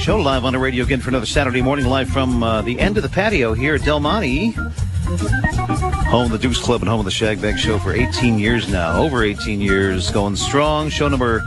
Show 0.00 0.16
live 0.16 0.46
on 0.46 0.54
the 0.54 0.58
radio 0.58 0.84
again 0.84 1.00
for 1.00 1.10
another 1.10 1.26
Saturday 1.26 1.60
morning, 1.60 1.84
live 1.84 2.08
from 2.08 2.42
uh, 2.42 2.62
the 2.62 2.80
end 2.80 2.96
of 2.96 3.02
the 3.02 3.08
patio 3.10 3.52
here 3.52 3.74
at 3.74 3.82
Del 3.82 4.00
Monte. 4.00 4.52
Home 6.08 6.24
of 6.24 6.30
the 6.30 6.38
Dukes 6.38 6.58
Club 6.58 6.80
and 6.80 6.88
home 6.88 7.00
of 7.00 7.04
the 7.04 7.10
Shag 7.10 7.42
Bag 7.42 7.58
Show 7.58 7.78
for 7.78 7.92
18 7.92 8.38
years 8.38 8.66
now. 8.66 8.98
Over 8.98 9.22
18 9.22 9.60
years, 9.60 10.10
going 10.10 10.36
strong. 10.36 10.88
Show 10.88 11.08
number 11.08 11.42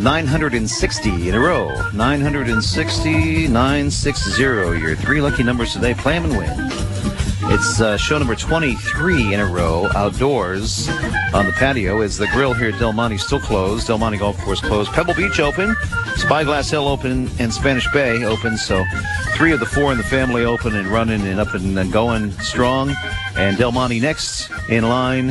960 0.00 1.28
in 1.28 1.34
a 1.34 1.40
row. 1.40 1.90
960, 1.90 3.48
960. 3.48 4.40
Your 4.40 4.94
three 4.94 5.20
lucky 5.20 5.42
numbers 5.42 5.72
today. 5.72 5.92
Play 5.92 6.20
them 6.20 6.30
and 6.30 6.38
win. 6.38 6.50
It's 7.50 7.80
uh, 7.80 7.96
show 7.96 8.16
number 8.18 8.36
23 8.36 9.34
in 9.34 9.40
a 9.40 9.46
row 9.46 9.88
outdoors 9.96 10.88
on 11.34 11.46
the 11.46 11.52
patio. 11.56 12.00
Is 12.02 12.16
the 12.16 12.28
grill 12.28 12.54
here 12.54 12.68
at 12.68 12.78
Del 12.78 12.92
Monte 12.92 13.18
still 13.18 13.40
closed? 13.40 13.88
Del 13.88 13.98
Monte 13.98 14.18
Golf 14.18 14.38
Course 14.42 14.60
closed. 14.60 14.92
Pebble 14.92 15.14
Beach 15.14 15.40
open. 15.40 15.74
Spyglass 16.18 16.70
Hill 16.70 16.88
open 16.88 17.30
and 17.38 17.52
Spanish 17.52 17.90
Bay 17.92 18.24
open. 18.24 18.58
So 18.58 18.84
three 19.36 19.52
of 19.52 19.60
the 19.60 19.66
four 19.66 19.92
in 19.92 19.98
the 19.98 20.04
family 20.04 20.44
open 20.44 20.76
and 20.76 20.88
running 20.88 21.22
and 21.22 21.40
up 21.40 21.54
and 21.54 21.92
going 21.92 22.32
strong. 22.32 22.94
And 23.36 23.56
Del 23.56 23.72
Monte 23.72 24.00
next 24.00 24.50
in 24.68 24.88
line. 24.88 25.30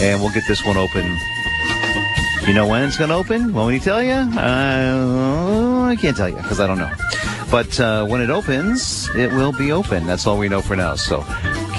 And 0.00 0.20
we'll 0.20 0.32
get 0.32 0.44
this 0.46 0.64
one 0.64 0.76
open. 0.76 1.04
You 2.46 2.54
know 2.54 2.66
when 2.66 2.84
it's 2.84 2.96
going 2.96 3.10
to 3.10 3.16
open? 3.16 3.52
Want 3.52 3.72
me 3.72 3.78
to 3.78 3.84
tell 3.84 4.02
you? 4.02 4.12
Uh, 4.12 5.82
I 5.84 5.96
can't 5.96 6.16
tell 6.16 6.30
you 6.30 6.36
because 6.36 6.60
I 6.60 6.66
don't 6.66 6.78
know. 6.78 6.90
But 7.50 7.78
uh, 7.78 8.06
when 8.06 8.22
it 8.22 8.30
opens, 8.30 9.08
it 9.14 9.30
will 9.32 9.52
be 9.52 9.72
open. 9.72 10.06
That's 10.06 10.26
all 10.26 10.38
we 10.38 10.48
know 10.48 10.62
for 10.62 10.76
now. 10.76 10.94
So 10.94 11.26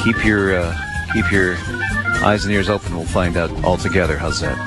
keep 0.03 0.23
your 0.23 0.59
uh, 0.59 0.77
keep 1.13 1.31
your 1.31 1.55
eyes 2.23 2.43
and 2.43 2.53
ears 2.53 2.69
open. 2.69 2.95
We'll 2.95 3.05
find 3.05 3.37
out 3.37 3.51
all 3.63 3.77
together. 3.77 4.17
How's 4.17 4.41
that? 4.41 4.57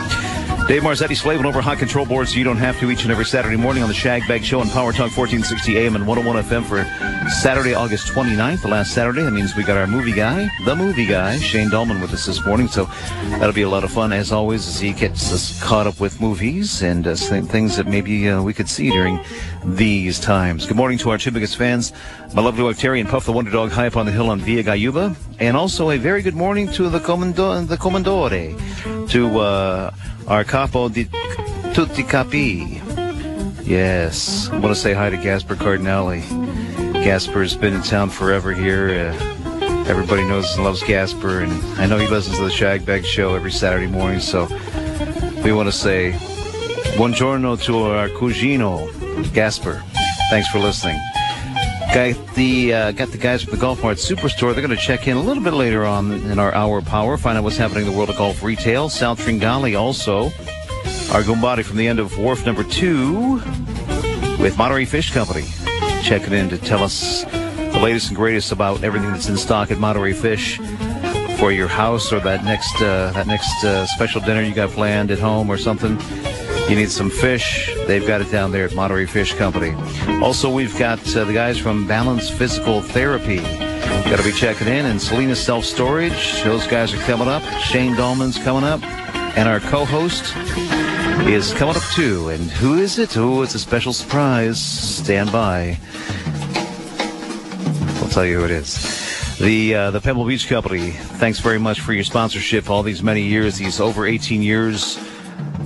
Dave 0.68 0.82
Marzetti 0.82 1.16
slaving 1.16 1.44
over 1.44 1.60
hot 1.60 1.78
control 1.78 2.06
boards 2.06 2.32
so 2.32 2.38
you 2.38 2.44
don't 2.44 2.56
have 2.56 2.78
to 2.78 2.90
each 2.90 3.02
and 3.02 3.10
every 3.10 3.24
Saturday 3.24 3.56
morning 3.56 3.82
on 3.82 3.88
the 3.88 3.94
Shag 3.94 4.26
Bag 4.28 4.44
Show 4.44 4.60
on 4.60 4.70
Power 4.70 4.92
Talk 4.92 5.14
1460 5.14 5.76
AM 5.76 5.96
and 5.96 6.06
101 6.06 6.44
FM 6.44 6.64
for 6.64 6.84
Saturday, 7.28 7.74
August 7.74 8.12
29th, 8.12 8.62
the 8.62 8.68
last 8.68 8.94
Saturday. 8.94 9.22
That 9.22 9.32
means 9.32 9.54
we 9.56 9.64
got 9.64 9.76
our 9.76 9.88
movie 9.88 10.12
guy, 10.12 10.48
the 10.64 10.74
movie 10.74 11.04
guy, 11.04 11.36
Shane 11.38 11.68
Dolman 11.68 12.00
with 12.00 12.14
us 12.14 12.26
this 12.26 12.42
morning. 12.46 12.68
So 12.68 12.84
that'll 13.32 13.52
be 13.52 13.62
a 13.62 13.68
lot 13.68 13.82
of 13.84 13.90
fun 13.90 14.12
as 14.12 14.30
always 14.32 14.66
as 14.66 14.78
he 14.78 14.92
gets 14.92 15.32
us 15.32 15.60
caught 15.62 15.86
up 15.86 15.98
with 16.00 16.20
movies 16.20 16.82
and 16.82 17.06
uh, 17.06 17.16
things 17.16 17.76
that 17.76 17.86
maybe 17.86 18.28
uh, 18.28 18.40
we 18.40 18.54
could 18.54 18.68
see 18.68 18.88
during 18.90 19.20
these 19.64 20.20
times. 20.20 20.64
Good 20.64 20.76
morning 20.76 20.96
to 20.98 21.10
our 21.10 21.18
biggest 21.18 21.56
fans, 21.56 21.92
my 22.34 22.40
lovely 22.40 22.62
wife 22.62 22.78
Terry 22.78 23.00
and 23.00 23.08
Puff 23.08 23.26
the 23.26 23.32
Wonder 23.32 23.50
Dog 23.50 23.72
high 23.72 23.88
up 23.88 23.96
on 23.96 24.06
the 24.06 24.12
hill 24.12 24.30
on 24.30 24.38
Via 24.40 24.62
Gayuba. 24.62 25.16
And 25.38 25.56
also 25.56 25.90
a 25.90 25.98
very 25.98 26.22
good 26.22 26.36
morning 26.36 26.70
to 26.72 26.88
the, 26.88 27.00
Commando- 27.00 27.60
the 27.62 27.76
Commandore, 27.76 29.08
to 29.08 29.38
uh, 29.40 29.90
our 30.26 30.44
capo 30.44 30.88
di 30.88 31.08
tutti 31.72 32.02
capi. 32.02 32.80
Yes, 33.62 34.48
I 34.50 34.58
want 34.58 34.74
to 34.74 34.80
say 34.80 34.92
hi 34.92 35.10
to 35.10 35.16
Gasper 35.16 35.56
Cardinale. 35.56 36.20
Gasper's 36.92 37.56
been 37.56 37.74
in 37.74 37.82
town 37.82 38.10
forever 38.10 38.52
here. 38.52 38.88
Uh, 38.90 39.84
everybody 39.88 40.22
knows 40.26 40.54
and 40.54 40.64
loves 40.64 40.82
Gasper, 40.82 41.40
and 41.40 41.52
I 41.80 41.86
know 41.86 41.98
he 41.98 42.06
listens 42.06 42.36
to 42.38 42.44
the 42.44 42.50
Shag 42.50 42.84
Bag 42.84 43.04
Show 43.04 43.34
every 43.34 43.52
Saturday 43.52 43.86
morning. 43.86 44.20
So 44.20 44.46
we 45.44 45.52
want 45.52 45.68
to 45.68 45.72
say 45.72 46.12
buongiorno 46.96 47.62
to 47.64 47.78
our 47.84 48.08
cugino, 48.08 48.88
Gasper. 49.32 49.82
Thanks 50.30 50.48
for 50.48 50.58
listening. 50.58 50.98
Got 51.94 52.34
the 52.34 52.72
uh, 52.72 52.92
got 52.92 53.10
the 53.10 53.18
guys 53.18 53.42
from 53.42 53.50
the 53.50 53.60
Golf 53.60 53.82
Mart 53.82 53.98
Superstore. 53.98 54.54
They're 54.54 54.66
going 54.66 54.70
to 54.70 54.76
check 54.76 55.08
in 55.08 55.18
a 55.18 55.20
little 55.20 55.42
bit 55.42 55.52
later 55.52 55.84
on 55.84 56.10
in 56.10 56.38
our 56.38 56.54
hour 56.54 56.78
of 56.78 56.86
power, 56.86 57.18
find 57.18 57.36
out 57.36 57.44
what's 57.44 57.58
happening 57.58 57.84
in 57.84 57.90
the 57.90 57.96
world 57.96 58.08
of 58.08 58.16
golf 58.16 58.42
retail. 58.42 58.88
Sal 58.88 59.14
Tringali 59.14 59.78
also. 59.78 60.26
Our 61.12 61.22
Gumbati 61.22 61.62
from 61.62 61.76
the 61.76 61.86
end 61.86 61.98
of 61.98 62.16
wharf 62.16 62.46
number 62.46 62.64
two 62.64 63.34
with 64.40 64.56
Monterey 64.56 64.86
Fish 64.86 65.12
Company 65.12 65.44
checking 66.02 66.32
in 66.32 66.48
to 66.48 66.56
tell 66.56 66.82
us 66.82 67.24
the 67.24 67.80
latest 67.82 68.08
and 68.08 68.16
greatest 68.16 68.52
about 68.52 68.82
everything 68.82 69.10
that's 69.10 69.28
in 69.28 69.36
stock 69.36 69.70
at 69.70 69.76
Monterey 69.76 70.14
Fish 70.14 70.58
for 71.38 71.52
your 71.52 71.68
house 71.68 72.10
or 72.10 72.20
that 72.20 72.42
next 72.42 72.74
uh, 72.76 73.10
that 73.12 73.26
next 73.26 73.64
uh, 73.64 73.84
special 73.88 74.22
dinner 74.22 74.40
you 74.40 74.54
got 74.54 74.70
planned 74.70 75.10
at 75.10 75.18
home 75.18 75.50
or 75.50 75.58
something. 75.58 75.98
You 76.68 76.76
need 76.76 76.90
some 76.90 77.10
fish, 77.10 77.70
they've 77.86 78.06
got 78.06 78.20
it 78.22 78.30
down 78.30 78.50
there 78.50 78.64
at 78.64 78.74
Monterey 78.74 79.04
Fish 79.04 79.34
Company. 79.34 79.74
Also, 80.22 80.48
we've 80.50 80.76
got 80.78 80.98
uh, 81.14 81.24
the 81.24 81.32
guys 81.32 81.58
from 81.58 81.86
Balance 81.86 82.30
Physical 82.30 82.80
Therapy. 82.80 83.38
Got 83.38 84.18
to 84.18 84.24
be 84.24 84.32
checking 84.32 84.68
in. 84.68 84.86
And 84.86 85.00
Salinas 85.00 85.44
Self 85.44 85.64
Storage, 85.64 86.42
those 86.44 86.66
guys 86.66 86.94
are 86.94 86.98
coming 86.98 87.28
up. 87.28 87.42
Shane 87.60 87.94
Dolman's 87.94 88.38
coming 88.38 88.64
up. 88.64 88.82
And 89.36 89.48
our 89.48 89.60
co 89.60 89.84
host 89.84 90.34
is 91.26 91.52
coming 91.54 91.76
up 91.76 91.82
too. 91.94 92.30
And 92.30 92.50
who 92.50 92.78
is 92.78 92.98
it? 92.98 93.16
Oh, 93.16 93.42
it's 93.42 93.54
a 93.54 93.58
special 93.58 93.92
surprise. 93.92 94.60
Stand 94.60 95.30
by. 95.30 95.78
I'll 98.00 98.08
tell 98.08 98.24
you 98.24 98.38
who 98.38 98.44
it 98.44 98.50
is. 98.50 99.38
The 99.38 99.74
uh, 99.74 99.90
the 99.90 100.00
Pebble 100.00 100.24
Beach 100.24 100.48
Company. 100.48 100.92
Thanks 100.92 101.38
very 101.40 101.58
much 101.58 101.80
for 101.80 101.92
your 101.92 102.04
sponsorship 102.04 102.70
all 102.70 102.82
these 102.82 103.02
many 103.02 103.22
years, 103.22 103.58
these 103.58 103.80
over 103.80 104.06
18 104.06 104.42
years 104.42 104.98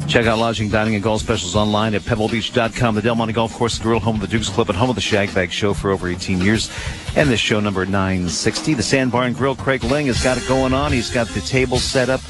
Check 0.08 0.26
out 0.26 0.38
lodging, 0.38 0.68
dining, 0.68 0.94
and 0.94 1.02
golf 1.02 1.20
specials 1.20 1.56
online 1.56 1.94
at 1.94 2.02
pebblebeach.com. 2.02 2.94
The 2.94 3.02
Del 3.02 3.16
Monte 3.16 3.32
Golf 3.32 3.52
Course, 3.52 3.76
the 3.76 3.82
grill, 3.82 3.98
home 3.98 4.14
of 4.14 4.20
the 4.20 4.28
Dukes 4.28 4.48
Club, 4.48 4.68
and 4.68 4.78
home 4.78 4.88
of 4.88 4.94
the 4.94 5.02
Shag 5.02 5.34
Bag 5.34 5.50
Show 5.50 5.74
for 5.74 5.90
over 5.90 6.08
18 6.08 6.40
years. 6.40 6.70
And 7.16 7.28
this 7.28 7.40
show 7.40 7.58
number 7.58 7.84
960. 7.84 8.74
The 8.74 8.82
Sandbar 8.82 9.24
and 9.24 9.36
Grill, 9.36 9.56
Craig 9.56 9.82
Ling 9.82 10.06
has 10.06 10.22
got 10.22 10.38
it 10.38 10.46
going 10.46 10.72
on. 10.72 10.92
He's 10.92 11.10
got 11.10 11.26
the 11.28 11.40
table 11.40 11.78
set 11.78 12.08
up 12.08 12.20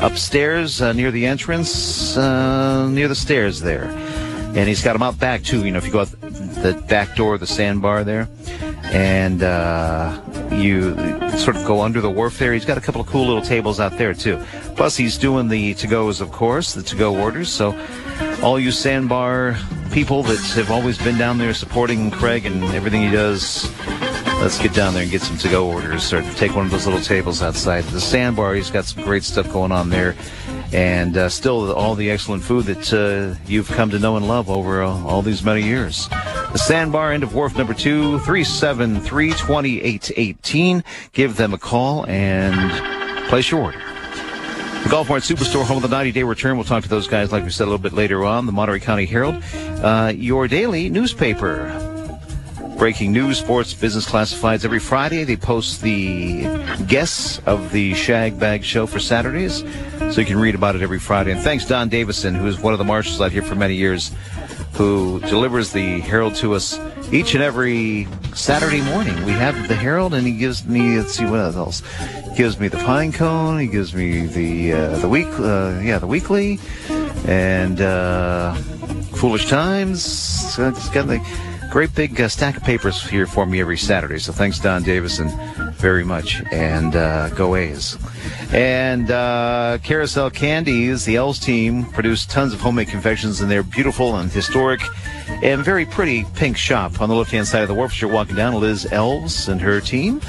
upstairs 0.00 0.80
uh, 0.80 0.92
near 0.92 1.10
the 1.10 1.26
entrance, 1.26 2.16
uh, 2.16 2.88
near 2.88 3.08
the 3.08 3.14
stairs 3.14 3.60
there. 3.60 3.86
And 3.86 4.68
he's 4.68 4.82
got 4.82 4.92
them 4.92 5.02
out 5.02 5.18
back, 5.18 5.42
too. 5.42 5.64
You 5.64 5.72
know, 5.72 5.78
if 5.78 5.86
you 5.86 5.92
go 5.92 6.00
out 6.00 6.10
the 6.20 6.80
back 6.88 7.16
door 7.16 7.34
of 7.34 7.40
the 7.40 7.46
sandbar 7.48 8.04
there, 8.04 8.28
and 8.84 9.42
uh, 9.42 10.20
you 10.52 10.94
sort 11.36 11.56
of 11.56 11.66
go 11.66 11.80
under 11.80 12.00
the 12.00 12.10
wharf 12.10 12.38
there. 12.38 12.52
He's 12.52 12.64
got 12.64 12.78
a 12.78 12.80
couple 12.80 13.00
of 13.00 13.06
cool 13.08 13.26
little 13.26 13.42
tables 13.42 13.80
out 13.80 13.98
there 13.98 14.14
too. 14.14 14.42
Plus, 14.76 14.96
he's 14.96 15.18
doing 15.18 15.48
the 15.48 15.74
to-goes, 15.74 16.20
of 16.20 16.32
course, 16.32 16.74
the 16.74 16.82
to-go 16.82 17.16
orders. 17.16 17.48
So, 17.48 17.78
all 18.42 18.58
you 18.58 18.70
sandbar 18.70 19.56
people 19.92 20.22
that 20.24 20.40
have 20.56 20.70
always 20.70 20.98
been 20.98 21.16
down 21.16 21.38
there 21.38 21.54
supporting 21.54 22.10
Craig 22.10 22.46
and 22.46 22.64
everything 22.74 23.02
he 23.02 23.10
does, 23.10 23.70
let's 24.40 24.58
get 24.58 24.74
down 24.74 24.92
there 24.94 25.02
and 25.02 25.10
get 25.10 25.22
some 25.22 25.38
to-go 25.38 25.70
orders. 25.70 26.12
Or 26.12 26.22
take 26.32 26.54
one 26.56 26.64
of 26.66 26.70
those 26.70 26.86
little 26.86 27.00
tables 27.00 27.42
outside 27.42 27.84
the 27.84 28.00
sandbar. 28.00 28.54
He's 28.54 28.70
got 28.70 28.84
some 28.84 29.04
great 29.04 29.22
stuff 29.22 29.50
going 29.52 29.72
on 29.72 29.90
there 29.90 30.16
and 30.74 31.16
uh, 31.16 31.28
still 31.28 31.72
all 31.72 31.94
the 31.94 32.10
excellent 32.10 32.42
food 32.42 32.64
that 32.64 32.92
uh, 32.92 33.38
you've 33.46 33.68
come 33.68 33.90
to 33.90 33.98
know 34.00 34.16
and 34.16 34.26
love 34.26 34.50
over 34.50 34.82
uh, 34.82 34.88
all 35.04 35.22
these 35.22 35.44
many 35.44 35.62
years. 35.62 36.08
The 36.08 36.58
Sandbar, 36.58 37.12
end 37.12 37.22
of 37.22 37.32
wharf 37.32 37.56
number 37.56 37.74
two, 37.74 38.18
373 38.20 39.30
2818. 39.30 40.84
Give 41.12 41.36
them 41.36 41.54
a 41.54 41.58
call 41.58 42.06
and 42.06 43.28
place 43.28 43.52
your 43.52 43.62
order. 43.62 43.83
The 44.84 44.90
Golf 44.90 45.08
Mart 45.08 45.22
Superstore, 45.22 45.64
home 45.64 45.78
of 45.78 45.82
the 45.82 45.88
90 45.88 46.12
day 46.12 46.22
return. 46.24 46.56
We'll 46.56 46.64
talk 46.64 46.82
to 46.82 46.90
those 46.90 47.08
guys, 47.08 47.32
like 47.32 47.42
we 47.42 47.48
said 47.48 47.64
a 47.64 47.70
little 47.70 47.78
bit 47.78 47.94
later 47.94 48.22
on. 48.22 48.44
The 48.44 48.52
Monterey 48.52 48.80
County 48.80 49.06
Herald, 49.06 49.42
uh, 49.82 50.12
your 50.14 50.46
daily 50.46 50.90
newspaper. 50.90 51.72
Breaking 52.76 53.10
news, 53.10 53.38
sports, 53.38 53.72
business 53.72 54.04
classifieds. 54.04 54.62
Every 54.62 54.78
Friday, 54.80 55.24
they 55.24 55.36
post 55.36 55.80
the 55.80 56.42
guests 56.86 57.40
of 57.46 57.72
the 57.72 57.94
Shag 57.94 58.38
Bag 58.38 58.62
Show 58.62 58.86
for 58.86 58.98
Saturdays. 58.98 59.64
So 60.12 60.20
you 60.20 60.26
can 60.26 60.38
read 60.38 60.54
about 60.54 60.76
it 60.76 60.82
every 60.82 60.98
Friday. 60.98 61.32
And 61.32 61.40
thanks, 61.40 61.64
Don 61.64 61.88
Davison, 61.88 62.34
who 62.34 62.46
is 62.46 62.58
one 62.58 62.74
of 62.74 62.78
the 62.78 62.84
marshals 62.84 63.22
out 63.22 63.32
here 63.32 63.42
for 63.42 63.54
many 63.54 63.76
years, 63.76 64.10
who 64.74 65.20
delivers 65.20 65.72
the 65.72 66.00
Herald 66.00 66.34
to 66.36 66.54
us 66.54 66.78
each 67.12 67.34
and 67.34 67.42
every 67.42 68.08
Saturday 68.34 68.82
morning. 68.82 69.24
We 69.24 69.32
have 69.32 69.68
the 69.68 69.74
Herald, 69.74 70.14
and 70.14 70.26
he 70.26 70.36
gives 70.36 70.66
me, 70.66 70.98
let's 70.98 71.14
see 71.14 71.24
what 71.24 71.40
else. 71.40 71.82
He 72.30 72.36
gives 72.36 72.58
me 72.58 72.68
the 72.68 72.78
Pine 72.78 73.12
Cone. 73.12 73.58
He 73.60 73.66
gives 73.66 73.94
me 73.94 74.26
the, 74.26 74.72
uh, 74.72 74.98
the 74.98 75.08
week, 75.08 75.28
uh, 75.38 75.80
yeah, 75.82 75.98
the 75.98 76.06
weekly, 76.06 76.58
and, 77.26 77.80
uh, 77.80 78.54
Foolish 79.14 79.48
Times. 79.48 80.58
It's 80.58 80.88
got 80.90 81.06
the, 81.06 81.20
great 81.74 81.92
big 81.96 82.20
uh, 82.20 82.28
stack 82.28 82.56
of 82.56 82.62
papers 82.62 83.02
here 83.02 83.26
for 83.26 83.46
me 83.46 83.60
every 83.60 83.76
Saturday. 83.76 84.20
So 84.20 84.32
thanks, 84.32 84.60
Don 84.60 84.84
Davison, 84.84 85.28
very 85.72 86.04
much. 86.04 86.40
And 86.52 86.94
uh, 86.94 87.30
go 87.30 87.56
A's. 87.56 87.98
And 88.52 89.10
uh, 89.10 89.78
Carousel 89.82 90.30
Candies, 90.30 91.04
the 91.04 91.16
Elves 91.16 91.38
team, 91.38 91.84
produced 91.86 92.30
tons 92.30 92.52
of 92.52 92.60
homemade 92.60 92.88
confections 92.88 93.40
in 93.40 93.48
their 93.48 93.62
beautiful 93.62 94.16
and 94.16 94.30
historic 94.30 94.80
and 95.42 95.64
very 95.64 95.84
pretty 95.86 96.24
pink 96.34 96.56
shop 96.56 97.00
on 97.00 97.08
the 97.08 97.14
left-hand 97.14 97.46
side 97.46 97.62
of 97.62 97.68
the 97.68 97.74
wharf. 97.74 98.00
You're 98.00 98.10
walking 98.10 98.36
down, 98.36 98.54
Liz 98.60 98.86
Elves 98.92 99.48
and 99.48 99.60
her 99.60 99.80
team. 99.80 100.20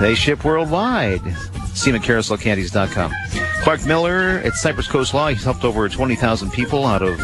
They 0.00 0.14
ship 0.14 0.44
worldwide. 0.44 1.22
See 1.74 1.90
them 1.90 2.02
at 2.02 2.06
carouselcandies.com. 2.06 3.12
Clark 3.62 3.84
Miller 3.86 4.40
at 4.44 4.54
Cypress 4.54 4.86
Coast 4.86 5.14
Law. 5.14 5.28
He's 5.28 5.44
helped 5.44 5.64
over 5.64 5.88
20,000 5.88 6.50
people 6.50 6.86
out 6.86 7.02
of 7.02 7.18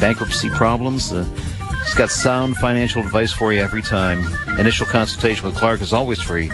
bankruptcy 0.00 0.50
problems. 0.50 1.12
Uh, 1.12 1.24
he's 1.84 1.94
got 1.94 2.10
sound 2.10 2.56
financial 2.56 3.02
advice 3.02 3.32
for 3.32 3.52
you 3.52 3.60
every 3.60 3.82
time. 3.82 4.20
Initial 4.58 4.86
consultation 4.86 5.46
with 5.46 5.56
Clark 5.56 5.80
is 5.80 5.92
always 5.92 6.20
free. 6.20 6.50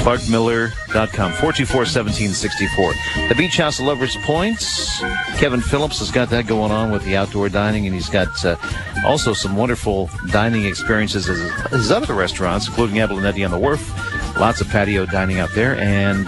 ClarkMiller.com, 0.00 1.32
424-1764. 1.32 3.28
The 3.28 3.34
Beach 3.34 3.58
House 3.58 3.78
Lovers 3.80 4.16
Points. 4.24 4.98
Kevin 5.36 5.60
Phillips 5.60 5.98
has 5.98 6.10
got 6.10 6.30
that 6.30 6.46
going 6.46 6.72
on 6.72 6.90
with 6.90 7.04
the 7.04 7.16
outdoor 7.16 7.50
dining, 7.50 7.84
and 7.84 7.94
he's 7.94 8.08
got 8.08 8.42
uh, 8.42 8.56
also 9.04 9.34
some 9.34 9.56
wonderful 9.56 10.08
dining 10.28 10.64
experiences 10.64 11.28
at 11.28 11.70
his 11.70 11.90
other 11.90 12.14
restaurants, 12.14 12.66
including 12.66 12.96
Abalonetti 12.96 13.44
on 13.44 13.50
the 13.50 13.58
Wharf. 13.58 13.92
Lots 14.38 14.62
of 14.62 14.70
patio 14.70 15.04
dining 15.04 15.38
out 15.38 15.50
there, 15.54 15.76
and 15.76 16.26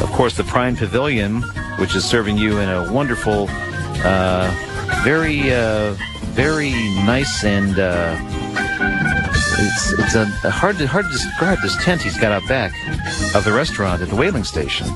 of 0.00 0.10
course 0.10 0.36
the 0.36 0.42
Prime 0.44 0.74
Pavilion, 0.74 1.42
which 1.78 1.94
is 1.94 2.04
serving 2.04 2.36
you 2.36 2.58
in 2.58 2.68
a 2.68 2.92
wonderful, 2.92 3.46
uh, 4.02 4.50
very, 5.04 5.52
uh, 5.52 5.94
very 6.32 6.72
nice 7.04 7.44
and 7.44 7.78
uh, 7.78 8.16
it's 9.58 9.92
it's 9.98 10.14
a, 10.14 10.22
a 10.46 10.50
hard 10.50 10.78
to 10.78 10.86
hard 10.86 11.06
to 11.06 11.12
describe 11.12 11.58
this 11.62 11.76
tent 11.82 12.02
he's 12.02 12.18
got 12.18 12.32
out 12.32 12.46
back 12.48 12.72
of 13.34 13.44
the 13.44 13.52
restaurant 13.52 14.02
at 14.02 14.08
the 14.08 14.16
whaling 14.16 14.44
station. 14.44 14.86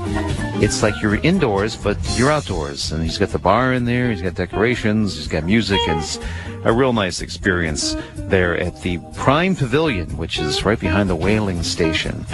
It's 0.60 0.82
like 0.82 1.00
you're 1.02 1.16
indoors, 1.16 1.76
but 1.76 1.96
you're 2.16 2.30
outdoors, 2.30 2.92
and 2.92 3.02
he's 3.02 3.18
got 3.18 3.30
the 3.30 3.38
bar 3.38 3.72
in 3.72 3.84
there. 3.84 4.10
He's 4.10 4.22
got 4.22 4.34
decorations. 4.34 5.16
He's 5.16 5.28
got 5.28 5.44
music, 5.44 5.80
and 5.88 6.00
it's 6.00 6.18
a 6.64 6.72
real 6.72 6.92
nice 6.92 7.20
experience 7.20 7.96
there 8.14 8.56
at 8.58 8.82
the 8.82 8.98
Prime 9.14 9.54
Pavilion, 9.54 10.16
which 10.16 10.38
is 10.38 10.64
right 10.64 10.78
behind 10.78 11.08
the 11.08 11.16
whaling 11.16 11.62
station. 11.62 12.24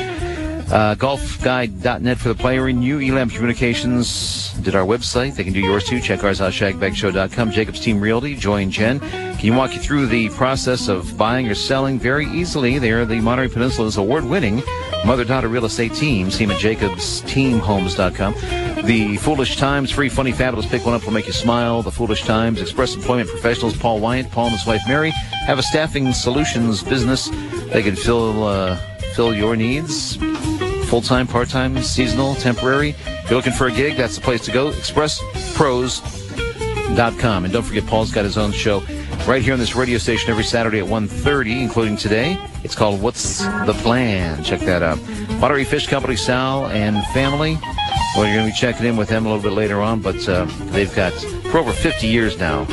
Uh, 0.71 0.95
golfguide.net 0.95 2.19
for 2.19 2.29
the 2.29 2.35
player 2.35 2.69
in. 2.69 2.83
Elam 2.83 3.31
Communications 3.31 4.53
did 4.63 4.75
our 4.75 4.85
website. 4.85 5.37
They 5.37 5.45
can 5.45 5.53
do 5.53 5.61
yours 5.61 5.85
too. 5.85 6.01
Check 6.01 6.25
ours 6.25 6.41
out, 6.41 6.53
shagbagshow.com. 6.53 7.51
Jacob's 7.51 7.81
Team 7.81 8.01
Realty. 8.01 8.35
Join 8.35 8.71
Jen. 8.71 8.99
Can 9.01 9.45
you 9.45 9.53
walk 9.53 9.75
you 9.75 9.81
through 9.81 10.07
the 10.07 10.31
process 10.31 10.89
of 10.89 11.17
buying 11.19 11.49
or 11.49 11.55
selling 11.55 11.99
very 11.99 12.27
easily? 12.27 12.79
They're 12.79 13.05
the 13.05 13.21
Monterey 13.21 13.49
Peninsula's 13.49 13.99
award-winning 13.99 14.63
mother-daughter 15.05 15.49
real 15.49 15.67
estate 15.67 15.93
team. 15.95 16.31
See 16.31 16.47
them 16.47 16.57
at 16.57 16.63
jacobsteamhomes.com. 16.63 18.35
The 18.87 19.17
Foolish 19.19 19.57
Times, 19.57 19.91
free, 19.91 20.09
funny, 20.09 20.33
fabulous. 20.33 20.67
Pick 20.67 20.85
one 20.85 20.95
up 20.95 21.05
will 21.05 21.13
make 21.13 21.27
you 21.27 21.33
smile. 21.33 21.83
The 21.83 21.91
Foolish 21.91 22.25
Times, 22.25 22.61
Express 22.61 22.95
Employment 22.95 23.29
Professionals, 23.29 23.77
Paul 23.77 24.01
Wyatt, 24.01 24.31
Paul 24.31 24.47
and 24.47 24.55
his 24.55 24.67
wife 24.67 24.83
Mary, 24.89 25.11
have 25.47 25.59
a 25.59 25.63
staffing 25.63 26.13
solutions 26.13 26.83
business. 26.83 27.29
They 27.73 27.83
can 27.83 27.97
fill 27.97 28.45
uh, 28.45 28.79
fill 29.15 29.35
your 29.35 29.57
needs 29.57 30.19
full-time, 30.95 31.27
part-time, 31.27 31.83
seasonal, 31.83 32.37
temporary. 32.37 32.91
If 32.91 33.29
you're 33.29 33.37
looking 33.37 33.53
for 33.53 33.67
a 33.67 33.73
gig, 33.73 33.97
that's 33.97 34.15
the 34.15 34.21
place 34.21 34.45
to 34.45 34.53
go. 34.53 34.71
ExpressPros.com. 34.71 37.45
And 37.45 37.53
don't 37.53 37.65
forget, 37.65 37.85
Paul's 37.87 38.13
got 38.13 38.25
his 38.25 38.39
own 38.39 38.53
show 38.53 38.79
right 39.27 39.43
here 39.43 39.55
on 39.55 39.59
this 39.59 39.75
radio 39.75 39.99
station 39.99 40.31
every 40.31 40.45
Saturday 40.45 40.79
at 40.79 40.85
1.30, 40.85 41.63
including 41.63 41.97
today. 41.97 42.39
It's 42.63 42.77
called 42.77 43.03
What's 43.03 43.39
the 43.39 43.77
Plan? 43.83 44.45
Check 44.45 44.61
that 44.61 44.85
out. 44.85 45.01
Monterey 45.41 45.65
Fish 45.65 45.89
Company, 45.89 46.15
Sal 46.15 46.67
and 46.67 47.05
family. 47.07 47.59
Well, 48.15 48.27
you're 48.27 48.37
going 48.37 48.47
to 48.47 48.53
be 48.53 48.57
checking 48.57 48.87
in 48.87 48.97
with 48.97 49.09
them 49.09 49.27
a 49.27 49.29
little 49.29 49.43
bit 49.43 49.51
later 49.51 49.81
on, 49.81 50.01
but 50.01 50.29
uh, 50.29 50.45
they've 50.67 50.95
got, 50.95 51.13
for 51.51 51.59
over 51.59 51.73
50 51.73 52.07
years 52.07 52.39
now, 52.39 52.69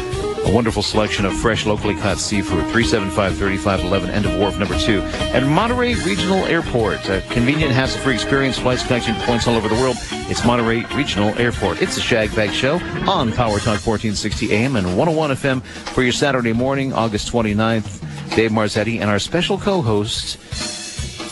a 0.45 0.51
wonderful 0.51 0.81
selection 0.81 1.25
of 1.25 1.33
fresh, 1.33 1.65
locally 1.65 1.95
caught 1.95 2.17
seafood. 2.17 2.63
375-3511, 2.65 4.09
end 4.09 4.25
of 4.25 4.39
wharf 4.39 4.57
number 4.57 4.77
two. 4.79 5.01
And 5.33 5.47
Monterey 5.47 5.95
Regional 5.95 6.43
Airport. 6.45 7.07
A 7.09 7.21
convenient, 7.29 7.71
hassle-free 7.71 8.13
experience. 8.13 8.57
Flights 8.57 8.85
connecting 8.85 9.15
points 9.25 9.47
all 9.47 9.55
over 9.55 9.67
the 9.67 9.75
world. 9.75 9.97
It's 10.29 10.43
Monterey 10.45 10.83
Regional 10.95 11.38
Airport. 11.39 11.81
It's 11.81 11.95
the 11.95 12.01
Shag 12.01 12.35
Bag 12.35 12.51
Show 12.51 12.75
on 13.07 13.31
Power 13.31 13.59
Talk 13.59 13.85
1460 13.85 14.51
AM 14.53 14.75
and 14.75 14.97
101 14.97 15.31
FM 15.31 15.61
for 15.61 16.01
your 16.03 16.11
Saturday 16.11 16.53
morning, 16.53 16.93
August 16.93 17.31
29th. 17.31 17.99
Dave 18.35 18.51
Marzetti 18.51 19.01
and 19.01 19.09
our 19.09 19.19
special 19.19 19.57
co-host, 19.57 20.38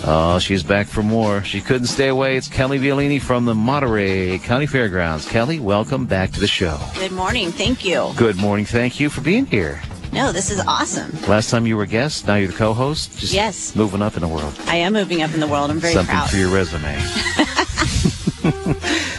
Oh, 0.05 0.39
she's 0.39 0.63
back 0.63 0.87
for 0.87 1.03
more. 1.03 1.43
She 1.43 1.59
couldn't 1.59 1.87
stay 1.87 2.07
away. 2.07 2.37
It's 2.37 2.47
Kelly 2.47 2.79
Violini 2.79 3.21
from 3.21 3.45
the 3.45 3.53
Monterey 3.53 4.39
County 4.39 4.65
Fairgrounds. 4.65 5.27
Kelly, 5.27 5.59
welcome 5.59 6.05
back 6.05 6.31
to 6.31 6.39
the 6.39 6.47
show. 6.47 6.79
Good 6.95 7.11
morning. 7.11 7.51
Thank 7.51 7.83
you. 7.83 8.11
Good 8.15 8.37
morning. 8.37 8.65
Thank 8.65 8.99
you 8.99 9.09
for 9.09 9.21
being 9.21 9.45
here. 9.45 9.81
No, 10.13 10.31
this 10.31 10.49
is 10.49 10.59
awesome. 10.61 11.11
Last 11.27 11.49
time 11.49 11.67
you 11.67 11.75
were 11.77 11.83
a 11.83 11.87
guest, 11.87 12.25
now 12.27 12.35
you're 12.35 12.47
the 12.47 12.57
co-host. 12.57 13.19
Just 13.19 13.33
yes. 13.33 13.75
Moving 13.75 14.01
up 14.01 14.15
in 14.15 14.21
the 14.21 14.27
world. 14.27 14.57
I 14.65 14.77
am 14.77 14.93
moving 14.93 15.21
up 15.21 15.33
in 15.33 15.41
the 15.41 15.47
world. 15.47 15.69
I'm 15.69 15.79
very 15.79 15.93
proud. 15.93 16.05
Something 16.05 16.15
proud. 16.15 16.29
for 16.29 16.37
your 16.37 16.49
resume. 16.49 16.99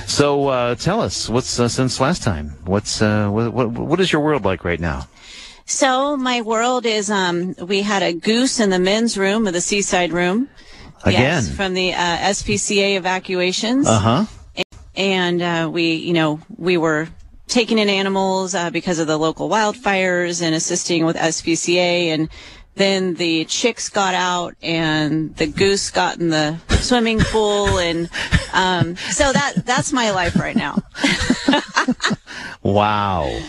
so 0.07 0.49
uh, 0.49 0.75
tell 0.77 1.01
us, 1.01 1.29
what's 1.29 1.61
uh, 1.61 1.69
since 1.69 2.01
last 2.01 2.23
time? 2.23 2.57
What's 2.65 3.03
uh, 3.03 3.29
what, 3.29 3.53
what 3.53 3.69
what 3.71 4.01
is 4.01 4.11
your 4.13 4.23
world 4.23 4.45
like 4.45 4.65
right 4.65 4.81
now? 4.81 5.07
So 5.67 6.17
my 6.17 6.41
world 6.41 6.87
is 6.87 7.11
um 7.11 7.55
we 7.61 7.83
had 7.83 8.03
a 8.03 8.13
goose 8.13 8.59
in 8.59 8.71
the 8.71 8.81
men's 8.81 9.17
room 9.17 9.47
of 9.47 9.53
the 9.53 9.61
seaside 9.61 10.13
room. 10.13 10.49
Again. 11.03 11.21
Yes, 11.21 11.51
from 11.51 11.75
the 11.75 11.93
uh, 11.95 11.97
SPCA 11.97 12.97
evacuations. 12.97 13.87
Uh 13.87 13.99
huh. 13.99 14.65
and 14.95 15.41
uh, 15.41 15.71
we, 15.73 15.95
you 15.95 16.13
know, 16.13 16.41
we 16.57 16.77
were 16.77 17.09
taking 17.49 17.79
in 17.79 17.89
animals 17.89 18.55
uh, 18.55 18.71
because 18.71 18.99
of 18.99 19.07
the 19.07 19.17
local 19.19 19.49
wildfires 19.49 20.43
and 20.43 20.55
assisting 20.55 21.05
with 21.05 21.17
SPCA. 21.17 22.09
And 22.09 22.29
then 22.75 23.15
the 23.15 23.45
chicks 23.47 23.89
got 23.89 24.15
out 24.15 24.55
and 24.63 25.35
the 25.37 25.47
goose 25.47 25.91
got 25.91 26.19
in 26.19 26.29
the 26.29 26.59
swimming 26.81 27.19
pool. 27.19 27.79
And 27.79 28.09
um, 28.53 28.97
so 28.97 29.33
that 29.33 29.65
that's 29.65 29.93
my 29.93 30.11
life 30.11 30.37
right 30.37 30.57
now. 30.57 30.79
Wow. 32.63 33.41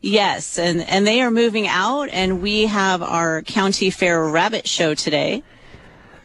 Yes, 0.00 0.58
and 0.58 0.82
and 0.82 1.06
they 1.06 1.20
are 1.20 1.30
moving 1.30 1.66
out, 1.66 2.08
and 2.10 2.42
we 2.42 2.66
have 2.66 3.02
our 3.02 3.42
county 3.42 3.90
fair 3.90 4.22
rabbit 4.22 4.68
show 4.68 4.94
today, 4.94 5.42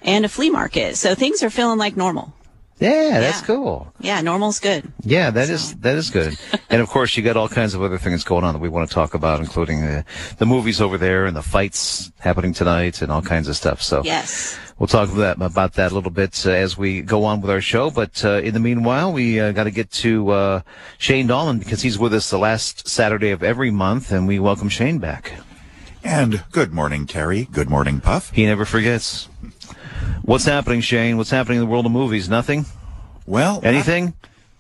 and 0.02 0.26
a 0.26 0.30
flea 0.30 0.50
market. 0.50 0.96
So 0.98 1.16
things 1.16 1.44
are 1.44 1.50
feeling 1.50 1.78
like 1.80 1.96
normal. 1.98 2.34
Yeah, 2.80 3.20
that's 3.20 3.42
Yeah. 3.42 3.46
cool. 3.46 3.94
Yeah, 4.00 4.22
normal's 4.22 4.60
good. 4.60 4.92
Yeah, 5.04 5.30
that 5.30 5.50
is 5.52 5.76
that 5.82 5.98
is 5.98 6.10
good. 6.10 6.36
and 6.68 6.82
of 6.82 6.90
course, 6.90 7.16
you 7.16 7.22
got 7.22 7.38
all 7.38 7.48
kinds 7.48 7.76
of 7.76 7.84
other 7.84 8.00
things 8.00 8.24
going 8.24 8.44
on 8.44 8.54
that 8.56 8.60
we 8.60 8.70
want 8.70 8.90
to 8.90 8.94
talk 8.94 9.14
about, 9.14 9.40
including 9.40 9.82
the 9.82 10.04
the 10.40 10.48
movies 10.48 10.82
over 10.82 10.98
there 10.98 11.28
and 11.28 11.36
the 11.38 11.44
fights 11.44 12.12
happening 12.20 12.54
tonight 12.56 13.04
and 13.04 13.12
all 13.12 13.22
kinds 13.22 13.48
of 13.48 13.56
stuff. 13.56 13.84
So 13.84 14.02
Yes. 14.04 14.58
we'll 14.80 14.88
talk 14.88 15.10
about 15.12 15.38
that, 15.38 15.46
about 15.46 15.74
that 15.74 15.92
a 15.92 15.94
little 15.96 16.10
bit 16.10 16.44
uh, 16.48 16.50
as 16.50 16.76
we 16.76 17.02
go 17.04 17.24
on 17.24 17.40
with 17.42 17.52
our 17.52 17.62
show. 17.62 17.92
But 17.92 18.26
uh, 18.26 18.42
in 18.42 18.56
the 18.56 18.60
meanwhile, 18.60 19.14
we 19.14 19.40
uh, 19.40 19.52
got 19.52 19.66
to 19.66 19.72
get 19.72 19.92
to 20.02 20.32
uh, 20.32 20.62
Shane 20.98 21.28
Dolan 21.28 21.60
because 21.60 21.84
he's 21.84 22.00
with 22.00 22.16
us 22.16 22.32
the 22.32 22.40
last 22.40 22.88
Saturday 22.88 23.30
of 23.30 23.44
every 23.44 23.70
month, 23.70 24.12
and 24.12 24.28
we 24.28 24.40
welcome 24.40 24.70
Shane 24.70 24.98
back. 24.98 25.34
And 26.04 26.44
good 26.52 26.74
morning, 26.74 27.06
Terry. 27.06 27.48
Good 27.52 27.70
morning, 27.70 28.00
Puff. 28.02 28.32
He 28.32 28.44
never 28.48 28.66
forgets. 28.66 29.28
What's 30.24 30.46
happening, 30.46 30.82
Shane? 30.82 31.18
What's 31.18 31.30
happening 31.32 31.58
in 31.60 31.66
the 31.66 31.70
world 31.72 31.86
of 31.86 31.92
movies? 31.92 32.30
Nothing? 32.30 32.66
Well, 33.26 33.60
Anything? 33.64 34.14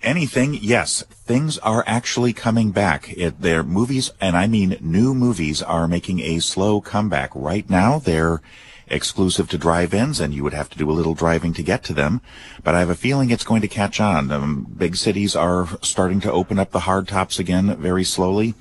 anything? 0.04 0.58
Yes, 0.60 1.04
things 1.12 1.58
are 1.60 1.84
actually 1.88 2.34
coming 2.34 2.72
back. 2.72 3.14
It, 3.16 3.42
their 3.42 3.64
movies, 3.64 4.12
and 4.20 4.36
I 4.36 4.48
mean 4.48 4.78
new 4.82 5.14
movies, 5.14 5.62
are 5.62 5.88
making 5.88 6.20
a 6.22 6.40
slow 6.40 6.82
comeback. 6.82 7.32
Right 7.36 7.70
now, 7.70 8.00
they're 8.00 8.42
exclusive 8.88 9.50
to 9.50 9.58
drive-ins, 9.58 10.20
and 10.20 10.34
you 10.34 10.44
would 10.44 10.54
have 10.54 10.70
to 10.70 10.78
do 10.78 10.90
a 10.90 10.94
little 10.94 11.14
driving 11.14 11.54
to 11.54 11.64
get 11.64 11.84
to 11.86 11.94
them. 11.94 12.22
But 12.64 12.76
I 12.76 12.80
have 12.80 12.90
a 12.90 12.96
feeling 12.96 13.30
it's 13.30 13.44
going 13.44 13.62
to 13.62 13.68
catch 13.68 14.00
on. 14.00 14.32
Um, 14.32 14.68
big 14.76 14.96
cities 14.96 15.36
are 15.36 15.68
starting 15.82 16.20
to 16.22 16.32
open 16.32 16.60
up 16.60 16.72
the 16.72 16.82
hard 16.82 17.08
tops 17.08 17.40
again 17.40 17.76
very 17.78 18.04
slowly. 18.04 18.54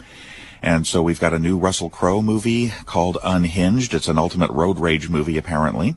And 0.62 0.86
so 0.86 1.02
we've 1.02 1.20
got 1.20 1.32
a 1.32 1.38
new 1.38 1.56
Russell 1.56 1.88
Crowe 1.88 2.20
movie 2.20 2.68
called 2.84 3.16
Unhinged. 3.24 3.94
It's 3.94 4.08
an 4.08 4.18
ultimate 4.18 4.50
road 4.50 4.78
rage 4.78 5.08
movie, 5.08 5.38
apparently. 5.38 5.96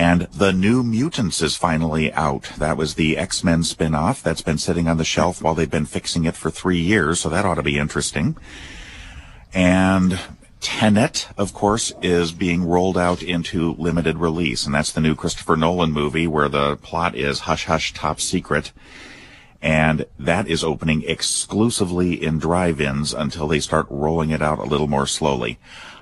And 0.00 0.22
The 0.32 0.50
New 0.50 0.82
Mutants 0.82 1.42
is 1.42 1.58
finally 1.58 2.10
out. 2.14 2.52
That 2.56 2.78
was 2.78 2.94
the 2.94 3.18
X-Men 3.18 3.64
spin-off 3.64 4.22
that's 4.22 4.40
been 4.40 4.56
sitting 4.56 4.88
on 4.88 4.96
the 4.96 5.04
shelf 5.04 5.42
while 5.42 5.54
they've 5.54 5.70
been 5.70 5.84
fixing 5.84 6.24
it 6.24 6.36
for 6.36 6.50
three 6.50 6.80
years, 6.80 7.20
so 7.20 7.28
that 7.28 7.44
ought 7.44 7.56
to 7.56 7.62
be 7.62 7.76
interesting. 7.76 8.34
And 9.52 10.18
Tenet, 10.62 11.28
of 11.36 11.52
course, 11.52 11.92
is 12.00 12.32
being 12.32 12.64
rolled 12.64 12.96
out 12.96 13.22
into 13.22 13.74
limited 13.74 14.16
release, 14.16 14.64
and 14.64 14.74
that's 14.74 14.90
the 14.90 15.02
new 15.02 15.14
Christopher 15.14 15.54
Nolan 15.54 15.92
movie 15.92 16.26
where 16.26 16.48
the 16.48 16.76
plot 16.78 17.14
is 17.14 17.40
hush 17.40 17.66
hush 17.66 17.92
top 17.92 18.22
secret. 18.22 18.72
And 19.60 20.06
that 20.18 20.48
is 20.48 20.64
opening 20.64 21.04
exclusively 21.06 22.14
in 22.24 22.38
drive-ins 22.38 23.12
until 23.12 23.48
they 23.48 23.60
start 23.60 23.86
rolling 23.90 24.30
it 24.30 24.40
out 24.40 24.60
a 24.60 24.64
little 24.64 24.88
more 24.88 25.06
slowly. 25.06 25.58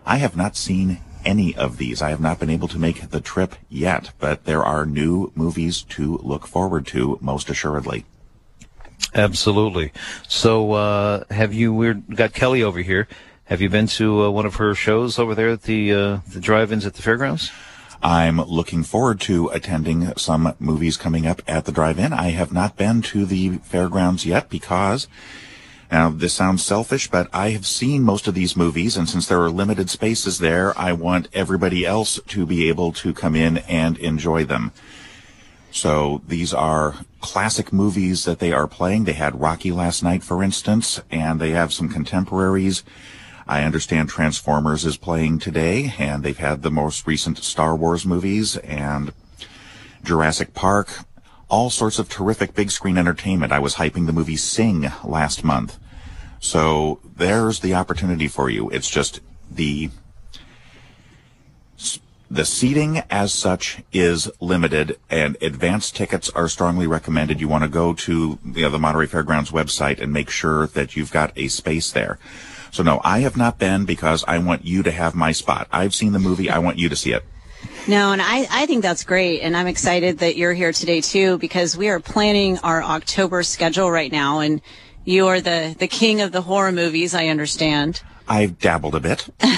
I 0.07 0.19
have 0.19 0.37
not 0.37 0.55
seen 0.55 1.01
any 1.29 1.55
of 1.55 1.77
these. 1.77 2.01
I 2.01 2.11
have 2.11 2.21
not 2.21 2.41
been 2.41 2.51
able 2.51 2.69
to 2.69 2.79
make 2.79 3.11
the 3.11 3.21
trip 3.21 3.55
yet, 3.69 4.13
but 4.19 4.45
there 4.45 4.65
are 4.65 4.87
new 4.87 5.31
movies 5.35 5.83
to 5.97 6.19
look 6.23 6.47
forward 6.47 6.87
to, 6.89 7.19
most 7.21 7.51
assuredly. 7.51 8.07
Absolutely. 9.15 9.93
So, 10.27 10.73
uh, 10.73 11.25
have 11.31 11.53
you, 11.53 11.73
we've 11.75 12.03
got 12.17 12.33
Kelly 12.33 12.63
over 12.63 12.81
here. 12.81 13.07
Have 13.45 13.61
you 13.61 13.69
been 13.69 13.87
to 13.99 14.25
uh, 14.25 14.31
one 14.31 14.47
of 14.47 14.57
her 14.57 14.75
shows 14.75 15.19
over 15.19 15.35
there 15.35 15.51
at 15.51 15.63
the, 15.63 15.93
uh, 15.93 16.19
the 16.27 16.41
drive-ins 16.41 16.87
at 16.87 16.95
the 16.95 17.03
fairgrounds? 17.03 17.53
I'm 18.03 18.39
looking 18.41 18.85
forward 18.85 19.21
to 19.23 19.49
attending 19.49 20.13
some 20.17 20.55
movies 20.59 20.97
coming 20.97 21.27
up 21.27 21.43
at 21.47 21.65
the 21.65 21.73
drive-in. 21.73 22.13
I 22.13 22.31
have 22.31 22.53
not 22.53 22.77
been 22.77 23.03
to 23.03 23.27
the 23.27 23.59
fairgrounds 23.59 24.25
yet 24.25 24.49
because 24.49 25.09
now 25.91 26.11
this 26.11 26.35
sounds 26.35 26.65
selfish, 26.65 27.09
but 27.09 27.29
I 27.33 27.51
have 27.51 27.67
seen 27.67 28.03
most 28.03 28.27
of 28.27 28.35
these 28.35 28.57
movies 28.57 28.97
and 28.97 29.09
since 29.09 29.27
there 29.27 29.43
are 29.43 29.51
limited 29.51 29.91
spaces 29.91 30.39
there, 30.39 30.79
I 30.79 30.93
want 30.93 31.29
everybody 31.33 31.87
else 31.87 32.21
to 32.29 32.47
be 32.47 32.69
able 32.69 32.93
to 32.93 33.15
come 33.15 33.35
in 33.35 33.59
and 33.59 33.99
enjoy 33.99 34.45
them. 34.45 34.73
So 35.71 36.23
these 36.27 36.55
are 36.55 36.97
classic 37.21 37.73
movies 37.73 38.25
that 38.25 38.39
they 38.39 38.53
are 38.53 38.67
playing. 38.67 39.05
They 39.05 39.13
had 39.13 39.41
Rocky 39.41 39.71
last 39.71 40.03
night, 40.03 40.23
for 40.23 40.43
instance, 40.43 41.01
and 41.11 41.41
they 41.41 41.51
have 41.51 41.73
some 41.73 41.89
contemporaries. 41.89 42.83
I 43.47 43.63
understand 43.63 44.09
Transformers 44.09 44.85
is 44.85 44.97
playing 44.97 45.39
today, 45.39 45.95
and 45.99 46.23
they've 46.23 46.37
had 46.37 46.63
the 46.63 46.71
most 46.71 47.07
recent 47.07 47.39
Star 47.39 47.75
Wars 47.75 48.05
movies 48.05 48.57
and 48.59 49.13
Jurassic 50.03 50.55
Park. 50.55 50.91
All 51.49 51.71
sorts 51.71 51.99
of 51.99 52.09
terrific 52.09 52.55
big 52.55 52.71
screen 52.71 52.99
entertainment. 52.99 53.53
I 53.53 53.59
was 53.59 53.77
hyping 53.77 54.07
the 54.07 54.13
movie 54.13 54.37
Sing 54.37 54.91
last 55.05 55.45
month. 55.45 55.79
So 56.41 57.01
there's 57.17 57.61
the 57.61 57.75
opportunity 57.75 58.29
for 58.29 58.51
you. 58.51 58.69
It's 58.71 58.89
just 58.89 59.21
the 59.51 59.91
the 62.31 62.45
seating 62.45 63.03
as 63.11 63.33
such 63.33 63.83
is 63.91 64.31
limited 64.39 64.99
and 65.09 65.37
advanced 65.41 65.97
tickets 65.97 66.29
are 66.31 66.49
strongly 66.49 66.87
recommended. 66.87 67.41
You 67.41 67.49
want 67.49 67.65
to 67.65 67.71
go 67.71 67.95
to 67.95 68.39
you 68.45 68.63
know, 68.63 68.69
the 68.69 68.79
Monterey 68.79 69.07
Fairgrounds 69.07 69.51
website 69.51 69.99
and 69.99 70.13
make 70.13 70.29
sure 70.29 70.67
that 70.69 70.95
you've 70.95 71.11
got 71.11 71.33
a 71.37 71.49
space 71.49 71.91
there. 71.91 72.19
So 72.71 72.83
no, 72.83 73.01
I 73.03 73.21
have 73.21 73.39
not 73.39 73.59
been 73.59 73.87
because 73.87 74.25
I 74.29 74.39
want 74.39 74.67
you 74.67 74.83
to 74.83 74.91
have 74.91 75.15
my 75.15 75.33
spot. 75.33 75.69
I've 75.73 75.95
seen 75.95 76.13
the 76.13 76.19
movie. 76.19 76.51
I 76.51 76.59
want 76.59 76.79
you 76.79 76.91
to 76.91 76.97
see 76.97 77.13
it. 77.13 77.25
No, 77.89 78.13
and 78.13 78.23
I, 78.23 78.47
I 78.51 78.67
think 78.67 78.83
that's 78.83 79.03
great. 79.03 79.41
And 79.41 79.57
I'm 79.57 79.67
excited 79.67 80.19
that 80.19 80.37
you're 80.37 80.53
here 80.53 80.73
today 80.73 81.01
too, 81.01 81.39
because 81.39 81.77
we 81.77 81.89
are 81.89 81.99
planning 81.99 82.59
our 82.59 82.83
October 82.83 83.43
schedule 83.43 83.91
right 83.91 84.13
now. 84.13 84.41
And 84.41 84.61
you 85.05 85.27
are 85.29 85.41
the, 85.41 85.75
the 85.79 85.89
king 85.89 86.21
of 86.21 86.31
the 86.33 86.43
horror 86.43 86.71
movies, 86.71 87.15
I 87.15 87.29
understand. 87.29 88.03
I've 88.29 88.59
dabbled 88.59 88.95
a 88.95 89.01
bit. 89.01 89.29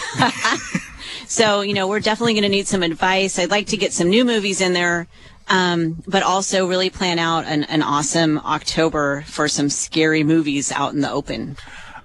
So, 1.31 1.61
you 1.61 1.75
know, 1.75 1.87
we're 1.87 2.01
definitely 2.01 2.33
going 2.33 2.43
to 2.43 2.49
need 2.49 2.67
some 2.67 2.83
advice. 2.83 3.39
I'd 3.39 3.51
like 3.51 3.69
to 3.69 3.77
get 3.77 3.93
some 3.93 4.11
new 4.11 4.25
movies 4.25 4.61
in 4.61 4.73
there, 4.73 5.07
um, 5.47 6.03
but 6.09 6.25
also 6.25 6.67
really 6.67 6.91
plan 6.91 7.21
out 7.21 7.45
an, 7.45 7.63
an 7.65 7.83
awesome 7.83 8.39
October 8.41 9.23
for 9.29 9.47
some 9.47 9.71
scary 9.71 10.25
movies 10.25 10.73
out 10.73 10.93
in 10.93 11.03
the 11.03 11.11
open. 11.11 11.57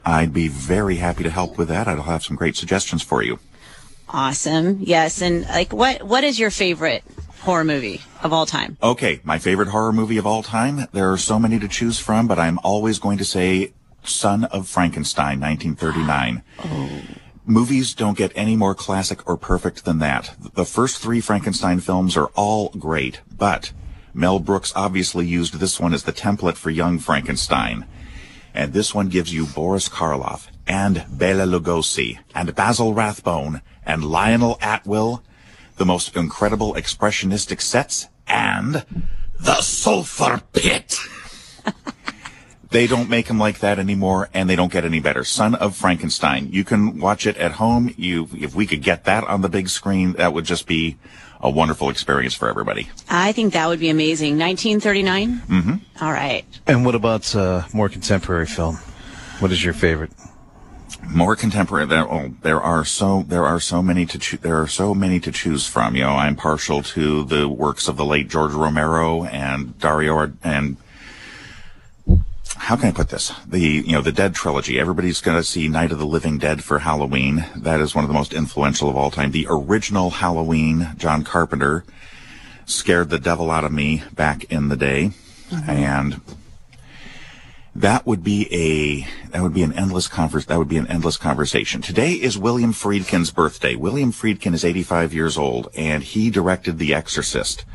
I'd 0.06 0.32
be 0.32 0.48
very 0.48 0.98
happy 0.98 1.24
to 1.24 1.32
help 1.32 1.58
with 1.58 1.70
that. 1.70 1.88
I'll 1.88 2.04
have 2.04 2.24
some 2.24 2.36
great 2.36 2.56
suggestions 2.56 3.02
for 3.02 3.24
you. 3.24 3.40
Awesome. 4.16 4.80
Yes. 4.80 5.22
And 5.22 5.44
like, 5.44 5.74
what, 5.74 6.04
what 6.04 6.24
is 6.24 6.40
your 6.40 6.50
favorite 6.50 7.04
horror 7.42 7.66
movie 7.66 8.02
of 8.24 8.32
all 8.32 8.46
time? 8.46 8.78
Okay. 8.82 9.20
My 9.26 9.40
favorite 9.40 9.68
horror 9.68 9.92
movie 9.92 10.18
of 10.18 10.26
all 10.26 10.42
time. 10.42 10.88
There 10.94 11.12
are 11.12 11.18
so 11.18 11.38
many 11.38 11.60
to 11.60 11.68
choose 11.68 12.00
from, 12.00 12.26
but 12.26 12.40
I'm 12.40 12.58
always 12.64 12.98
going 12.98 13.18
to 13.18 13.26
say 13.26 13.74
Son 14.06 14.46
of 14.46 14.70
Frankenstein, 14.70 15.42
1939. 15.42 16.44
Oh 16.64 16.90
movies 17.46 17.94
don't 17.94 18.18
get 18.18 18.32
any 18.36 18.56
more 18.56 18.74
classic 18.74 19.28
or 19.28 19.38
perfect 19.38 19.86
than 19.86 20.00
that. 20.00 20.36
The 20.56 20.66
first 20.66 20.98
three 20.98 21.22
Frankenstein 21.22 21.80
films 21.80 22.18
are 22.18 22.32
all 22.36 22.70
great, 22.70 23.22
but 23.38 23.72
Mel 24.14 24.40
Brooks 24.40 24.74
obviously 24.76 25.28
used 25.28 25.60
this 25.60 25.80
one 25.80 25.94
as 25.94 26.04
the 26.04 26.14
template 26.14 26.56
for 26.56 26.70
young 26.70 27.00
Frankenstein. 27.00 27.86
And 28.54 28.74
this 28.74 28.96
one 28.96 29.10
gives 29.10 29.34
you 29.34 29.46
Boris 29.46 29.90
Karloff 29.90 30.48
and 30.66 31.06
Bela 31.10 31.46
Lugosi 31.46 32.20
and 32.34 32.56
Basil 32.56 32.94
Rathbone 32.94 33.62
and 33.86 34.04
Lionel 34.04 34.58
Atwill, 34.62 35.22
the 35.78 35.86
most 35.86 36.16
incredible 36.16 36.74
expressionistic 36.74 37.62
sets, 37.62 38.08
and 38.28 38.86
the 39.40 39.62
sulfur 39.62 40.42
pit. 40.54 40.98
They 42.76 42.88
don't 42.88 43.10
make 43.10 43.28
them 43.28 43.40
like 43.40 43.60
that 43.60 43.80
anymore, 43.80 44.28
and 44.34 44.50
they 44.50 44.58
don't 44.58 44.70
get 44.70 44.84
any 44.84 45.00
better. 45.00 45.24
Son 45.24 45.56
of 45.56 45.78
Frankenstein. 45.78 46.50
You 46.52 46.66
can 46.66 47.00
watch 47.00 47.26
it 47.26 47.38
at 47.38 47.54
home. 47.54 47.94
You, 47.96 48.28
if 48.34 48.54
we 48.54 48.66
could 48.66 48.82
get 48.82 49.06
that 49.06 49.24
on 49.24 49.40
the 49.40 49.48
big 49.48 49.70
screen, 49.70 50.12
that 50.18 50.34
would 50.34 50.44
just 50.44 50.68
be 50.68 50.98
a 51.40 51.50
wonderful 51.50 51.90
experience 51.90 52.34
for 52.34 52.50
everybody. 52.50 52.90
I 53.10 53.32
think 53.32 53.54
that 53.54 53.70
would 53.70 53.80
be 53.80 53.90
amazing. 53.90 54.38
1939. 54.38 55.42
Mm-hmm. 55.48 56.04
All 56.04 56.12
right. 56.12 56.44
And 56.68 56.86
what 56.86 56.96
about 56.96 57.34
uh, 57.34 57.64
more 57.72 57.88
contemporary 57.88 58.46
film? 58.46 58.76
What 59.40 59.54
is 59.54 59.64
your 59.64 59.74
favorite? 59.74 60.12
More 61.10 61.36
contemporary. 61.36 61.86
There, 61.86 62.12
oh, 62.12 62.34
there 62.42 62.62
are 62.62 62.84
so 62.86 63.24
there 63.28 63.46
are 63.46 63.60
so 63.60 63.82
many 63.82 64.06
to 64.06 64.20
cho- 64.20 64.38
there 64.38 64.62
are 64.62 64.68
so 64.68 64.94
many 64.94 65.20
to 65.22 65.32
choose 65.32 65.68
from. 65.68 65.96
You 65.96 66.04
know, 66.04 66.16
I'm 66.16 66.36
partial 66.36 66.82
to 66.84 67.24
the 67.24 67.48
works 67.48 67.88
of 67.88 67.98
the 67.98 68.06
late 68.06 68.28
George 68.28 68.54
Romero 68.54 69.24
and 69.24 69.78
Dario 69.80 70.32
and 70.44 70.78
how 72.58 72.76
can 72.76 72.90
I 72.90 72.92
put 72.92 73.10
this? 73.10 73.32
The, 73.46 73.60
you 73.60 73.92
know, 73.92 74.02
the 74.02 74.12
Dead 74.12 74.34
trilogy. 74.34 74.80
Everybody's 74.80 75.22
going 75.22 75.38
to 75.38 75.44
see 75.44 75.68
Night 75.68 75.92
of 75.92 76.00
the 76.00 76.06
Living 76.06 76.38
Dead 76.38 76.64
for 76.64 76.80
Halloween. 76.80 77.46
That 77.56 77.80
is 77.80 77.94
one 77.94 78.04
of 78.04 78.08
the 78.08 78.14
most 78.14 78.34
influential 78.34 78.90
of 78.90 78.96
all 78.96 79.12
time. 79.12 79.32
The 79.32 79.48
original 79.50 80.10
Halloween, 80.10 80.94
John 80.98 81.24
Carpenter, 81.24 81.84
scared 82.66 83.10
the 83.10 83.20
devil 83.20 83.52
out 83.52 83.66
of 83.66 83.72
me 83.72 84.04
back 84.14 84.46
in 84.46 84.70
the 84.70 84.76
day. 84.76 85.12
Mm-hmm. 85.50 85.70
And 85.70 86.22
that 87.76 88.08
would 88.08 88.24
be 88.24 88.48
a, 88.54 89.30
that 89.32 89.44
would 89.44 89.54
be 89.54 89.62
an 89.62 89.74
endless 89.74 90.08
converse, 90.08 90.46
that 90.46 90.58
would 90.58 90.70
be 90.70 90.78
an 90.78 90.88
endless 90.88 91.18
conversation. 91.18 91.82
Today 91.82 92.14
is 92.14 92.38
William 92.38 92.72
Friedkin's 92.72 93.32
birthday. 93.32 93.76
William 93.76 94.14
Friedkin 94.14 94.54
is 94.54 94.64
85 94.64 95.14
years 95.14 95.38
old 95.38 95.68
and 95.76 96.02
he 96.02 96.30
directed 96.30 96.80
The 96.80 96.94
Exorcist. 96.94 97.66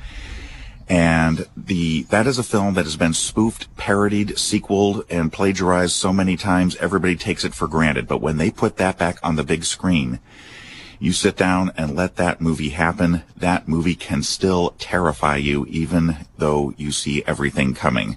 And 0.89 1.47
the 1.57 2.05
that 2.05 2.27
is 2.27 2.39
a 2.39 2.43
film 2.43 2.75
that 2.75 2.85
has 2.85 2.97
been 2.97 3.13
spoofed, 3.13 3.75
parodied, 3.77 4.39
sequeled, 4.39 5.05
and 5.09 5.33
plagiarized 5.33 5.93
so 5.93 6.13
many 6.13 6.37
times 6.37 6.75
everybody 6.77 7.15
takes 7.15 7.45
it 7.45 7.55
for 7.55 7.69
granted. 7.69 8.09
But 8.09 8.23
when 8.23 8.39
they 8.39 8.51
put 8.51 8.77
that 8.79 8.99
back 8.99 9.19
on 9.23 9.37
the 9.37 9.45
big 9.45 9.65
screen, 9.65 10.19
you 10.99 11.13
sit 11.13 11.37
down 11.37 11.73
and 11.77 11.95
let 11.95 12.17
that 12.17 12.41
movie 12.41 12.71
happen, 12.71 13.23
that 13.37 13.69
movie 13.69 13.95
can 13.95 14.23
still 14.23 14.75
terrify 14.79 15.37
you 15.37 15.67
even 15.67 16.27
though 16.39 16.75
you 16.77 16.91
see 16.91 17.23
everything 17.25 17.75
coming. 17.75 18.17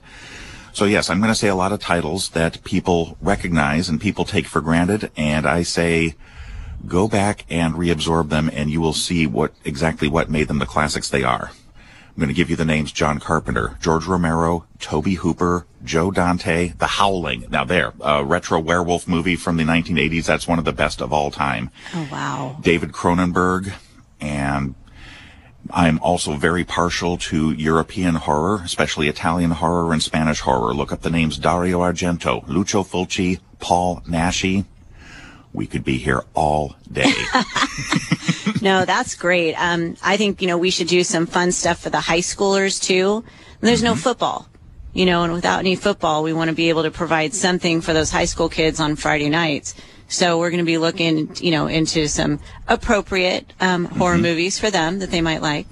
So 0.74 0.86
yes, 0.86 1.10
I'm 1.10 1.20
going 1.20 1.32
to 1.32 1.36
say 1.36 1.50
a 1.50 1.56
lot 1.56 1.72
of 1.72 1.80
titles 1.80 2.30
that 2.30 2.64
people 2.64 3.16
recognize 3.22 3.90
and 3.90 4.02
people 4.02 4.26
take 4.26 4.48
for 4.48 4.60
granted. 4.60 5.12
And 5.16 5.46
I 5.46 5.62
say, 5.62 6.16
go 6.88 7.08
back 7.08 7.46
and 7.48 7.76
reabsorb 7.76 8.30
them 8.30 8.50
and 8.52 8.72
you 8.72 8.82
will 8.82 8.94
see 8.94 9.28
what 9.28 9.54
exactly 9.64 10.08
what 10.08 10.32
made 10.32 10.48
them 10.48 10.58
the 10.58 10.66
classics 10.66 11.10
they 11.10 11.24
are. 11.24 11.52
I'm 12.16 12.20
going 12.20 12.28
to 12.28 12.34
give 12.34 12.50
you 12.50 12.56
the 12.56 12.66
names 12.66 12.92
John 12.92 13.20
Carpenter, 13.20 13.78
George 13.82 14.06
Romero, 14.06 14.66
Tobe 14.80 15.14
Hooper, 15.14 15.66
Joe 15.84 16.10
Dante, 16.10 16.74
The 16.78 16.88
Howling. 16.88 17.46
Now 17.50 17.66
there, 17.66 17.94
a 18.02 18.24
retro 18.24 18.60
werewolf 18.60 19.08
movie 19.08 19.36
from 19.36 19.58
the 19.58 19.64
1980s. 19.64 20.26
That's 20.26 20.48
one 20.48 20.60
of 20.60 20.66
the 20.66 20.74
best 20.74 21.02
of 21.02 21.14
all 21.14 21.32
time. 21.32 21.70
Oh, 21.94 22.08
wow. 22.12 22.58
David 22.62 22.92
Cronenberg. 22.92 23.74
And 24.20 24.76
I'm 25.72 26.00
also 26.00 26.36
very 26.36 26.64
partial 26.64 27.18
to 27.18 27.52
European 27.52 28.16
horror, 28.16 28.62
especially 28.64 29.08
Italian 29.08 29.52
horror 29.52 29.94
and 29.94 30.04
Spanish 30.04 30.42
horror. 30.42 30.74
Look 30.74 30.92
up 30.92 31.02
the 31.02 31.10
names 31.10 31.38
Dario 31.38 31.80
Argento, 31.80 32.46
Lucio 32.48 32.84
Fulci, 32.84 33.40
Paul 33.60 34.02
Naschy. 34.02 34.66
We 35.54 35.68
could 35.68 35.84
be 35.84 35.98
here 35.98 36.24
all 36.34 36.76
day. 36.92 37.14
no, 38.62 38.86
that's 38.86 39.16
great. 39.16 39.54
Um, 39.54 39.96
I 40.04 40.18
think, 40.18 40.42
you 40.42 40.48
know, 40.48 40.58
we 40.58 40.72
should 40.72 40.88
do 40.88 41.04
some 41.04 41.28
fun 41.28 41.52
stuff 41.52 41.80
for 41.80 41.90
the 41.90 42.00
high 42.00 42.20
schoolers 42.20 42.82
too. 42.82 43.24
And 43.62 43.68
there's 43.68 43.80
mm-hmm. 43.80 43.94
no 43.94 43.96
football, 43.96 44.48
you 44.94 45.06
know, 45.06 45.24
and 45.24 45.32
without 45.32 45.60
any 45.60 45.76
football, 45.76 46.24
we 46.24 46.34
want 46.34 46.50
to 46.50 46.56
be 46.56 46.70
able 46.70 46.84
to 46.84 46.92
provide 46.92 47.34
something 47.34 47.82
for 47.82 47.94
those 47.94 48.12
high 48.12 48.26
school 48.26 48.50
kids 48.50 48.80
on 48.80 48.96
Friday 48.96 49.30
nights. 49.30 49.76
So 50.08 50.38
we're 50.38 50.52
going 50.52 50.60
to 50.60 50.66
be 50.66 50.78
looking, 50.78 51.36
you 51.38 51.52
know, 51.52 51.68
into 51.68 52.08
some 52.08 52.40
appropriate 52.68 53.52
um, 53.60 53.86
horror 53.86 54.16
mm-hmm. 54.16 54.24
movies 54.24 54.60
for 54.60 54.70
them 54.70 55.00
that 55.00 55.12
they 55.12 55.22
might 55.22 55.42
like. 55.42 55.68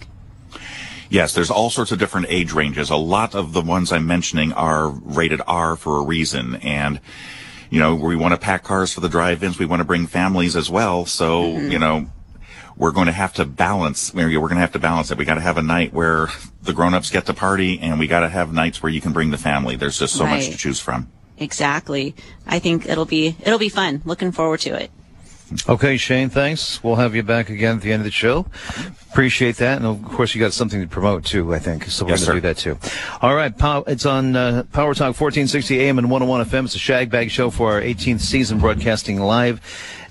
Yes, 1.09 1.33
there's 1.33 1.51
all 1.51 1.69
sorts 1.69 1.91
of 1.91 1.99
different 1.99 2.27
age 2.29 2.53
ranges. 2.53 2.89
A 2.89 2.95
lot 2.95 3.35
of 3.35 3.51
the 3.51 3.61
ones 3.61 3.91
I'm 3.91 4.07
mentioning 4.07 4.53
are 4.53 4.89
rated 4.89 5.41
R 5.45 5.75
for 5.75 5.97
a 5.97 6.03
reason. 6.03 6.55
And, 6.55 7.01
you 7.69 7.79
know, 7.79 7.95
we 7.95 8.15
want 8.15 8.33
to 8.33 8.39
pack 8.39 8.63
cars 8.63 8.93
for 8.93 9.01
the 9.01 9.09
drive-ins. 9.09 9.59
We 9.59 9.65
want 9.65 9.81
to 9.81 9.85
bring 9.85 10.07
families 10.07 10.55
as 10.55 10.69
well. 10.69 11.05
So, 11.05 11.43
mm-hmm. 11.43 11.69
you 11.69 11.79
know, 11.79 12.07
we're 12.77 12.91
going 12.91 13.07
to 13.07 13.11
have 13.11 13.33
to 13.33 13.45
balance, 13.45 14.13
we're 14.13 14.29
going 14.29 14.51
to 14.51 14.55
have 14.55 14.71
to 14.71 14.79
balance 14.79 15.11
it. 15.11 15.17
We 15.17 15.25
got 15.25 15.35
to 15.35 15.41
have 15.41 15.57
a 15.57 15.61
night 15.61 15.93
where 15.93 16.29
the 16.63 16.73
grown-ups 16.73 17.11
get 17.11 17.25
to 17.25 17.33
party 17.33 17.77
and 17.79 17.99
we 17.99 18.07
got 18.07 18.21
to 18.21 18.29
have 18.29 18.53
nights 18.53 18.81
where 18.81 18.91
you 18.91 19.01
can 19.01 19.11
bring 19.11 19.31
the 19.31 19.37
family. 19.37 19.75
There's 19.75 19.99
just 19.99 20.15
so 20.15 20.23
right. 20.23 20.37
much 20.37 20.49
to 20.49 20.57
choose 20.57 20.79
from. 20.79 21.11
Exactly. 21.41 22.13
I 22.45 22.59
think 22.59 22.87
it'll 22.87 23.05
be, 23.05 23.35
it'll 23.41 23.57
be 23.57 23.67
fun. 23.67 24.03
Looking 24.05 24.31
forward 24.31 24.59
to 24.61 24.75
it. 24.75 24.91
Okay, 25.67 25.97
Shane, 25.97 26.29
thanks. 26.29 26.81
We'll 26.83 26.95
have 26.95 27.13
you 27.15 27.23
back 27.23 27.49
again 27.49 27.75
at 27.77 27.81
the 27.81 27.91
end 27.91 28.01
of 28.01 28.05
the 28.05 28.11
show. 28.11 28.45
Appreciate 29.11 29.57
that. 29.57 29.77
And 29.77 29.85
of 29.85 30.01
course, 30.03 30.33
you 30.33 30.39
got 30.39 30.53
something 30.53 30.79
to 30.79 30.87
promote 30.87 31.25
too, 31.25 31.53
I 31.53 31.59
think. 31.59 31.85
So 31.85 32.05
we're 32.05 32.11
Yes, 32.11 32.25
going 32.25 32.35
to 32.37 32.41
do 32.41 32.47
that 32.47 32.57
too. 32.57 32.77
All 33.21 33.35
right. 33.35 33.55
Pow- 33.57 33.83
it's 33.85 34.05
on 34.05 34.35
uh, 34.37 34.63
Power 34.71 34.93
Talk 34.93 35.19
1460 35.19 35.79
AM 35.81 35.97
and 35.97 36.09
101 36.09 36.45
FM. 36.45 36.65
It's 36.65 36.75
a 36.75 36.79
Shag 36.79 37.09
Bag 37.11 37.29
show 37.31 37.49
for 37.49 37.73
our 37.73 37.81
18th 37.81 38.21
season 38.21 38.59
broadcasting 38.59 39.19
live 39.19 39.59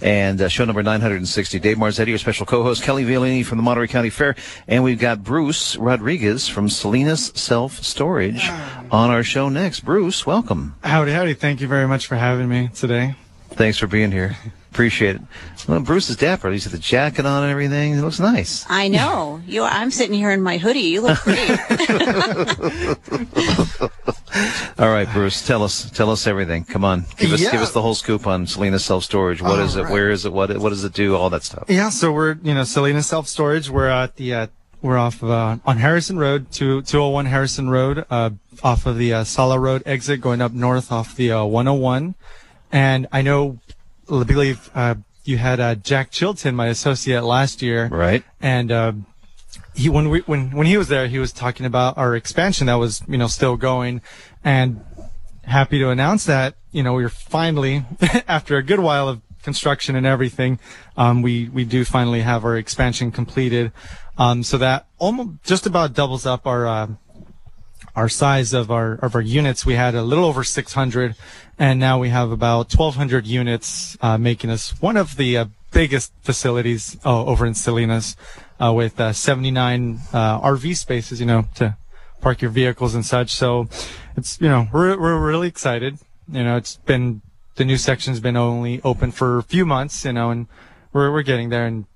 and 0.02 0.42
uh, 0.42 0.48
show 0.48 0.66
number 0.66 0.82
960. 0.82 1.58
Dave 1.58 1.78
Marzetti, 1.78 2.08
your 2.08 2.18
special 2.18 2.44
co-host, 2.44 2.82
Kelly 2.82 3.04
Violini 3.04 3.42
from 3.44 3.56
the 3.56 3.62
Monterey 3.62 3.86
County 3.88 4.10
Fair. 4.10 4.36
And 4.68 4.84
we've 4.84 4.98
got 4.98 5.24
Bruce 5.24 5.76
Rodriguez 5.76 6.48
from 6.48 6.68
Salinas 6.68 7.32
Self 7.34 7.82
Storage 7.82 8.46
on 8.90 9.08
our 9.08 9.22
show 9.22 9.48
next. 9.48 9.80
Bruce, 9.80 10.26
welcome. 10.26 10.74
Howdy, 10.84 11.12
howdy. 11.12 11.32
Thank 11.32 11.62
you 11.62 11.68
very 11.68 11.88
much 11.88 12.06
for 12.06 12.16
having 12.16 12.48
me 12.50 12.68
today. 12.74 13.14
Thanks 13.48 13.78
for 13.78 13.86
being 13.86 14.12
here. 14.12 14.36
Appreciate 14.72 15.16
it. 15.16 15.22
Well, 15.68 15.80
Bruce 15.80 16.08
is 16.10 16.16
dapper. 16.16 16.50
He's 16.50 16.64
got 16.66 16.72
the 16.72 16.78
jacket 16.78 17.26
on 17.26 17.42
and 17.42 17.50
everything. 17.50 17.94
It 17.94 18.02
looks 18.02 18.20
nice. 18.20 18.64
I 18.68 18.88
know. 18.88 19.40
You 19.46 19.64
I'm 19.64 19.90
sitting 19.90 20.14
here 20.14 20.30
in 20.30 20.42
my 20.42 20.58
hoodie. 20.58 20.80
You 20.80 21.00
look 21.00 21.18
great. 21.22 21.50
All 24.78 24.88
right, 24.88 25.08
Bruce, 25.12 25.44
tell 25.46 25.62
us, 25.64 25.90
tell 25.90 26.10
us 26.10 26.26
everything. 26.26 26.64
Come 26.64 26.84
on, 26.84 27.04
give 27.16 27.32
us, 27.32 27.40
Yeah. 27.40 27.50
give 27.50 27.60
us 27.60 27.72
the 27.72 27.82
whole 27.82 27.94
scoop 27.96 28.26
on 28.26 28.46
Salinas 28.46 28.84
Self 28.84 29.02
Storage. 29.04 29.42
What 29.42 29.58
is 29.58 29.74
All 29.76 29.82
it? 29.82 29.84
right. 29.86 29.92
Where 29.92 30.10
is 30.10 30.24
it? 30.24 30.32
What, 30.32 30.56
what 30.58 30.68
does 30.70 30.84
it 30.84 30.92
do? 30.94 31.16
All 31.16 31.30
that 31.30 31.42
stuff. 31.42 31.64
Yeah, 31.68 31.88
so 31.90 32.12
we're, 32.12 32.34
you 32.42 32.54
know, 32.54 32.62
Salinas 32.64 33.06
Self 33.08 33.26
Storage. 33.26 33.68
We're 33.68 33.88
at 33.88 34.16
the, 34.16 34.34
uh, 34.34 34.46
we're 34.82 34.96
off 34.98 35.22
of, 35.22 35.30
uh, 35.30 35.56
on 35.66 35.78
Harrison 35.78 36.16
Road, 36.18 36.50
two, 36.52 36.80
201 36.82 37.26
Harrison 37.26 37.68
Road, 37.68 38.04
uh, 38.08 38.30
off 38.62 38.86
of 38.86 38.96
the, 38.98 39.12
uh, 39.12 39.24
Sala 39.24 39.58
Road 39.58 39.82
exit 39.84 40.20
going 40.20 40.40
up 40.40 40.52
north 40.52 40.92
off 40.92 41.16
the, 41.16 41.32
uh, 41.32 41.44
101. 41.44 42.14
And 42.72 43.08
I 43.10 43.22
know, 43.22 43.58
I 44.10 44.24
believe, 44.24 44.70
uh, 44.74 44.96
you 45.24 45.38
had, 45.38 45.60
uh, 45.60 45.74
Jack 45.76 46.10
Chilton, 46.10 46.56
my 46.56 46.66
associate 46.66 47.22
last 47.22 47.62
year. 47.62 47.88
Right. 47.88 48.24
and 48.40 48.72
uh, 48.72 48.92
he 49.74 49.88
when 49.88 50.08
we 50.10 50.20
when 50.20 50.50
when 50.50 50.66
he 50.66 50.76
was 50.76 50.88
there, 50.88 51.06
he 51.06 51.18
was 51.18 51.32
talking 51.32 51.66
about 51.66 51.96
our 51.96 52.14
expansion 52.14 52.66
that 52.66 52.74
was 52.74 53.02
you 53.08 53.18
know 53.18 53.26
still 53.26 53.56
going, 53.56 54.00
and 54.44 54.84
happy 55.44 55.78
to 55.78 55.90
announce 55.90 56.24
that 56.26 56.54
you 56.72 56.82
know 56.82 56.94
we're 56.94 57.08
finally 57.08 57.84
after 58.28 58.56
a 58.56 58.62
good 58.62 58.80
while 58.80 59.08
of 59.08 59.20
construction 59.42 59.96
and 59.96 60.06
everything, 60.06 60.58
um, 60.96 61.22
we 61.22 61.48
we 61.48 61.64
do 61.64 61.84
finally 61.84 62.20
have 62.20 62.44
our 62.44 62.56
expansion 62.56 63.10
completed, 63.10 63.72
um, 64.18 64.42
so 64.42 64.58
that 64.58 64.86
almost 64.98 65.42
just 65.44 65.66
about 65.66 65.94
doubles 65.94 66.26
up 66.26 66.46
our. 66.46 66.66
Uh, 66.66 66.88
our 67.94 68.08
size 68.08 68.52
of 68.52 68.70
our 68.70 68.94
of 68.94 69.14
our 69.14 69.20
units. 69.20 69.66
We 69.66 69.74
had 69.74 69.94
a 69.94 70.02
little 70.02 70.24
over 70.24 70.44
600, 70.44 71.14
and 71.58 71.80
now 71.80 71.98
we 71.98 72.10
have 72.10 72.30
about 72.30 72.72
1,200 72.74 73.26
units, 73.26 73.96
uh, 74.00 74.18
making 74.18 74.50
us 74.50 74.80
one 74.80 74.96
of 74.96 75.16
the 75.16 75.36
uh, 75.36 75.44
biggest 75.72 76.12
facilities 76.22 76.98
uh, 77.04 77.24
over 77.24 77.46
in 77.46 77.54
Salinas, 77.54 78.16
uh, 78.60 78.72
with 78.72 79.00
uh, 79.00 79.12
79 79.12 80.00
uh, 80.12 80.40
RV 80.40 80.76
spaces. 80.76 81.20
You 81.20 81.26
know, 81.26 81.48
to 81.56 81.76
park 82.20 82.42
your 82.42 82.50
vehicles 82.50 82.94
and 82.94 83.04
such. 83.04 83.32
So, 83.32 83.68
it's 84.16 84.40
you 84.40 84.48
know 84.48 84.68
we're 84.72 84.98
we're 84.98 85.18
really 85.18 85.48
excited. 85.48 85.98
You 86.30 86.44
know, 86.44 86.56
it's 86.56 86.76
been 86.76 87.22
the 87.56 87.64
new 87.64 87.76
section's 87.76 88.20
been 88.20 88.36
only 88.36 88.80
open 88.82 89.10
for 89.12 89.38
a 89.38 89.42
few 89.42 89.66
months. 89.66 90.04
You 90.04 90.12
know, 90.12 90.30
and 90.30 90.46
we're 90.92 91.10
we're 91.12 91.22
getting 91.22 91.48
there, 91.48 91.66
and 91.66 91.86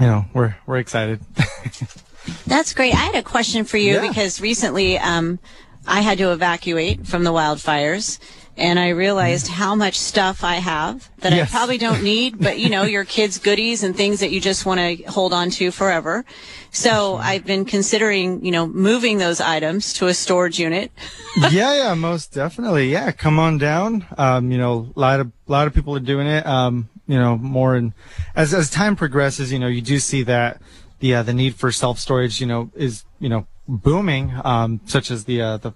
you 0.00 0.06
know 0.06 0.26
we're 0.32 0.56
we're 0.66 0.78
excited. 0.78 1.20
That's 2.46 2.74
great. 2.74 2.94
I 2.94 2.98
had 2.98 3.14
a 3.14 3.22
question 3.22 3.64
for 3.64 3.76
you 3.78 3.94
Yeah. 3.94 4.08
because 4.08 4.40
recently 4.40 4.98
um, 4.98 5.38
I 5.86 6.00
had 6.00 6.18
to 6.18 6.32
evacuate 6.32 7.06
from 7.06 7.24
the 7.24 7.32
wildfires. 7.32 8.18
And 8.54 8.78
I 8.78 8.90
realized 8.90 9.48
how 9.48 9.74
much 9.74 9.98
stuff 9.98 10.44
I 10.44 10.56
have 10.56 11.08
that 11.20 11.32
Yes. 11.32 11.48
I 11.48 11.56
probably 11.56 11.78
don't 11.78 12.02
need, 12.12 12.38
but 12.38 12.58
you 12.58 12.68
know, 12.68 12.82
your 12.82 13.06
kids' 13.06 13.38
goodies 13.38 13.82
and 13.82 13.96
things 13.96 14.20
that 14.20 14.30
you 14.30 14.42
just 14.42 14.66
want 14.66 14.78
to 14.78 15.10
hold 15.10 15.32
on 15.32 15.48
to 15.52 15.70
forever. 15.70 16.26
So 16.70 17.16
I've 17.16 17.46
been 17.46 17.64
considering, 17.64 18.44
you 18.44 18.50
know, 18.52 18.66
moving 18.66 19.16
those 19.16 19.40
items 19.40 19.94
to 19.94 20.08
a 20.08 20.12
storage 20.14 20.58
unit. 20.60 20.92
yeah, 21.50 21.74
yeah, 21.82 21.94
most 21.94 22.34
definitely. 22.34 22.92
Yeah, 22.92 23.10
come 23.12 23.38
on 23.38 23.56
down. 23.56 24.04
Um, 24.18 24.52
you 24.52 24.58
know, 24.58 24.92
a 24.94 25.00
lot 25.00 25.20
of 25.20 25.28
a 25.48 25.50
lot 25.52 25.66
of 25.66 25.72
people 25.72 25.96
are 25.96 26.00
doing 26.00 26.26
it. 26.26 26.44
Um, 26.46 26.90
you 27.08 27.18
know, 27.18 27.38
more 27.38 27.74
and 27.74 27.94
as 28.36 28.52
as 28.52 28.68
time 28.68 28.96
progresses, 28.96 29.50
you 29.50 29.58
know, 29.58 29.66
you 29.66 29.80
do 29.80 29.98
see 29.98 30.24
that 30.24 30.60
the 31.02 31.16
uh, 31.16 31.22
the 31.22 31.34
need 31.34 31.56
for 31.56 31.70
self 31.70 31.98
storage, 31.98 32.40
you 32.40 32.46
know, 32.46 32.70
is 32.74 33.04
you 33.18 33.28
know 33.28 33.46
booming. 33.68 34.32
Um, 34.42 34.80
such 34.86 35.10
as 35.10 35.24
the 35.24 35.42
uh, 35.42 35.56
the, 35.58 35.72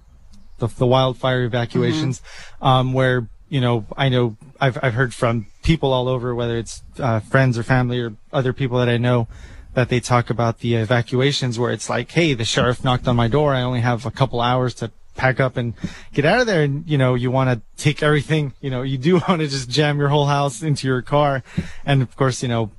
the 0.59 0.69
the 0.69 0.87
wildfire 0.87 1.45
evacuations, 1.45 2.23
um, 2.63 2.95
where 2.95 3.29
you 3.51 3.61
know 3.61 3.85
I 3.97 4.09
know 4.09 4.37
I've 4.59 4.79
I've 4.83 4.95
heard 4.95 5.13
from 5.13 5.49
people 5.63 5.93
all 5.93 6.09
over, 6.09 6.35
whether 6.35 6.57
it's 6.57 6.83
uh, 6.99 7.21
friends 7.21 7.59
or 7.59 7.65
family 7.65 8.01
or 8.01 8.15
other 8.33 8.53
people 8.53 8.79
that 8.79 8.89
I 8.89 8.97
know 8.97 9.29
that 9.75 9.91
they 9.91 10.01
talk 10.01 10.31
about 10.31 10.61
the 10.61 10.77
evacuations 10.77 11.59
where 11.59 11.71
it's 11.71 11.91
like, 11.91 12.11
hey, 12.13 12.33
the 12.33 12.47
sheriff 12.47 12.83
knocked 12.83 13.07
on 13.07 13.15
my 13.15 13.29
door. 13.29 13.53
I 13.53 13.61
only 13.61 13.81
have 13.81 14.07
a 14.07 14.11
couple 14.11 14.41
hours 14.41 14.73
to 14.77 14.91
pack 15.17 15.39
up 15.41 15.57
and 15.57 15.75
get 16.15 16.25
out 16.25 16.41
of 16.41 16.47
there. 16.47 16.63
And, 16.63 16.89
you 16.89 16.97
know, 16.97 17.15
you 17.15 17.31
want 17.31 17.51
to 17.51 17.83
take 17.83 18.03
everything, 18.03 18.55
you 18.63 18.71
know, 18.71 18.81
you 18.83 18.97
do 18.97 19.15
want 19.29 19.41
to 19.43 19.49
just 19.49 19.69
jam 19.69 19.99
your 19.99 20.09
whole 20.09 20.27
house 20.27 20.63
into 20.63 20.87
your 20.87 21.03
car. 21.03 21.43
And 21.85 22.01
of 22.01 22.17
course, 22.17 22.43
you 22.43 22.49
know, 22.49 22.71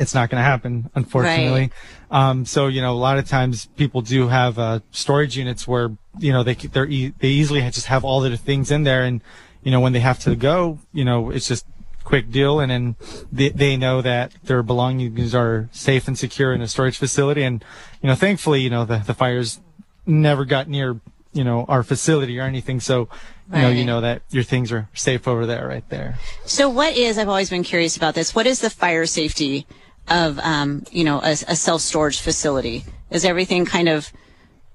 it's 0.00 0.14
not 0.14 0.30
going 0.30 0.40
to 0.40 0.44
happen, 0.44 0.90
unfortunately. 0.94 1.70
Um, 2.10 2.46
so, 2.46 2.66
you 2.68 2.80
know, 2.80 2.92
a 2.92 2.98
lot 2.98 3.18
of 3.18 3.28
times 3.28 3.66
people 3.76 4.00
do 4.00 4.28
have, 4.28 4.58
uh, 4.58 4.80
storage 4.90 5.36
units 5.36 5.68
where, 5.68 5.90
you 6.18 6.32
know, 6.32 6.42
they, 6.42 6.54
they're, 6.54 6.86
e- 6.86 7.12
they 7.18 7.28
easily 7.28 7.60
just 7.70 7.86
have 7.86 8.02
all 8.02 8.20
their 8.20 8.34
things 8.34 8.70
in 8.70 8.84
there. 8.84 9.04
And, 9.04 9.20
you 9.62 9.70
know, 9.70 9.78
when 9.78 9.92
they 9.92 10.00
have 10.00 10.18
to 10.20 10.34
go, 10.34 10.78
you 10.92 11.04
know, 11.04 11.30
it's 11.30 11.46
just 11.46 11.66
quick 12.02 12.30
deal. 12.30 12.60
And 12.60 12.70
then 12.70 12.96
they, 13.30 13.50
they 13.50 13.76
know 13.76 14.00
that 14.00 14.32
their 14.42 14.62
belongings 14.62 15.34
are 15.34 15.68
safe 15.70 16.08
and 16.08 16.18
secure 16.18 16.54
in 16.54 16.62
a 16.62 16.66
storage 16.66 16.96
facility. 16.96 17.42
And, 17.42 17.62
you 18.02 18.08
know, 18.08 18.14
thankfully, 18.14 18.62
you 18.62 18.70
know, 18.70 18.86
the, 18.86 18.98
the 18.98 19.14
fires 19.14 19.60
never 20.06 20.46
got 20.46 20.66
near, 20.66 20.98
you 21.34 21.44
know, 21.44 21.66
our 21.68 21.82
facility 21.82 22.38
or 22.38 22.42
anything. 22.42 22.80
So, 22.80 23.08
you 23.52 23.58
know, 23.62 23.68
you 23.68 23.84
know 23.84 24.00
that 24.00 24.22
your 24.30 24.44
things 24.44 24.70
are 24.70 24.88
safe 24.94 25.26
over 25.26 25.44
there, 25.44 25.66
right 25.66 25.88
there. 25.88 26.16
So 26.46 26.68
what 26.68 26.96
is, 26.96 27.18
I've 27.18 27.28
always 27.28 27.50
been 27.50 27.64
curious 27.64 27.96
about 27.96 28.14
this, 28.14 28.32
what 28.32 28.46
is 28.46 28.60
the 28.60 28.70
fire 28.70 29.06
safety 29.06 29.66
of, 30.10 30.38
um, 30.40 30.84
you 30.90 31.04
know, 31.04 31.20
a, 31.22 31.30
a 31.30 31.56
self-storage 31.56 32.20
facility? 32.20 32.84
Is 33.10 33.24
everything 33.24 33.64
kind 33.64 33.88
of, 33.88 34.12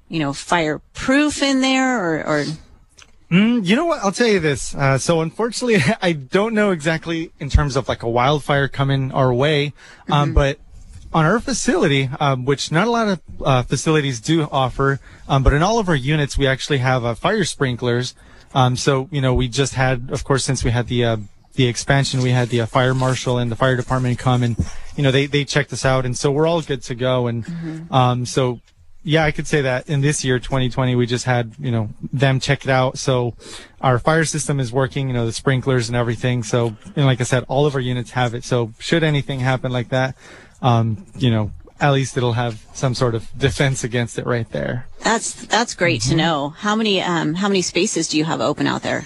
you 0.09 0.19
know, 0.19 0.33
fireproof 0.33 1.41
in 1.41 1.61
there 1.61 2.03
or, 2.03 2.25
or 2.25 2.45
Mm, 3.31 3.65
you 3.65 3.75
know 3.75 3.85
what? 3.85 4.03
I'll 4.03 4.11
tell 4.11 4.27
you 4.27 4.39
this. 4.39 4.75
Uh, 4.75 4.97
so 4.97 5.21
unfortunately, 5.21 5.81
I 6.01 6.13
don't 6.13 6.53
know 6.53 6.71
exactly 6.71 7.31
in 7.39 7.49
terms 7.49 7.75
of 7.75 7.87
like 7.87 8.03
a 8.03 8.09
wildfire 8.09 8.67
coming 8.67 9.11
our 9.11 9.33
way, 9.33 9.73
um, 10.09 10.33
but 10.33 10.59
on 11.11 11.25
our 11.25 11.39
facility, 11.39 12.09
um, 12.19 12.45
which 12.45 12.71
not 12.71 12.87
a 12.87 12.91
lot 12.91 13.07
of 13.07 13.21
uh, 13.43 13.63
facilities 13.63 14.19
do 14.19 14.47
offer, 14.51 14.99
um, 15.27 15.43
but 15.43 15.53
in 15.53 15.63
all 15.63 15.79
of 15.79 15.89
our 15.89 15.95
units, 15.95 16.37
we 16.37 16.45
actually 16.45 16.79
have 16.79 17.03
uh, 17.03 17.15
fire 17.15 17.43
sprinklers. 17.43 18.13
Um, 18.53 18.75
so 18.75 19.09
you 19.11 19.21
know, 19.21 19.33
we 19.33 19.47
just 19.47 19.73
had, 19.73 20.11
of 20.11 20.23
course, 20.23 20.45
since 20.45 20.63
we 20.63 20.71
had 20.71 20.87
the 20.87 21.03
uh, 21.03 21.17
the 21.55 21.67
expansion, 21.67 22.21
we 22.21 22.31
had 22.31 22.49
the 22.49 22.61
uh, 22.61 22.65
fire 22.65 22.93
marshal 22.93 23.37
and 23.37 23.51
the 23.51 23.55
fire 23.55 23.75
department 23.75 24.19
come 24.19 24.43
and 24.43 24.55
you 24.95 25.03
know 25.03 25.11
they 25.11 25.25
they 25.25 25.43
checked 25.43 25.73
us 25.73 25.83
out, 25.85 26.05
and 26.05 26.17
so 26.17 26.31
we're 26.31 26.47
all 26.47 26.61
good 26.61 26.81
to 26.83 26.95
go. 26.95 27.27
And 27.27 27.87
um, 27.91 28.25
so 28.25 28.61
yeah, 29.07 29.23
I 29.23 29.31
could 29.31 29.45
say 29.45 29.61
that 29.61 29.87
in 29.87 30.01
this 30.01 30.25
year, 30.25 30.39
2020, 30.39 30.95
we 30.95 31.05
just 31.05 31.25
had, 31.25 31.53
you 31.59 31.69
know, 31.69 31.89
them 32.11 32.39
check 32.39 32.65
it 32.65 32.71
out. 32.71 32.97
So 32.97 33.35
our 33.79 33.99
fire 33.99 34.25
system 34.25 34.59
is 34.59 34.73
working, 34.73 35.07
you 35.07 35.13
know, 35.13 35.27
the 35.27 35.31
sprinklers 35.31 35.89
and 35.89 35.95
everything. 35.95 36.41
So, 36.41 36.75
and 36.95 37.05
like 37.05 37.21
I 37.21 37.23
said, 37.23 37.45
all 37.47 37.67
of 37.67 37.75
our 37.75 37.79
units 37.79 38.11
have 38.11 38.33
it. 38.33 38.43
So 38.43 38.73
should 38.79 39.03
anything 39.03 39.41
happen 39.41 39.71
like 39.71 39.89
that, 39.89 40.15
um, 40.63 41.05
you 41.15 41.29
know, 41.29 41.51
at 41.79 41.91
least 41.91 42.17
it'll 42.17 42.33
have 42.33 42.65
some 42.73 42.95
sort 42.95 43.13
of 43.13 43.29
defense 43.37 43.83
against 43.83 44.17
it 44.17 44.25
right 44.25 44.49
there. 44.51 44.87
that's, 45.03 45.33
that's 45.45 45.75
great 45.75 46.01
to 46.03 46.15
know. 46.15 46.49
How 46.49 46.75
many, 46.75 46.99
um, 46.99 47.35
how 47.35 47.47
many 47.47 47.61
spaces 47.61 48.07
do 48.07 48.17
you 48.17 48.25
have 48.25 48.41
open 48.41 48.65
out 48.65 48.81
there? 48.81 49.05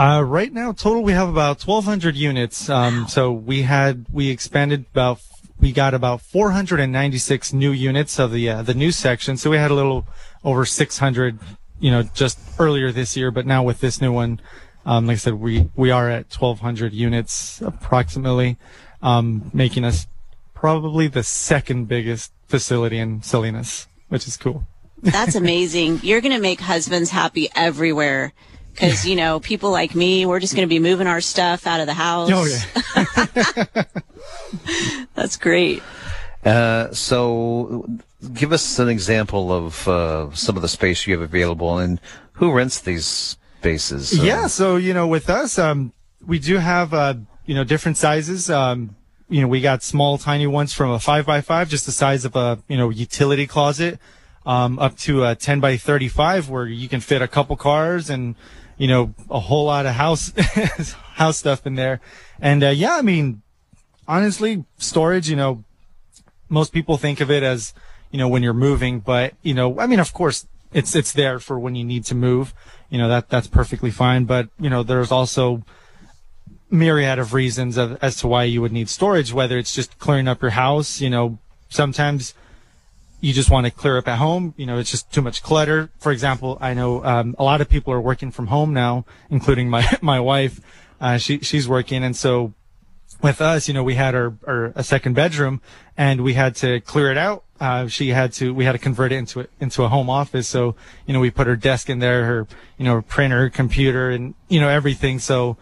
Uh, 0.00 0.22
right 0.22 0.54
now, 0.54 0.72
total, 0.72 1.02
we 1.02 1.12
have 1.12 1.28
about 1.28 1.60
1,200 1.60 2.16
units. 2.16 2.70
Um, 2.70 3.06
so 3.06 3.30
we 3.30 3.60
had, 3.60 4.06
we 4.10 4.30
expanded 4.30 4.86
about, 4.92 5.20
we 5.60 5.72
got 5.72 5.92
about 5.92 6.22
496 6.22 7.52
new 7.52 7.70
units 7.70 8.18
of 8.18 8.32
the, 8.32 8.48
uh, 8.48 8.62
the 8.62 8.72
new 8.72 8.92
section. 8.92 9.36
So 9.36 9.50
we 9.50 9.58
had 9.58 9.70
a 9.70 9.74
little 9.74 10.06
over 10.42 10.64
600, 10.64 11.38
you 11.80 11.90
know, 11.90 12.02
just 12.02 12.38
earlier 12.58 12.90
this 12.90 13.14
year. 13.14 13.30
But 13.30 13.44
now 13.44 13.62
with 13.62 13.80
this 13.80 14.00
new 14.00 14.10
one, 14.10 14.40
um, 14.86 15.06
like 15.06 15.16
I 15.16 15.18
said, 15.18 15.34
we, 15.34 15.68
we 15.76 15.90
are 15.90 16.08
at 16.08 16.34
1,200 16.34 16.94
units 16.94 17.60
approximately, 17.60 18.56
um, 19.02 19.50
making 19.52 19.84
us 19.84 20.06
probably 20.54 21.08
the 21.08 21.22
second 21.22 21.88
biggest 21.88 22.32
facility 22.48 22.96
in 22.96 23.20
Salinas, 23.20 23.86
which 24.08 24.26
is 24.26 24.38
cool. 24.38 24.66
That's 25.02 25.34
amazing. 25.34 26.00
You're 26.02 26.22
going 26.22 26.32
to 26.32 26.40
make 26.40 26.60
husbands 26.60 27.10
happy 27.10 27.50
everywhere. 27.54 28.32
Cause, 28.76 29.04
you 29.04 29.16
know, 29.16 29.40
people 29.40 29.70
like 29.70 29.94
me, 29.94 30.24
we're 30.26 30.40
just 30.40 30.54
going 30.54 30.66
to 30.66 30.72
be 30.72 30.78
moving 30.78 31.06
our 31.06 31.20
stuff 31.20 31.66
out 31.66 31.80
of 31.80 31.86
the 31.86 31.94
house. 31.94 32.30
Oh, 32.32 32.46
yeah. 33.76 33.84
That's 35.14 35.36
great. 35.36 35.82
Uh, 36.44 36.90
so 36.92 37.86
give 38.32 38.52
us 38.52 38.78
an 38.78 38.88
example 38.88 39.52
of, 39.52 39.86
uh, 39.88 40.30
some 40.32 40.56
of 40.56 40.62
the 40.62 40.68
space 40.68 41.06
you 41.06 41.12
have 41.14 41.22
available 41.22 41.78
and 41.78 42.00
who 42.32 42.52
rents 42.52 42.80
these 42.80 43.36
spaces. 43.58 44.18
Uh, 44.18 44.22
Yeah, 44.22 44.46
so 44.46 44.76
you 44.76 44.94
know, 44.94 45.06
with 45.06 45.28
us, 45.28 45.58
um, 45.58 45.92
we 46.26 46.38
do 46.38 46.56
have 46.56 46.94
uh, 46.94 47.14
you 47.46 47.54
know 47.54 47.64
different 47.64 47.98
sizes. 47.98 48.48
Um, 48.50 48.96
you 49.28 49.40
know, 49.42 49.48
we 49.48 49.60
got 49.60 49.82
small, 49.82 50.18
tiny 50.18 50.46
ones 50.46 50.72
from 50.72 50.90
a 50.90 50.98
five 50.98 51.24
by 51.26 51.40
five, 51.40 51.68
just 51.68 51.86
the 51.86 51.92
size 51.92 52.24
of 52.24 52.34
a, 52.34 52.58
you 52.66 52.76
know, 52.76 52.90
utility 52.90 53.46
closet, 53.46 54.00
um, 54.46 54.78
up 54.78 54.96
to 54.98 55.24
a 55.24 55.34
10 55.34 55.60
by 55.60 55.76
35 55.76 56.48
where 56.48 56.66
you 56.66 56.88
can 56.88 57.00
fit 57.00 57.22
a 57.22 57.28
couple 57.28 57.56
cars 57.56 58.10
and, 58.10 58.34
you 58.78 58.88
know, 58.88 59.14
a 59.30 59.40
whole 59.40 59.66
lot 59.66 59.86
of 59.86 59.94
house, 59.94 60.32
house 61.14 61.38
stuff 61.38 61.66
in 61.66 61.74
there. 61.74 62.00
And, 62.40 62.64
uh, 62.64 62.68
yeah, 62.68 62.96
I 62.96 63.02
mean, 63.02 63.42
honestly, 64.08 64.64
storage, 64.78 65.28
you 65.28 65.36
know, 65.36 65.64
most 66.48 66.72
people 66.72 66.96
think 66.96 67.20
of 67.20 67.30
it 67.30 67.42
as, 67.42 67.74
you 68.10 68.18
know, 68.18 68.28
when 68.28 68.42
you're 68.42 68.54
moving, 68.54 69.00
but, 69.00 69.34
you 69.42 69.54
know, 69.54 69.78
I 69.78 69.86
mean, 69.86 70.00
of 70.00 70.12
course, 70.12 70.46
it's, 70.72 70.94
it's 70.94 71.12
there 71.12 71.38
for 71.38 71.58
when 71.58 71.74
you 71.74 71.84
need 71.84 72.04
to 72.06 72.14
move. 72.14 72.54
You 72.88 72.98
know, 72.98 73.08
that, 73.08 73.28
that's 73.28 73.46
perfectly 73.46 73.90
fine. 73.90 74.24
But, 74.24 74.48
you 74.58 74.70
know, 74.70 74.82
there's 74.82 75.12
also, 75.12 75.62
myriad 76.70 77.18
of 77.18 77.34
reasons 77.34 77.76
of, 77.76 77.98
as 78.02 78.16
to 78.16 78.28
why 78.28 78.44
you 78.44 78.60
would 78.62 78.72
need 78.72 78.88
storage, 78.88 79.32
whether 79.32 79.58
it's 79.58 79.74
just 79.74 79.98
clearing 79.98 80.28
up 80.28 80.40
your 80.40 80.52
house, 80.52 81.00
you 81.00 81.10
know, 81.10 81.38
sometimes 81.68 82.34
you 83.20 83.32
just 83.32 83.50
want 83.50 83.66
to 83.66 83.70
clear 83.70 83.98
up 83.98 84.08
at 84.08 84.18
home. 84.18 84.54
You 84.56 84.66
know, 84.66 84.78
it's 84.78 84.90
just 84.90 85.12
too 85.12 85.22
much 85.22 85.42
clutter. 85.42 85.90
For 85.98 86.12
example, 86.12 86.58
I 86.60 86.74
know, 86.74 87.04
um, 87.04 87.34
a 87.38 87.44
lot 87.44 87.60
of 87.60 87.68
people 87.68 87.92
are 87.92 88.00
working 88.00 88.30
from 88.30 88.46
home 88.46 88.72
now, 88.72 89.04
including 89.28 89.68
my, 89.68 89.86
my 90.00 90.20
wife. 90.20 90.60
Uh, 91.00 91.18
she, 91.18 91.38
she's 91.40 91.68
working. 91.68 92.02
And 92.02 92.16
so 92.16 92.54
with 93.22 93.40
us, 93.40 93.68
you 93.68 93.74
know, 93.74 93.82
we 93.82 93.94
had 93.94 94.14
our, 94.14 94.34
our, 94.46 94.72
a 94.74 94.82
second 94.82 95.14
bedroom 95.14 95.60
and 95.96 96.22
we 96.22 96.34
had 96.34 96.56
to 96.56 96.80
clear 96.80 97.10
it 97.10 97.18
out. 97.18 97.44
Uh, 97.60 97.86
she 97.88 98.08
had 98.08 98.32
to, 98.32 98.54
we 98.54 98.64
had 98.64 98.72
to 98.72 98.78
convert 98.78 99.12
it 99.12 99.16
into, 99.16 99.46
into 99.60 99.82
a 99.84 99.88
home 99.88 100.08
office. 100.08 100.48
So, 100.48 100.74
you 101.06 101.12
know, 101.12 101.20
we 101.20 101.30
put 101.30 101.46
her 101.46 101.56
desk 101.56 101.90
in 101.90 101.98
there, 101.98 102.24
her, 102.24 102.46
you 102.78 102.86
know, 102.86 103.02
printer, 103.02 103.50
computer 103.50 104.10
and, 104.10 104.34
you 104.48 104.60
know, 104.60 104.68
everything. 104.68 105.18
So, 105.18 105.58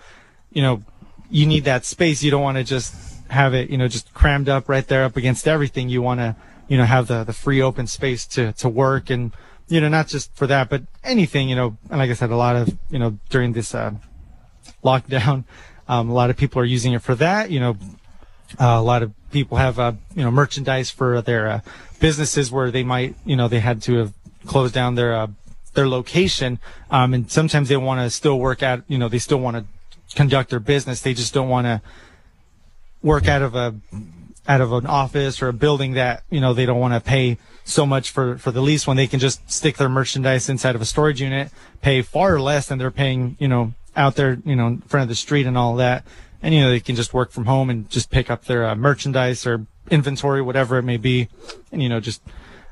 you 0.53 0.63
know, 0.63 0.85
you 1.29 1.45
need 1.45 1.65
that 1.65 1.85
space. 1.85 2.23
You 2.23 2.31
don't 2.31 2.43
want 2.43 2.57
to 2.57 2.65
just 2.65 2.95
have 3.31 3.53
it, 3.53 3.69
you 3.69 3.77
know, 3.77 3.89
just 3.89 4.15
crammed 4.15 4.49
up 4.49 4.69
right 4.69 4.87
there 4.87 5.05
up 5.05 5.17
against 5.17 5.49
everything. 5.49 5.89
You 5.89 6.03
want 6.03 6.21
to, 6.21 6.37
you 6.69 6.77
know, 6.77 6.85
have 6.85 7.07
the, 7.09 7.25
the 7.25 7.33
free 7.33 7.61
open 7.61 7.87
space 7.87 8.27
to, 8.27 8.53
to 8.53 8.69
work 8.69 9.11
and, 9.11 9.33
you 9.69 9.81
know, 9.81 9.89
not 9.89 10.07
just 10.07 10.35
for 10.35 10.47
that, 10.47 10.69
but 10.69 10.83
anything, 11.03 11.49
you 11.49 11.57
know, 11.57 11.77
and 11.91 11.99
like 11.99 12.11
I 12.11 12.15
said, 12.15 12.31
a 12.31 12.37
lot 12.37 12.57
of, 12.57 12.77
you 12.91 12.99
know, 12.99 13.19
during 13.31 13.53
this, 13.55 13.75
uh, 13.75 13.93
lockdown, 14.85 15.45
um, 15.89 16.11
a 16.11 16.15
lot 16.15 16.31
of 16.31 16.37
people 16.37 16.61
are 16.61 16.67
using 16.67 16.93
it 16.93 17.03
for 17.03 17.15
that, 17.17 17.51
you 17.51 17.59
know, 17.59 17.77
uh, 18.61 18.77
a 18.79 18.83
lot 18.83 19.03
of 19.03 19.13
people 19.31 19.59
have, 19.59 19.79
uh, 19.79 19.93
you 20.15 20.23
know, 20.23 20.31
merchandise 20.31 20.91
for 20.91 21.21
their, 21.23 21.49
uh, 21.49 21.61
businesses 22.01 22.53
where 22.53 22.71
they 22.71 22.85
might, 22.85 23.17
you 23.25 23.37
know, 23.37 23.49
they 23.49 23.61
had 23.61 23.83
to 23.83 23.95
have 23.97 24.13
closed 24.47 24.75
down 24.75 24.95
their, 24.95 25.15
uh, 25.15 25.27
their 25.75 25.89
location. 25.89 26.59
Um, 26.91 27.15
and 27.15 27.31
sometimes 27.31 27.69
they 27.69 27.77
want 27.77 28.01
to 28.01 28.11
still 28.11 28.39
work 28.39 28.63
at, 28.63 28.83
you 28.89 28.99
know, 28.99 29.09
they 29.09 29.19
still 29.19 29.39
want 29.39 29.57
to 29.57 30.17
conduct 30.17 30.51
their 30.51 30.61
business. 30.61 31.03
They 31.03 31.15
just 31.15 31.35
don't 31.35 31.49
want 31.49 31.67
to 31.67 31.83
work 33.03 33.29
out 33.29 33.43
of 33.43 33.55
a 33.55 33.75
out 34.49 34.63
of 34.63 34.73
an 34.73 34.87
office 34.87 35.43
or 35.43 35.49
a 35.49 35.53
building 35.53 35.93
that 35.93 36.25
you 36.31 36.41
know 36.41 36.55
they 36.55 36.65
don't 36.65 36.81
want 36.81 36.95
to 36.95 37.01
pay 37.01 37.37
so 37.65 37.85
much 37.85 38.11
for 38.11 38.39
for 38.39 38.51
the 38.51 38.63
lease 38.63 38.87
when 38.87 38.97
they 38.97 39.07
can 39.07 39.21
just 39.21 39.49
stick 39.51 39.77
their 39.77 39.91
merchandise 39.91 40.49
inside 40.49 40.75
of 40.75 40.81
a 40.81 40.87
storage 40.87 41.21
unit, 41.21 41.51
pay 41.83 42.01
far 42.01 42.41
less 42.41 42.67
than 42.67 42.79
they're 42.79 42.91
paying 42.91 43.37
you 43.39 43.47
know 43.47 43.75
out 43.95 44.17
there 44.17 44.39
you 44.45 44.57
know 44.57 44.67
in 44.67 44.81
front 44.81 45.03
of 45.03 45.09
the 45.09 45.15
street 45.15 45.47
and 45.47 45.59
all 45.59 45.77
that, 45.77 46.05
and 46.43 46.55
you 46.55 46.63
know 46.63 46.71
they 46.71 46.81
can 46.81 46.97
just 46.97 47.13
work 47.13 47.31
from 47.31 47.45
home 47.45 47.69
and 47.69 47.89
just 47.91 48.11
pick 48.11 48.31
up 48.31 48.47
their 48.47 48.67
uh, 48.67 48.75
merchandise 48.75 49.47
or 49.47 49.67
inventory 49.91 50.41
whatever 50.41 50.79
it 50.79 50.83
may 50.83 50.97
be, 50.97 51.29
and 51.71 51.83
you 51.83 51.89
know 51.89 52.01
just 52.01 52.23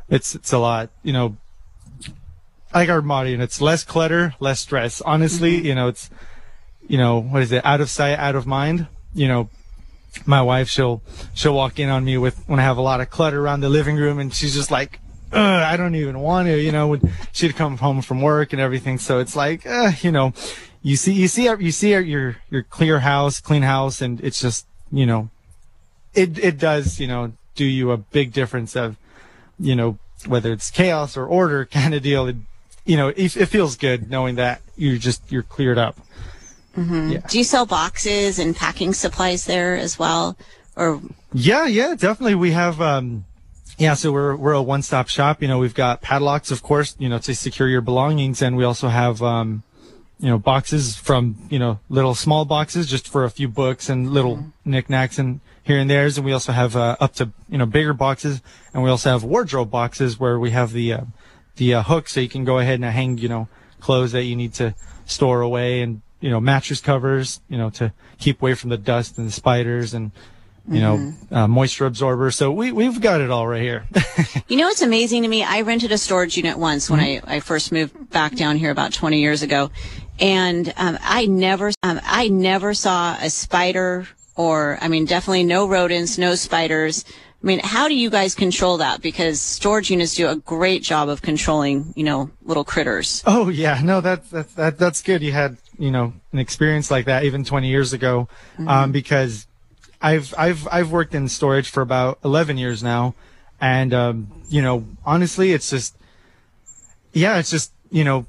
it's 0.08 0.34
it's 0.34 0.52
a 0.52 0.58
lot 0.58 0.88
you 1.02 1.12
know. 1.12 1.36
I 2.72 2.80
like 2.80 2.88
our 2.90 3.00
motto, 3.00 3.30
and 3.30 3.42
it's 3.42 3.60
less 3.60 3.84
clutter, 3.84 4.34
less 4.38 4.60
stress. 4.60 5.00
Honestly, 5.00 5.56
mm-hmm. 5.56 5.66
you 5.66 5.74
know, 5.74 5.88
it's 5.88 6.10
you 6.88 6.98
know, 6.98 7.20
what 7.20 7.42
is 7.42 7.52
it? 7.52 7.64
Out 7.64 7.80
of 7.80 7.88
sight, 7.88 8.18
out 8.18 8.34
of 8.34 8.46
mind. 8.46 8.86
You 9.14 9.28
know, 9.28 9.48
my 10.24 10.42
wife, 10.42 10.68
she'll, 10.68 11.02
she'll 11.35 11.55
walk 11.55 11.79
in 11.79 11.88
on 11.88 12.05
me 12.05 12.16
with, 12.16 12.42
when 12.46 12.61
I 12.61 12.62
have 12.62 12.76
a 12.76 12.83
lot 12.83 13.00
of 13.00 13.11
clutter 13.11 13.40
around 13.40 13.61
the 13.61 13.68
living 13.68 13.96
room 13.96 14.18
and 14.18 14.33
she's 14.33 14.55
just 14.55 14.70
like, 14.70 15.00
I 15.33 15.76
don't 15.76 15.94
even 15.94 16.20
want 16.20 16.46
to, 16.48 16.59
you 16.59 16.72
know, 16.72 16.88
when 16.88 17.12
she'd 17.33 17.57
come 17.57 17.79
home 17.79 18.02
from 18.02 18.22
work 18.22 18.52
and 18.52 18.61
everything. 18.61 18.98
So 18.98 19.18
it's 19.18 19.35
like, 19.35 19.66
uh, 19.66 19.92
you 20.00 20.12
know, 20.12 20.33
you 20.83 20.96
see, 20.96 21.12
you 21.12 21.29
see, 21.29 21.44
you 21.44 21.72
see 21.72 21.90
your, 21.90 22.37
your 22.48 22.62
clear 22.62 23.00
house, 23.00 23.40
clean 23.40 23.62
house, 23.62 24.00
and 24.00 24.20
it's 24.20 24.40
just, 24.40 24.66
you 24.92 25.05
know, 25.05 25.31
it, 26.14 26.38
it 26.38 26.59
does, 26.59 27.00
you 27.00 27.07
know, 27.07 27.33
do 27.55 27.64
you 27.64 27.90
a 27.90 27.96
big 27.96 28.33
difference 28.33 28.76
of, 28.76 28.96
you 29.59 29.74
know, 29.74 29.98
whether 30.26 30.52
it's 30.52 30.70
chaos 30.70 31.16
or 31.16 31.26
order 31.26 31.64
kind 31.70 31.94
of 31.94 32.02
deal. 32.02 32.26
It, 32.26 32.37
you 32.85 32.96
know, 32.96 33.09
it, 33.09 33.37
it 33.37 33.46
feels 33.46 33.76
good 33.76 34.09
knowing 34.09 34.37
that 34.37 34.62
you're 34.76 34.98
just, 34.98 35.31
you're 35.31 35.42
cleared 35.42 35.79
up. 35.79 35.98
Mm-hmm. 36.76 37.10
Yeah. 37.12 37.20
Do 37.28 37.38
you 37.38 37.44
sell 37.44 37.66
boxes 37.66 38.38
and 38.38 38.54
packing 38.54 38.92
supplies 38.92 39.46
there 39.46 39.76
as 39.76 39.98
well? 39.98 40.36
Or 40.76 41.00
yeah, 41.32 41.66
yeah, 41.66 41.94
definitely. 41.94 42.34
We 42.34 42.52
have, 42.52 42.80
um, 42.80 43.24
yeah, 43.78 43.94
so 43.94 44.12
we're 44.12 44.36
we're 44.36 44.52
a 44.52 44.62
one 44.62 44.82
stop 44.82 45.08
shop. 45.08 45.40
You 45.40 45.48
know, 45.48 45.58
we've 45.58 45.74
got 45.74 46.02
padlocks, 46.02 46.50
of 46.50 46.62
course, 46.62 46.94
you 46.98 47.08
know, 47.08 47.18
to 47.18 47.34
secure 47.34 47.68
your 47.68 47.80
belongings, 47.80 48.42
and 48.42 48.56
we 48.56 48.64
also 48.64 48.88
have, 48.88 49.22
um, 49.22 49.62
you 50.20 50.28
know, 50.28 50.38
boxes 50.38 50.96
from 50.96 51.36
you 51.48 51.58
know 51.58 51.80
little 51.88 52.14
small 52.14 52.44
boxes 52.44 52.88
just 52.88 53.08
for 53.08 53.24
a 53.24 53.30
few 53.30 53.48
books 53.48 53.88
and 53.88 54.10
little 54.10 54.36
mm-hmm. 54.36 54.70
knickknacks 54.70 55.18
and 55.18 55.40
here 55.62 55.78
and 55.78 55.90
there's, 55.90 56.16
and 56.16 56.24
we 56.24 56.32
also 56.32 56.52
have 56.52 56.76
uh, 56.76 56.96
up 57.00 57.14
to 57.14 57.30
you 57.48 57.58
know 57.58 57.66
bigger 57.66 57.92
boxes, 57.92 58.40
and 58.72 58.82
we 58.82 58.90
also 58.90 59.10
have 59.10 59.24
wardrobe 59.24 59.70
boxes 59.70 60.20
where 60.20 60.38
we 60.38 60.50
have 60.50 60.72
the 60.72 60.92
uh, 60.92 61.04
the 61.56 61.74
uh, 61.74 61.82
hook 61.82 62.08
so 62.08 62.20
you 62.20 62.28
can 62.28 62.44
go 62.44 62.58
ahead 62.58 62.74
and 62.74 62.84
hang 62.84 63.18
you 63.18 63.28
know 63.28 63.48
clothes 63.80 64.12
that 64.12 64.24
you 64.24 64.36
need 64.36 64.54
to 64.54 64.74
store 65.06 65.40
away 65.40 65.80
and 65.80 66.02
you 66.20 66.31
know, 66.31 66.40
mattress 66.40 66.81
covers, 66.81 67.40
you 67.48 67.59
know, 67.59 67.70
to 67.70 67.92
keep 68.18 68.40
away 68.40 68.55
from 68.55 68.70
the 68.70 68.79
dust 68.79 69.18
and 69.18 69.26
the 69.26 69.33
spiders 69.33 69.94
and, 69.94 70.12
you 70.68 70.81
mm-hmm. 70.81 71.35
know, 71.35 71.38
uh, 71.38 71.46
moisture 71.46 71.87
absorber. 71.87 72.31
So 72.31 72.50
we, 72.50 72.72
we've 72.72 73.00
got 73.00 73.20
it 73.20 73.31
all 73.31 73.46
right 73.46 73.62
here. 73.62 73.87
you 74.48 74.57
know, 74.57 74.66
what's 74.66 74.83
amazing 74.83 75.22
to 75.22 75.29
me. 75.29 75.44
I 75.44 75.61
rented 75.61 75.92
a 75.92 75.98
storage 75.98 76.37
unit 76.37 76.59
once 76.59 76.90
when 76.90 77.00
mm-hmm. 77.00 77.29
I, 77.29 77.37
I 77.37 77.40
first 77.40 77.70
moved 77.72 78.11
back 78.11 78.35
down 78.35 78.57
here 78.57 78.70
about 78.70 78.92
20 78.92 79.20
years 79.20 79.42
ago. 79.42 79.70
And, 80.18 80.72
um, 80.76 80.98
I 81.02 81.26
never, 81.26 81.72
um, 81.83 82.00
I 82.02 82.29
never 82.29 82.72
saw 82.72 83.16
a 83.20 83.29
spider 83.29 84.09
or, 84.35 84.79
I 84.81 84.88
mean, 84.88 85.05
definitely 85.05 85.44
no 85.44 85.68
rodents, 85.68 86.18
no 86.18 86.35
spiders. 86.35 87.05
I 87.46 87.48
mean, 87.48 87.61
how 87.62 87.87
do 87.87 87.94
you 87.94 88.11
guys 88.11 88.35
control 88.35 88.78
that? 88.78 89.00
Because 89.00 89.40
storage 89.40 89.88
units 89.88 90.16
do 90.16 90.26
a 90.26 90.35
great 90.35 90.82
job 90.82 91.09
of 91.09 91.22
controlling, 91.22 91.92
you 91.94 92.02
know, 92.02 92.28
little 92.42 92.64
critters. 92.64 93.22
Oh 93.24 93.48
yeah, 93.50 93.80
no, 93.85 94.00
that's 94.00 94.28
that's 94.30 94.52
that, 94.54 94.78
that's 94.78 95.00
good. 95.00 95.22
You 95.22 95.30
had 95.30 95.56
you 95.78 95.92
know 95.92 96.12
an 96.32 96.40
experience 96.40 96.90
like 96.90 97.04
that 97.04 97.22
even 97.22 97.44
20 97.44 97.68
years 97.68 97.92
ago, 97.92 98.28
mm-hmm. 98.54 98.66
um, 98.66 98.90
because 98.90 99.46
I've 100.02 100.35
I've 100.37 100.66
I've 100.72 100.90
worked 100.90 101.14
in 101.14 101.28
storage 101.28 101.70
for 101.70 101.82
about 101.82 102.18
11 102.24 102.59
years 102.59 102.82
now, 102.82 103.14
and 103.61 103.94
um, 103.94 104.42
you 104.48 104.61
know 104.61 104.85
honestly, 105.04 105.52
it's 105.52 105.70
just 105.70 105.96
yeah, 107.12 107.38
it's 107.38 107.50
just 107.50 107.70
you 107.92 108.02
know 108.02 108.26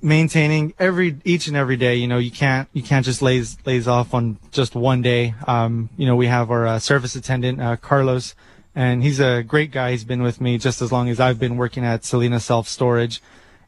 maintaining 0.00 0.74
every 0.78 1.16
each 1.24 1.48
and 1.48 1.56
every 1.56 1.76
day 1.76 1.94
you 1.96 2.08
know 2.08 2.16
you 2.16 2.30
can't 2.30 2.70
you 2.72 2.82
can't 2.82 3.04
just 3.04 3.20
lays 3.20 3.58
lays 3.66 3.86
off 3.86 4.14
on 4.14 4.38
just 4.50 4.74
one 4.74 5.02
day 5.02 5.34
um 5.46 5.90
you 5.98 6.06
know 6.06 6.16
we 6.16 6.26
have 6.26 6.50
our 6.50 6.66
uh, 6.66 6.78
service 6.78 7.14
attendant 7.14 7.60
uh, 7.60 7.76
carlos 7.76 8.34
and 8.74 9.02
he's 9.02 9.20
a 9.20 9.42
great 9.42 9.70
guy. 9.70 9.92
He's 9.92 10.04
been 10.04 10.22
with 10.22 10.40
me 10.40 10.58
just 10.58 10.80
as 10.80 10.92
long 10.92 11.08
as 11.08 11.20
i've 11.20 11.38
been 11.38 11.56
working 11.56 11.84
at 11.84 12.04
Salinas 12.04 12.44
Self 12.44 12.68
Storage 12.68 13.20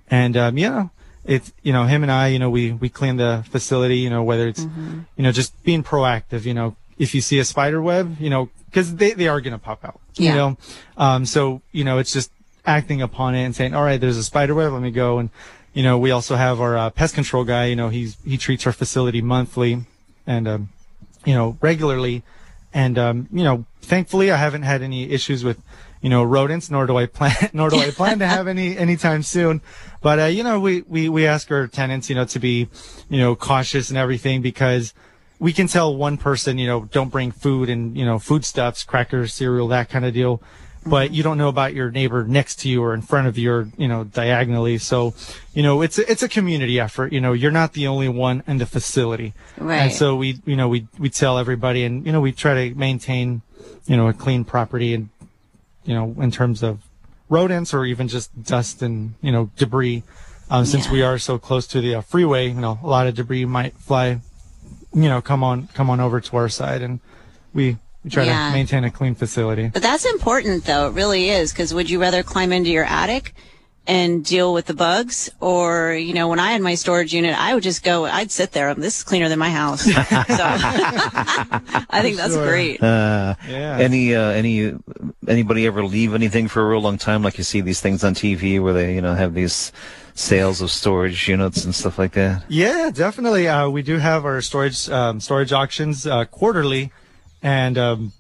and 0.09 0.37
um 0.37 0.59
you 0.59 0.69
know 0.69 0.91
it's 1.25 1.53
you 1.62 1.73
know 1.73 1.85
him 1.85 2.03
and 2.03 2.12
I 2.12 2.29
you 2.29 2.38
know 2.38 2.51
we 2.51 2.73
we 2.73 2.88
clean 2.88 3.17
the 3.17 3.45
facility 3.49 3.99
you 3.99 4.11
know 4.11 4.23
whether 4.23 4.49
it's 4.49 4.65
mm-hmm. 4.65 5.01
you 5.17 5.23
know 5.23 5.33
just 5.33 5.61
being 5.65 5.83
proactive 5.83 6.45
you 6.45 6.55
know. 6.55 6.77
If 6.99 7.17
you 7.17 7.21
see 7.21 7.41
a 7.41 7.45
spider 7.45 7.83
web 7.83 8.17
you 8.21 8.31
know 8.31 8.51
because 8.67 8.95
they 8.97 9.12
they 9.12 9.27
are 9.27 9.41
gonna 9.41 9.59
pop 9.59 9.85
out 9.85 10.01
yeah. 10.15 10.31
you 10.31 10.37
know. 10.37 10.57
Um 10.97 11.27
so 11.27 11.62
you 11.73 11.85
know 11.85 11.99
it's 11.99 12.12
just 12.12 12.31
acting 12.65 13.03
upon 13.03 13.35
it 13.35 13.43
and 13.43 13.57
saying 13.57 13.75
all 13.75 13.83
right 13.83 14.01
there's 14.01 14.17
a 14.17 14.25
spider 14.25 14.55
web. 14.55 14.73
Let 14.73 14.83
me 14.83 14.91
go. 14.91 15.19
And 15.19 15.31
you 15.73 15.83
know 15.83 15.99
we 15.99 16.11
also 16.11 16.37
have 16.37 16.61
our 16.61 16.77
uh, 16.77 16.91
pest 16.91 17.15
control 17.15 17.45
guy. 17.45 17.67
You 17.67 17.77
know 17.77 17.88
he's 17.88 18.19
he 18.25 18.37
treats 18.37 18.67
our 18.67 18.73
facility 18.73 19.23
monthly. 19.23 19.85
And 20.27 20.47
um 20.47 20.69
you 21.25 21.35
know 21.35 21.57
regularly 21.61 22.23
and 22.73 22.99
um 22.99 23.29
you 23.33 23.45
know 23.45 23.65
thankfully 23.81 24.31
I 24.31 24.37
haven't 24.37 24.63
had 24.63 24.83
any 24.83 25.11
issues 25.11 25.45
with 25.45 25.63
you 26.03 26.11
know, 26.11 26.23
rodents, 26.25 26.69
nor 26.69 26.87
do 26.87 26.97
I 26.97 27.07
plan, 27.07 27.35
nor 27.53 27.71
do 27.71 27.79
I 27.79 27.91
plan 27.91 28.19
to 28.19 28.27
have 28.27 28.49
any 28.49 28.77
anytime 28.77 29.23
soon. 29.23 29.63
But, 30.03 30.19
uh, 30.19 30.25
you 30.25 30.43
know, 30.43 30.59
we, 30.61 30.83
we, 30.83 31.09
we 31.09 31.27
ask 31.27 31.51
our 31.51 31.69
tenants, 31.69 32.11
you 32.11 32.17
know, 32.17 32.25
to 32.27 32.39
be, 32.41 32.69
you 33.09 33.19
know, 33.19 33.37
cautious 33.37 33.89
and 33.89 33.97
everything 33.97 34.43
because 34.43 34.93
we 35.39 35.53
can 35.53 35.69
tell 35.69 35.97
one 35.97 36.19
person, 36.19 36.59
you 36.59 36.67
know, 36.67 36.85
don't 36.87 37.09
bring 37.09 37.31
food 37.31 37.69
and, 37.71 37.97
you 37.97 38.05
know, 38.05 38.19
foodstuffs, 38.19 38.83
crackers, 38.83 39.33
cereal, 39.33 39.69
that 39.69 39.89
kind 39.89 40.05
of 40.05 40.13
deal. 40.13 40.43
But 40.85 41.12
you 41.12 41.23
don't 41.23 41.38
know 41.38 41.49
about 41.49 41.75
your 41.75 41.92
neighbor 41.92 42.25
next 42.25 42.57
to 42.61 42.68
you 42.68 42.83
or 42.83 42.92
in 42.92 43.03
front 43.03 43.29
of 43.29 43.38
you 43.38 43.53
or, 43.53 43.68
you 43.77 43.87
know, 43.87 44.03
diagonally. 44.03 44.79
So, 44.79 45.14
you 45.55 45.62
know, 45.62 45.81
it's, 45.81 45.97
a, 45.97 46.11
it's 46.11 46.25
a 46.25 46.29
community 46.29 46.81
effort. 46.81 47.12
You 47.12 47.21
know, 47.21 47.33
you're 47.33 47.53
not 47.53 47.75
the 47.75 47.87
only 47.87 48.09
one 48.09 48.42
in 48.49 48.59
the 48.59 48.66
facility. 48.66 49.33
Right. 49.57 49.79
And 49.79 49.92
so 49.92 50.16
we, 50.16 50.40
you 50.45 50.57
know, 50.57 50.68
we, 50.68 50.88
we 50.99 51.09
tell 51.09 51.38
everybody 51.38 51.85
and, 51.85 52.05
you 52.05 52.11
know, 52.11 52.21
we 52.21 52.33
try 52.33 52.68
to 52.68 52.75
maintain, 52.75 53.42
you 53.87 53.97
know, 53.97 54.09
a 54.09 54.12
clean 54.12 54.45
property 54.45 54.92
and 54.92 55.09
you 55.85 55.95
know, 55.95 56.14
in 56.18 56.31
terms 56.31 56.62
of 56.62 56.81
rodents 57.29 57.75
or 57.75 57.85
even 57.85 58.09
just 58.09 58.42
dust 58.42 58.83
and, 58.83 59.14
you 59.21 59.33
know, 59.33 59.51
debris. 59.57 60.03
Um, 60.51 60.64
since 60.66 60.87
yeah. 60.87 60.92
we 60.92 61.03
are 61.03 61.18
so 61.18 61.38
close 61.38 61.66
to 61.68 61.81
the 61.81 61.95
uh, 61.95 62.01
freeway, 62.03 62.49
you 62.49 62.61
know, 62.61 62.79
a 62.83 62.87
lot 62.87 63.07
of 63.07 63.14
debris 63.14 63.47
might 63.47 63.75
fly, 63.75 64.21
you 64.92 65.09
know, 65.09 65.23
come 65.23 65.42
on, 65.42 65.68
come 65.68 65.88
on 65.88 65.99
over 65.99 66.21
to 66.21 66.37
our 66.37 66.49
side 66.49 66.83
and 66.83 67.01
we, 67.55 67.79
we 68.05 68.11
try 68.11 68.25
Yeah. 68.25 68.49
to 68.49 68.53
maintain 68.53 68.85
a 68.85 68.91
clean 68.91 69.15
facility. 69.15 69.69
But 69.73 69.83
that's 69.83 70.05
important, 70.05 70.65
though. 70.65 70.88
It 70.88 70.95
really 70.95 71.31
is. 71.31 71.53
Because 71.53 71.73
would 71.75 71.88
you 71.91 72.01
rather 72.01 72.23
climb 72.23 72.53
into 72.53 72.71
your 72.71 72.85
attic 72.85 73.35
and 73.85 74.25
deal 74.25 74.53
with 74.55 74.67
the 74.67 74.75
bugs, 74.75 75.29
or 75.41 75.93
you 75.93 76.15
know, 76.15 76.29
when 76.29 76.38
I 76.38 76.53
had 76.53 76.62
my 76.62 76.77
storage 76.77 77.12
unit, 77.12 77.35
I 77.37 77.53
would 77.55 77.65
just 77.65 77.83
go. 77.83 78.05
I'd 78.05 78.31
sit 78.31 78.53
there. 78.53 78.73
This 78.75 78.99
is 78.99 79.03
cleaner 79.03 79.29
than 79.29 79.41
my 79.41 79.51
house. 79.51 79.83
so 79.85 79.93
I 81.91 81.99
think 82.03 82.17
that's 82.17 82.35
Sure. 82.35 82.47
great. 82.47 82.83
Uh, 82.83 83.35
Yeah. 83.49 83.79
Any 83.79 84.15
uh, 84.15 84.31
any 84.31 84.75
anybody 85.29 85.67
ever 85.67 85.85
leave 85.85 86.15
anything 86.15 86.49
for 86.49 86.62
a 86.62 86.69
real 86.69 86.81
long 86.81 86.99
time? 86.99 87.23
Like 87.23 87.38
you 87.38 87.45
see 87.45 87.61
these 87.61 87.81
things 87.81 88.05
on 88.05 88.15
TV 88.15 88.62
where 88.62 88.73
they 88.73 88.95
you 88.95 89.01
know 89.01 89.15
have 89.15 89.35
these 89.35 89.73
sales 90.15 90.61
of 90.61 90.71
storage 90.71 91.29
units 91.29 91.65
and 91.65 91.75
stuff 91.75 91.99
like 91.99 92.12
that. 92.12 92.45
Yeah, 92.49 92.91
definitely. 92.93 93.49
Uh, 93.49 93.69
we 93.69 93.83
do 93.83 93.99
have 93.99 94.25
our 94.25 94.41
storage 94.43 94.88
um, 94.91 95.21
storage 95.21 95.53
auctions 95.53 96.07
uh, 96.07 96.25
quarterly, 96.27 96.93
and 97.43 97.77
um, 97.79 98.13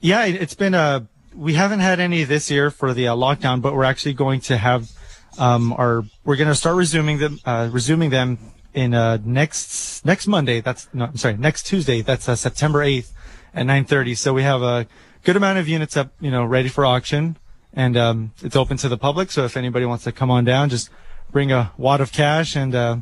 yeah, 0.00 0.24
it, 0.24 0.36
it's 0.36 0.54
been 0.54 0.74
a. 0.74 1.06
We 1.34 1.54
haven't 1.54 1.80
had 1.80 2.00
any 2.00 2.24
this 2.24 2.50
year 2.50 2.70
for 2.70 2.92
the 2.92 3.08
uh, 3.08 3.14
lockdown, 3.14 3.62
but 3.62 3.74
we're 3.74 3.84
actually 3.84 4.14
going 4.14 4.40
to 4.42 4.56
have 4.56 4.90
um, 5.38 5.72
our. 5.72 6.04
We're 6.24 6.36
going 6.36 6.48
to 6.48 6.54
start 6.54 6.76
resuming 6.76 7.18
them. 7.18 7.38
Uh, 7.44 7.68
resuming 7.72 8.10
them 8.10 8.38
in 8.74 8.94
uh, 8.94 9.18
next 9.24 10.04
next 10.04 10.26
Monday. 10.26 10.60
That's 10.60 10.88
I'm 10.98 11.16
sorry, 11.16 11.36
next 11.36 11.64
Tuesday. 11.64 12.02
That's 12.02 12.28
uh, 12.28 12.36
September 12.36 12.82
eighth 12.82 13.12
at 13.54 13.66
nine 13.66 13.84
thirty. 13.84 14.14
So 14.14 14.32
we 14.32 14.42
have 14.42 14.62
a 14.62 14.86
good 15.24 15.36
amount 15.36 15.58
of 15.58 15.68
units 15.68 15.96
up, 15.96 16.12
you 16.20 16.30
know, 16.30 16.44
ready 16.44 16.68
for 16.68 16.84
auction, 16.86 17.36
and 17.74 17.96
um, 17.96 18.32
it's 18.42 18.56
open 18.56 18.76
to 18.78 18.88
the 18.88 18.98
public. 18.98 19.30
So 19.30 19.44
if 19.44 19.56
anybody 19.56 19.86
wants 19.86 20.04
to 20.04 20.12
come 20.12 20.30
on 20.30 20.44
down, 20.44 20.70
just 20.70 20.90
bring 21.30 21.52
a 21.52 21.72
wad 21.76 22.00
of 22.00 22.12
cash, 22.12 22.56
and 22.56 22.74
uh, 22.74 22.96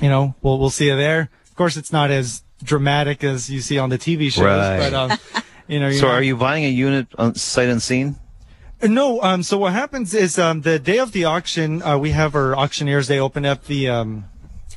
you 0.00 0.08
know, 0.08 0.34
we'll 0.42 0.58
we'll 0.58 0.70
see 0.70 0.86
you 0.86 0.96
there. 0.96 1.30
Of 1.48 1.56
course, 1.56 1.76
it's 1.76 1.92
not 1.92 2.10
as 2.10 2.42
dramatic 2.62 3.24
as 3.24 3.50
you 3.50 3.60
see 3.60 3.78
on 3.78 3.88
the 3.90 3.98
TV 3.98 4.32
shows, 4.32 4.44
Right. 4.44 4.78
but 4.78 4.94
um, 4.94 5.18
you 5.68 5.80
know, 5.80 5.90
So 5.92 6.06
not- 6.08 6.14
are 6.14 6.22
you 6.22 6.36
buying 6.36 6.64
a 6.64 6.68
unit 6.68 7.08
on 7.18 7.34
sight 7.34 7.68
unseen? 7.68 8.16
no, 8.82 9.22
um, 9.22 9.42
so 9.42 9.58
what 9.58 9.72
happens 9.72 10.12
is 10.14 10.38
um, 10.38 10.62
the 10.62 10.78
day 10.78 10.98
of 10.98 11.12
the 11.12 11.24
auction, 11.24 11.82
uh, 11.82 11.96
we 11.98 12.10
have 12.10 12.34
our 12.34 12.56
auctioneers. 12.56 13.06
They 13.08 13.20
open 13.20 13.46
up 13.46 13.64
the 13.66 13.88
um, 13.88 14.24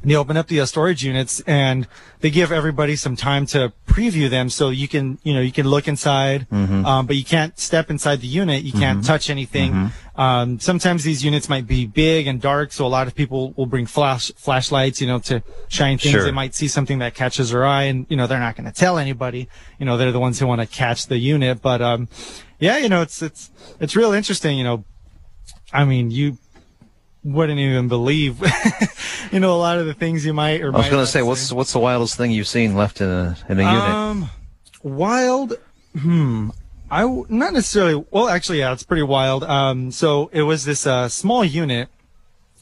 they 0.10 0.16
open 0.16 0.38
up 0.38 0.48
the 0.48 0.60
uh, 0.60 0.66
storage 0.66 1.04
units 1.04 1.42
and 1.48 1.88
they 2.22 2.30
give 2.30 2.52
everybody 2.52 2.96
some 2.96 3.16
time 3.16 3.46
to 3.48 3.74
preview 3.88 4.30
them, 4.30 4.50
so 4.50 4.70
you 4.70 4.88
can 4.88 5.18
you 5.24 5.34
know 5.34 5.42
you 5.42 5.52
can 5.52 5.68
look 5.68 5.88
inside, 5.88 6.48
um, 6.52 7.06
but 7.06 7.16
you 7.16 7.24
can't 7.26 7.58
step 7.60 7.90
inside 7.90 8.22
the 8.22 8.28
unit. 8.28 8.64
You 8.64 8.74
can't 8.74 9.04
touch 9.04 9.30
anything. 9.30 9.92
Um, 10.18 10.60
sometimes 10.60 11.04
these 11.04 11.26
units 11.26 11.50
might 11.50 11.68
be 11.68 11.86
big 11.86 12.26
and 12.28 12.42
dark, 12.42 12.72
so 12.72 12.86
a 12.86 12.88
lot 12.88 13.08
of 13.08 13.16
people 13.16 13.52
will 13.58 13.66
bring 13.66 13.86
flash 13.86 14.32
flashlights, 14.38 15.02
you 15.02 15.08
know, 15.08 15.20
to 15.20 15.44
shine 15.68 15.98
things. 15.98 16.14
Sure. 16.14 16.24
They 16.24 16.32
might 16.32 16.56
see 16.56 16.70
something 16.70 17.00
that 17.00 17.16
catches 17.16 17.52
their 17.52 17.66
eye, 17.66 17.84
and 17.84 18.06
you 18.10 18.16
know 18.16 18.26
they're 18.26 18.40
not 18.40 18.56
going 18.56 18.66
to 18.66 18.72
tell 18.72 18.98
anybody. 18.98 19.50
You 19.78 19.86
know, 19.86 19.98
they're 19.98 20.14
the 20.14 20.20
ones 20.20 20.40
who 20.40 20.48
want 20.48 20.62
to 20.62 20.68
catch 20.68 21.08
the 21.08 21.18
unit, 21.18 21.62
but 21.62 21.82
um, 21.82 22.08
yeah, 22.60 22.78
you 22.78 22.90
know, 22.90 23.02
it's 23.02 23.22
it's 23.22 23.52
it's 23.80 23.96
real 23.96 24.14
interesting. 24.14 24.58
You 24.58 24.64
know, 24.64 24.86
I 25.74 25.84
mean, 25.84 26.12
you 26.12 26.38
wouldn't 27.26 27.60
even 27.60 27.88
believe, 27.88 28.40
you 29.32 29.40
know, 29.40 29.56
a 29.56 29.58
lot 29.58 29.80
of 29.80 29.88
the 29.88 29.94
things 29.94 30.26
you 30.26 30.34
might 30.34 30.62
or 30.62 30.74
I 30.74 30.78
was 30.78 30.90
going 30.90 31.04
to 31.04 31.12
say, 31.12 31.24
what's 31.24 31.52
what's 31.52 31.74
the 31.74 31.80
wildest 31.80 32.16
thing 32.16 32.32
you've 32.32 32.48
seen 32.48 32.76
left 32.76 33.02
in 33.02 33.10
a 33.10 33.36
in 33.50 33.60
a 33.60 33.64
unit? 33.64 33.90
um 33.90 34.30
wild? 34.84 35.54
Hmm. 36.00 36.50
I 36.92 37.04
not 37.04 37.54
necessarily. 37.54 38.06
Well, 38.12 38.30
actually, 38.30 38.60
yeah, 38.60 38.72
it's 38.72 38.84
pretty 38.84 39.04
wild. 39.04 39.44
Um, 39.44 39.92
so 39.92 40.30
it 40.32 40.44
was 40.44 40.66
this 40.66 40.86
uh, 40.86 41.10
small 41.10 41.44
unit, 41.44 41.90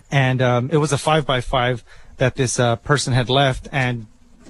and 0.10 0.42
um, 0.42 0.70
it 0.72 0.78
was 0.78 0.94
a 0.94 0.98
five 0.98 1.26
by 1.26 1.42
five 1.42 1.84
that 2.18 2.36
this 2.36 2.60
uh, 2.60 2.78
person 2.78 3.14
had 3.14 3.30
left, 3.30 3.68
and 3.72 4.08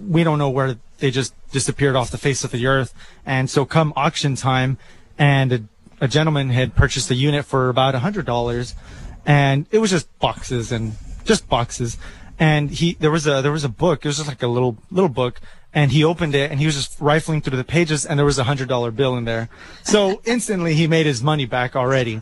we 0.08 0.23
don't 0.23 0.38
know 0.38 0.49
where 0.49 0.78
they 0.99 1.10
just 1.10 1.34
disappeared 1.52 1.95
off 1.95 2.12
the 2.12 2.17
face 2.19 2.43
of 2.43 2.52
the 2.52 2.67
earth. 2.67 2.93
And 3.26 3.49
so, 3.49 3.65
come 3.65 3.93
auction 3.95 4.36
time, 4.36 4.78
and 5.17 5.52
a, 5.52 5.63
a 6.02 6.08
gentleman 6.08 6.52
had 6.52 6.76
purchased 6.76 7.10
a 7.10 7.15
unit 7.15 7.43
for 7.43 7.69
about 7.69 7.95
a 7.95 7.99
hundred 7.99 8.28
dollars, 8.28 8.76
and 9.25 9.67
it 9.71 9.79
was 9.79 9.91
just 9.91 10.07
boxes 10.19 10.71
and 10.71 10.93
just 11.23 11.47
boxes. 11.47 11.97
And 12.39 12.71
he 12.71 12.93
there 12.95 13.12
was 13.12 13.27
a 13.27 13.41
there 13.41 13.51
was 13.51 13.63
a 13.63 13.69
book. 13.69 14.03
It 14.03 14.07
was 14.07 14.17
just 14.17 14.27
like 14.27 14.43
a 14.43 14.47
little 14.47 14.77
little 14.91 15.09
book, 15.09 15.39
and 15.73 15.91
he 15.91 16.03
opened 16.03 16.36
it 16.36 16.51
and 16.51 16.59
he 16.59 16.65
was 16.65 16.75
just 16.75 16.99
rifling 16.99 17.41
through 17.41 17.57
the 17.57 17.63
pages, 17.63 18.05
and 18.05 18.17
there 18.17 18.25
was 18.25 18.39
a 18.39 18.43
hundred 18.43 18.69
dollar 18.69 18.91
bill 18.91 19.15
in 19.15 19.25
there. 19.25 19.49
So 19.83 20.21
instantly 20.25 20.73
he 20.73 20.88
made 20.88 21.05
his 21.05 21.21
money 21.21 21.45
back 21.45 21.75
already. 21.75 22.21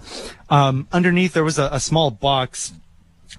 Um, 0.50 0.88
underneath 0.92 1.34
there 1.34 1.44
was 1.44 1.58
a, 1.58 1.70
a 1.72 1.80
small 1.80 2.12
box 2.12 2.74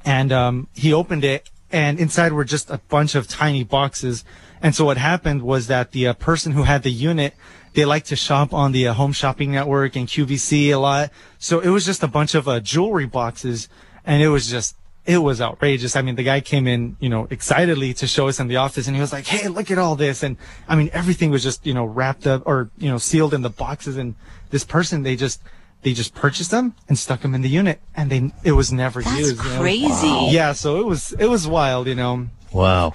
and 0.05 0.33
um, 0.33 0.68
he 0.75 0.92
opened 0.92 1.25
it, 1.25 1.51
and 1.70 1.98
inside 1.98 2.33
were 2.33 2.44
just 2.44 2.70
a 2.70 2.79
bunch 2.88 3.14
of 3.14 3.29
tiny 3.29 3.64
boxes. 3.64 4.25
And 4.61 4.75
so 4.75 4.85
what 4.85 4.96
happened 4.96 5.42
was 5.42 5.66
that 5.66 5.92
the 5.92 6.09
uh, 6.09 6.12
person 6.14 6.53
who 6.53 6.62
had 6.62 6.83
the 6.83 6.90
unit, 6.90 7.35
they 7.74 7.85
like 7.85 8.04
to 8.04 8.16
shop 8.16 8.52
on 8.52 8.72
the 8.72 8.88
uh, 8.88 8.92
Home 8.94 9.12
Shopping 9.12 9.52
Network 9.52 9.96
and 9.96 10.06
QVC 10.06 10.68
a 10.70 10.76
lot. 10.76 11.11
So 11.38 11.61
it 11.61 11.68
was 11.70 11.85
just 11.87 12.02
a 12.02 12.08
bunch 12.08 12.35
of 12.35 12.46
uh, 12.48 12.61
jewelry 12.61 13.06
boxes, 13.06 13.68
and 14.04 14.22
it 14.22 14.28
was 14.28 14.48
just. 14.48 14.76
It 15.04 15.18
was 15.18 15.40
outrageous. 15.40 15.96
I 15.96 16.02
mean, 16.02 16.14
the 16.14 16.22
guy 16.22 16.40
came 16.40 16.68
in, 16.68 16.96
you 17.00 17.08
know, 17.08 17.26
excitedly 17.28 17.92
to 17.94 18.06
show 18.06 18.28
us 18.28 18.38
in 18.38 18.46
the 18.46 18.54
office 18.58 18.87
and 18.87 18.94
he 18.94 19.00
was 19.00 19.12
like, 19.12 19.26
Hey, 19.26 19.48
look 19.48 19.68
at 19.72 19.76
all 19.76 19.96
this. 19.96 20.22
And 20.22 20.37
I 20.68 20.76
mean, 20.76 20.90
everything 20.92 21.32
was 21.32 21.42
just, 21.42 21.66
you 21.66 21.74
know, 21.74 21.85
wrapped 21.85 22.24
up 22.24 22.44
or, 22.46 22.70
you 22.78 22.88
know, 22.88 22.98
sealed 22.98 23.35
in 23.35 23.42
the 23.42 23.50
boxes. 23.50 23.96
And 23.96 24.14
this 24.50 24.62
person, 24.62 25.02
they 25.02 25.16
just, 25.16 25.42
they 25.82 25.92
just 25.92 26.14
purchased 26.14 26.52
them 26.52 26.76
and 26.88 26.96
stuck 26.96 27.22
them 27.22 27.35
in 27.35 27.42
the 27.42 27.48
unit 27.48 27.80
and 27.96 28.11
they, 28.12 28.30
it 28.44 28.52
was 28.52 28.72
never 28.72 29.02
That's 29.02 29.18
used. 29.18 29.42
you 29.42 29.50
know? 29.50 29.61
crazy. 29.61 30.28
Yeah, 30.30 30.52
so 30.52 30.78
it 30.78 30.87
was 30.87 31.14
it 31.14 31.26
was 31.26 31.48
wild, 31.48 31.88
you 31.88 31.96
know. 31.96 32.28
Wow. 32.53 32.93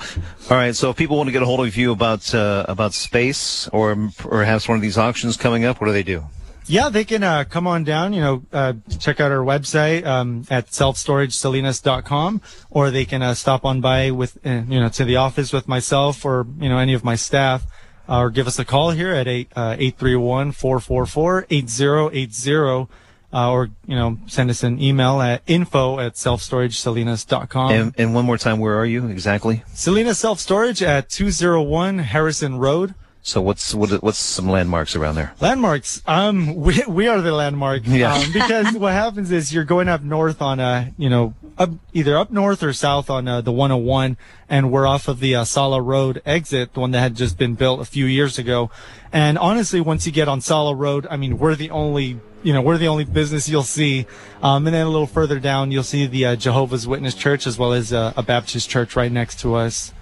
All 0.50 0.58
right. 0.58 0.76
So 0.76 0.92
if 0.92 0.98
people 0.98 1.18
want 1.18 1.28
to 1.28 1.34
get 1.34 1.42
a 1.42 1.46
hold 1.46 1.62
of 1.62 1.76
you 1.76 1.92
about 1.92 2.34
uh, 2.34 2.66
about 2.68 2.94
space 2.94 3.68
or 3.70 4.12
perhaps 4.18 4.68
one 4.68 4.78
of 4.78 4.82
these 4.82 4.98
auctions 4.98 5.38
coming 5.38 5.66
up, 5.66 5.82
what 5.82 5.88
do 5.88 5.94
they 5.94 6.04
do? 6.04 6.26
Yeah, 6.70 6.90
they 6.90 7.06
can 7.06 7.24
uh, 7.24 7.46
come 7.46 7.66
on 7.66 7.86
down. 7.86 8.12
You 8.12 8.22
know, 8.22 8.44
uh, 8.52 8.74
check 9.00 9.22
out 9.22 9.32
our 9.32 9.44
website 9.44 10.06
um, 10.06 10.44
at 10.50 10.68
selfstoragesalinas.com, 10.68 12.42
or 12.70 12.92
they 12.92 13.06
can 13.06 13.22
uh, 13.22 13.34
stop 13.36 13.64
on 13.64 13.80
by 13.80 14.12
with 14.12 14.38
uh, 14.46 14.64
you 14.68 14.80
know 14.82 14.90
to 14.90 15.06
the 15.06 15.16
office 15.16 15.54
with 15.54 15.68
myself 15.68 16.26
or 16.26 16.46
you 16.60 16.68
know 16.68 16.78
any 16.78 16.94
of 16.94 17.06
my 17.06 17.16
staff, 17.16 17.66
uh, 18.10 18.20
or 18.20 18.30
give 18.30 18.48
us 18.48 18.60
a 18.60 18.66
call 18.66 18.92
here 18.92 19.14
at 19.14 19.28
eight 19.28 19.50
uh, 19.56 19.78
eight 19.80 19.98
three 19.98 20.18
one 20.18 20.52
four 20.52 20.82
four 20.82 21.06
four 21.06 21.48
eight 21.50 21.70
zero 21.70 22.10
eight 22.12 22.34
zero. 22.34 22.90
Uh, 23.34 23.52
or 23.52 23.70
you 23.86 23.96
know, 23.96 24.18
send 24.28 24.50
us 24.50 24.64
an 24.64 24.82
email 24.82 25.22
at 25.22 25.42
info 25.48 26.00
at 26.00 26.14
selfstoragesalinas.com. 26.14 27.72
and, 27.72 27.94
and 27.98 28.16
one 28.16 28.26
more 28.26 28.38
time, 28.38 28.58
where 28.60 28.80
are 28.80 28.86
you 28.86 29.08
exactly? 29.08 29.64
Salinas 29.74 30.18
Self 30.18 30.40
Storage 30.40 30.82
at 30.82 31.10
201 31.10 32.00
Harrison 32.00 32.58
Road. 32.58 32.96
So 33.28 33.42
what's 33.42 33.76
what, 33.76 33.92
what's 34.02 34.18
some 34.18 34.48
landmarks 34.48 34.96
around 34.96 35.16
there? 35.16 35.34
Landmarks. 35.42 36.02
Um, 36.08 36.56
we, 36.64 36.82
we 36.88 37.08
are 37.10 37.20
the 37.20 37.34
landmark. 37.34 37.82
Yeah. 37.84 38.14
Um, 38.14 38.32
because 38.32 38.72
what 38.74 38.94
happens 38.94 39.32
is 39.32 39.54
you're 39.54 39.66
going 39.66 39.90
up 39.90 40.02
north 40.02 40.42
on, 40.42 40.62
uh, 40.62 40.92
you 40.98 41.10
know, 41.10 41.34
up, 41.58 41.72
either 41.92 42.18
up 42.18 42.32
north 42.32 42.64
or 42.64 42.72
south 42.72 43.10
on, 43.10 43.28
uh, 43.28 43.42
the 43.42 43.52
101 43.52 44.16
and 44.48 44.72
we're 44.72 44.88
off 44.88 45.10
of 45.10 45.20
the, 45.20 45.36
uh, 45.36 45.44
Sala 45.44 45.82
Road 45.82 46.22
exit, 46.26 46.74
the 46.74 46.80
one 46.80 46.92
that 46.92 47.02
had 47.02 47.16
just 47.16 47.38
been 47.38 47.56
built 47.56 47.82
a 47.82 47.86
few 47.86 48.06
years 48.06 48.40
ago. 48.40 48.72
And 49.12 49.38
honestly, 49.38 49.82
once 49.82 50.06
you 50.06 50.14
get 50.14 50.30
on 50.30 50.40
Sala 50.40 50.74
Road, 50.74 51.06
I 51.10 51.18
mean, 51.18 51.38
we're 51.38 51.56
the 51.56 51.70
only, 51.70 52.22
you 52.44 52.54
know, 52.54 52.62
we're 52.62 52.78
the 52.78 52.88
only 52.88 53.04
business 53.04 53.50
you'll 53.50 53.64
see. 53.64 54.06
Um, 54.42 54.66
and 54.68 54.74
then 54.76 54.86
a 54.86 54.90
little 54.90 55.08
further 55.08 55.40
down, 55.40 55.72
you'll 55.72 55.84
see 55.84 56.06
the, 56.08 56.26
uh, 56.26 56.36
Jehovah's 56.36 56.88
Witness 56.88 57.14
Church 57.16 57.48
as 57.48 57.58
well 57.58 57.74
as, 57.74 57.92
uh, 57.92 58.14
a 58.16 58.24
Baptist 58.24 58.70
church 58.70 58.96
right 58.96 59.12
next 59.12 59.40
to 59.42 59.56
us. 59.56 59.94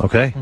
Okay. 0.00 0.34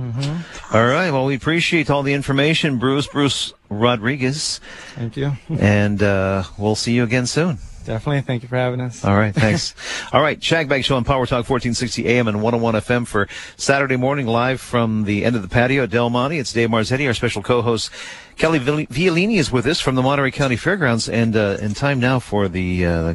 All 0.72 0.84
right. 0.86 1.10
Well, 1.10 1.26
we 1.26 1.34
appreciate 1.34 1.90
all 1.90 2.02
the 2.02 2.14
information, 2.14 2.78
Bruce 2.78 3.06
Bruce 3.06 3.52
Rodriguez, 3.68 4.58
Thank 4.94 5.16
you. 5.16 5.32
and 5.60 6.02
uh, 6.02 6.44
we'll 6.58 6.74
see 6.74 6.94
you 6.94 7.04
again 7.04 7.26
soon. 7.26 7.58
Definitely. 7.84 8.22
Thank 8.22 8.42
you 8.42 8.48
for 8.48 8.56
having 8.56 8.80
us. 8.80 9.04
All 9.04 9.14
right, 9.14 9.34
thanks. 9.34 9.74
All 10.12 10.22
right, 10.22 10.38
Shagbag 10.40 10.84
Show 10.84 10.96
on 10.96 11.04
Power 11.04 11.26
Talk 11.26 11.48
1460 11.48 12.06
AM 12.06 12.28
and 12.28 12.42
101 12.42 12.74
FM 12.82 13.06
for 13.06 13.28
Saturday 13.56 13.96
morning 13.96 14.26
live 14.26 14.60
from 14.60 15.04
the 15.04 15.24
end 15.24 15.36
of 15.36 15.42
the 15.42 15.48
patio 15.48 15.82
at 15.84 15.90
Del 15.90 16.08
Monte. 16.10 16.38
It's 16.38 16.52
Dave 16.52 16.70
Marzetti, 16.70 17.06
our 17.06 17.14
special 17.14 17.42
co-host. 17.42 17.90
Kelly 18.36 18.58
Vill- 18.58 18.86
Violini 18.86 19.36
is 19.36 19.52
with 19.52 19.66
us 19.66 19.80
from 19.80 19.94
the 19.94 20.02
Monterey 20.02 20.30
County 20.30 20.56
Fairgrounds, 20.56 21.08
and 21.08 21.36
uh, 21.36 21.58
in 21.60 21.74
time 21.74 22.00
now 22.00 22.18
for 22.18 22.48
the. 22.48 22.86
Uh, 22.86 23.14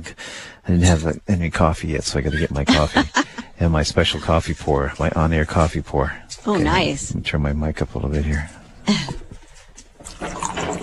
I 0.65 0.71
didn't 0.71 0.83
have 0.85 1.05
uh, 1.05 1.13
any 1.27 1.49
coffee 1.49 1.87
yet, 1.89 2.03
so 2.03 2.19
I 2.19 2.21
got 2.21 2.33
to 2.33 2.37
get 2.37 2.51
my 2.51 2.63
coffee 2.63 3.09
and 3.59 3.71
my 3.73 3.81
special 3.83 4.19
coffee 4.19 4.53
pour, 4.53 4.93
my 4.99 5.09
on-air 5.11 5.45
coffee 5.45 5.81
pour. 5.81 6.13
Oh, 6.45 6.57
nice. 6.57 7.09
Let 7.11 7.15
me 7.17 7.21
turn 7.23 7.41
my 7.41 7.53
mic 7.53 7.81
up 7.81 7.95
a 7.95 7.97
little 7.97 8.11
bit 8.11 8.23
here. 8.23 8.49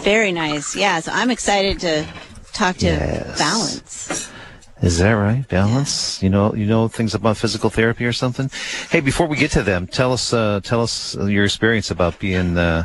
Very 0.03 0.33
nice. 0.33 0.75
Yeah. 0.77 1.01
So 1.01 1.13
I'm 1.13 1.31
excited 1.31 1.81
to 1.81 2.07
talk 2.57 2.77
to 2.79 2.87
Yes. 2.87 3.39
Balance. 3.39 4.31
Is 4.83 4.99
that 4.99 5.13
right? 5.13 5.49
Balance? 5.49 6.23
You 6.23 6.29
know, 6.29 6.55
you 6.55 6.67
know 6.67 6.87
things 6.87 7.15
about 7.15 7.39
physical 7.39 7.71
therapy 7.71 8.05
or 8.05 8.13
something. 8.13 8.51
Hey, 8.91 9.01
before 9.01 9.27
we 9.27 9.37
get 9.37 9.51
to 9.53 9.63
them, 9.63 9.87
tell 9.87 10.13
us, 10.13 10.35
uh, 10.35 10.61
tell 10.63 10.83
us 10.83 11.17
your 11.17 11.45
experience 11.45 11.91
about 11.91 12.19
being, 12.19 12.59
uh, 12.59 12.85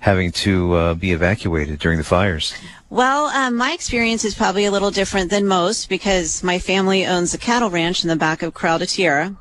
having 0.00 0.30
to 0.44 0.74
uh, 0.74 0.94
be 0.94 1.12
evacuated 1.12 1.78
during 1.78 1.96
the 1.96 2.04
fires. 2.04 2.52
Well, 2.90 3.26
um, 3.26 3.56
my 3.56 3.72
experience 3.72 4.26
is 4.26 4.34
probably 4.34 4.66
a 4.66 4.70
little 4.70 4.90
different 4.90 5.30
than 5.30 5.46
most 5.46 5.88
because 5.88 6.42
my 6.42 6.58
family 6.58 7.06
owns 7.06 7.32
a 7.32 7.38
cattle 7.38 7.70
ranch 7.70 8.04
in 8.04 8.08
the 8.08 8.16
back 8.16 8.42
of 8.42 8.52
Corral 8.52 8.78
de 8.78 8.86
Tierra, 8.86 9.34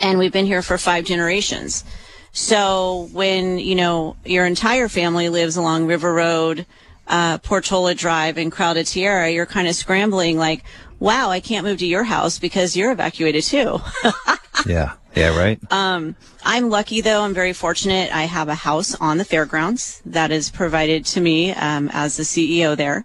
and 0.00 0.18
we've 0.18 0.32
been 0.32 0.46
here 0.46 0.62
for 0.62 0.78
five 0.78 1.04
generations. 1.04 1.84
So 2.32 3.08
when, 3.12 3.58
you 3.58 3.74
know, 3.74 4.16
your 4.24 4.46
entire 4.46 4.88
family 4.88 5.28
lives 5.28 5.58
along 5.58 5.86
River 5.86 6.14
Road, 6.14 6.64
uh, 7.06 7.38
Portola 7.38 7.94
Drive 7.94 8.38
and 8.38 8.52
Corral 8.52 8.74
de 8.74 8.84
Tierra, 8.84 9.30
you're 9.30 9.46
kind 9.46 9.68
of 9.68 9.74
scrambling 9.74 10.36
like, 10.36 10.64
wow, 10.98 11.30
I 11.30 11.40
can't 11.40 11.66
move 11.66 11.78
to 11.78 11.86
your 11.86 12.04
house 12.04 12.38
because 12.38 12.76
you're 12.76 12.92
evacuated 12.92 13.42
too. 13.42 13.80
yeah. 14.66 14.94
Yeah, 15.16 15.36
right. 15.36 15.60
Um, 15.72 16.14
I'm 16.44 16.70
lucky 16.70 17.00
though. 17.00 17.22
I'm 17.22 17.34
very 17.34 17.52
fortunate. 17.52 18.14
I 18.14 18.22
have 18.22 18.48
a 18.48 18.54
house 18.54 18.94
on 18.94 19.18
the 19.18 19.24
fairgrounds 19.24 20.00
that 20.06 20.30
is 20.30 20.50
provided 20.50 21.04
to 21.06 21.20
me 21.20 21.52
um, 21.52 21.90
as 21.92 22.16
the 22.16 22.22
CEO 22.22 22.76
there, 22.76 23.04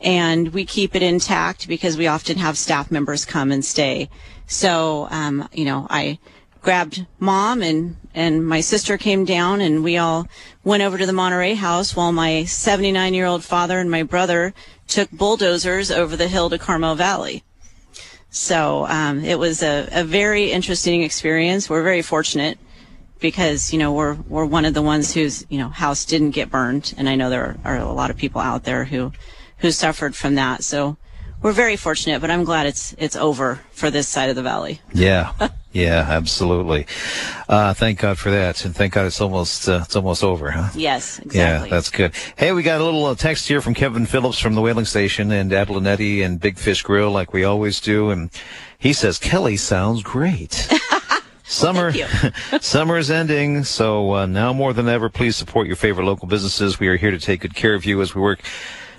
and 0.00 0.48
we 0.48 0.66
keep 0.66 0.94
it 0.94 1.02
intact 1.02 1.66
because 1.66 1.96
we 1.96 2.06
often 2.06 2.36
have 2.36 2.58
staff 2.58 2.90
members 2.90 3.24
come 3.24 3.50
and 3.50 3.64
stay. 3.64 4.10
So, 4.46 5.08
um, 5.10 5.48
you 5.52 5.64
know, 5.64 5.86
I 5.88 6.18
grabbed 6.66 7.06
mom 7.20 7.62
and 7.62 7.96
and 8.12 8.44
my 8.44 8.60
sister 8.60 8.98
came 8.98 9.24
down 9.24 9.60
and 9.60 9.84
we 9.84 9.96
all 9.96 10.26
went 10.64 10.82
over 10.82 10.98
to 10.98 11.06
the 11.06 11.12
Monterey 11.12 11.54
house 11.54 11.94
while 11.94 12.10
my 12.10 12.42
79 12.42 13.14
year 13.14 13.24
old 13.24 13.44
father 13.44 13.78
and 13.78 13.88
my 13.88 14.02
brother 14.02 14.52
took 14.88 15.08
bulldozers 15.12 15.92
over 15.92 16.16
the 16.16 16.26
hill 16.26 16.50
to 16.50 16.58
Carmel 16.58 16.96
Valley. 16.96 17.44
So 18.30 18.84
um, 18.88 19.24
it 19.24 19.38
was 19.38 19.62
a, 19.62 19.88
a 19.92 20.02
very 20.02 20.50
interesting 20.50 21.04
experience. 21.04 21.70
We're 21.70 21.84
very 21.84 22.02
fortunate 22.02 22.58
because 23.20 23.72
you 23.72 23.78
know 23.78 23.92
we're 23.92 24.14
we're 24.14 24.44
one 24.44 24.64
of 24.64 24.74
the 24.74 24.82
ones 24.82 25.14
whose 25.14 25.46
you 25.48 25.58
know 25.58 25.68
house 25.68 26.04
didn't 26.04 26.32
get 26.32 26.50
burned, 26.50 26.94
and 26.98 27.08
I 27.08 27.14
know 27.14 27.30
there 27.30 27.44
are, 27.64 27.76
are 27.76 27.78
a 27.78 27.92
lot 27.92 28.10
of 28.10 28.16
people 28.16 28.40
out 28.40 28.64
there 28.64 28.84
who 28.84 29.12
who 29.58 29.70
suffered 29.70 30.16
from 30.16 30.34
that. 30.34 30.64
So 30.64 30.96
we're 31.42 31.52
very 31.52 31.76
fortunate, 31.76 32.20
but 32.20 32.30
I'm 32.32 32.42
glad 32.42 32.66
it's 32.66 32.92
it's 32.98 33.14
over 33.14 33.60
for 33.70 33.88
this 33.88 34.08
side 34.08 34.30
of 34.30 34.36
the 34.36 34.42
valley. 34.42 34.80
Yeah, 34.92 35.32
yeah, 35.76 36.06
absolutely. 36.08 36.86
Uh, 37.48 37.74
thank 37.74 38.00
God 38.00 38.18
for 38.18 38.30
that, 38.30 38.64
and 38.64 38.74
thank 38.74 38.94
God 38.94 39.06
it's 39.06 39.20
almost 39.20 39.68
uh, 39.68 39.80
it's 39.84 39.94
almost 39.94 40.24
over, 40.24 40.50
huh? 40.50 40.70
Yes, 40.74 41.18
exactly. 41.18 41.68
Yeah, 41.68 41.74
that's 41.74 41.90
good. 41.90 42.14
Hey, 42.36 42.52
we 42.52 42.62
got 42.62 42.80
a 42.80 42.84
little 42.84 43.04
uh, 43.04 43.14
text 43.14 43.46
here 43.46 43.60
from 43.60 43.74
Kevin 43.74 44.06
Phillips 44.06 44.38
from 44.38 44.54
the 44.54 44.62
whaling 44.62 44.86
station 44.86 45.30
and 45.30 45.52
Abalonetti 45.52 46.24
and 46.24 46.40
Big 46.40 46.58
Fish 46.58 46.82
Grill, 46.82 47.10
like 47.10 47.34
we 47.34 47.44
always 47.44 47.78
do, 47.80 48.08
and 48.10 48.30
he 48.78 48.94
says 48.94 49.18
Kelly 49.18 49.58
sounds 49.58 50.02
great. 50.02 50.68
Summer, 51.48 51.92
summer 52.60 52.98
is 52.98 53.08
ending, 53.08 53.62
so 53.62 54.14
uh, 54.14 54.26
now 54.26 54.52
more 54.52 54.72
than 54.72 54.88
ever, 54.88 55.08
please 55.08 55.36
support 55.36 55.68
your 55.68 55.76
favorite 55.76 56.04
local 56.04 56.26
businesses. 56.26 56.80
We 56.80 56.88
are 56.88 56.96
here 56.96 57.12
to 57.12 57.20
take 57.20 57.42
good 57.42 57.54
care 57.54 57.74
of 57.74 57.84
you 57.84 58.02
as 58.02 58.16
we 58.16 58.20
work 58.20 58.40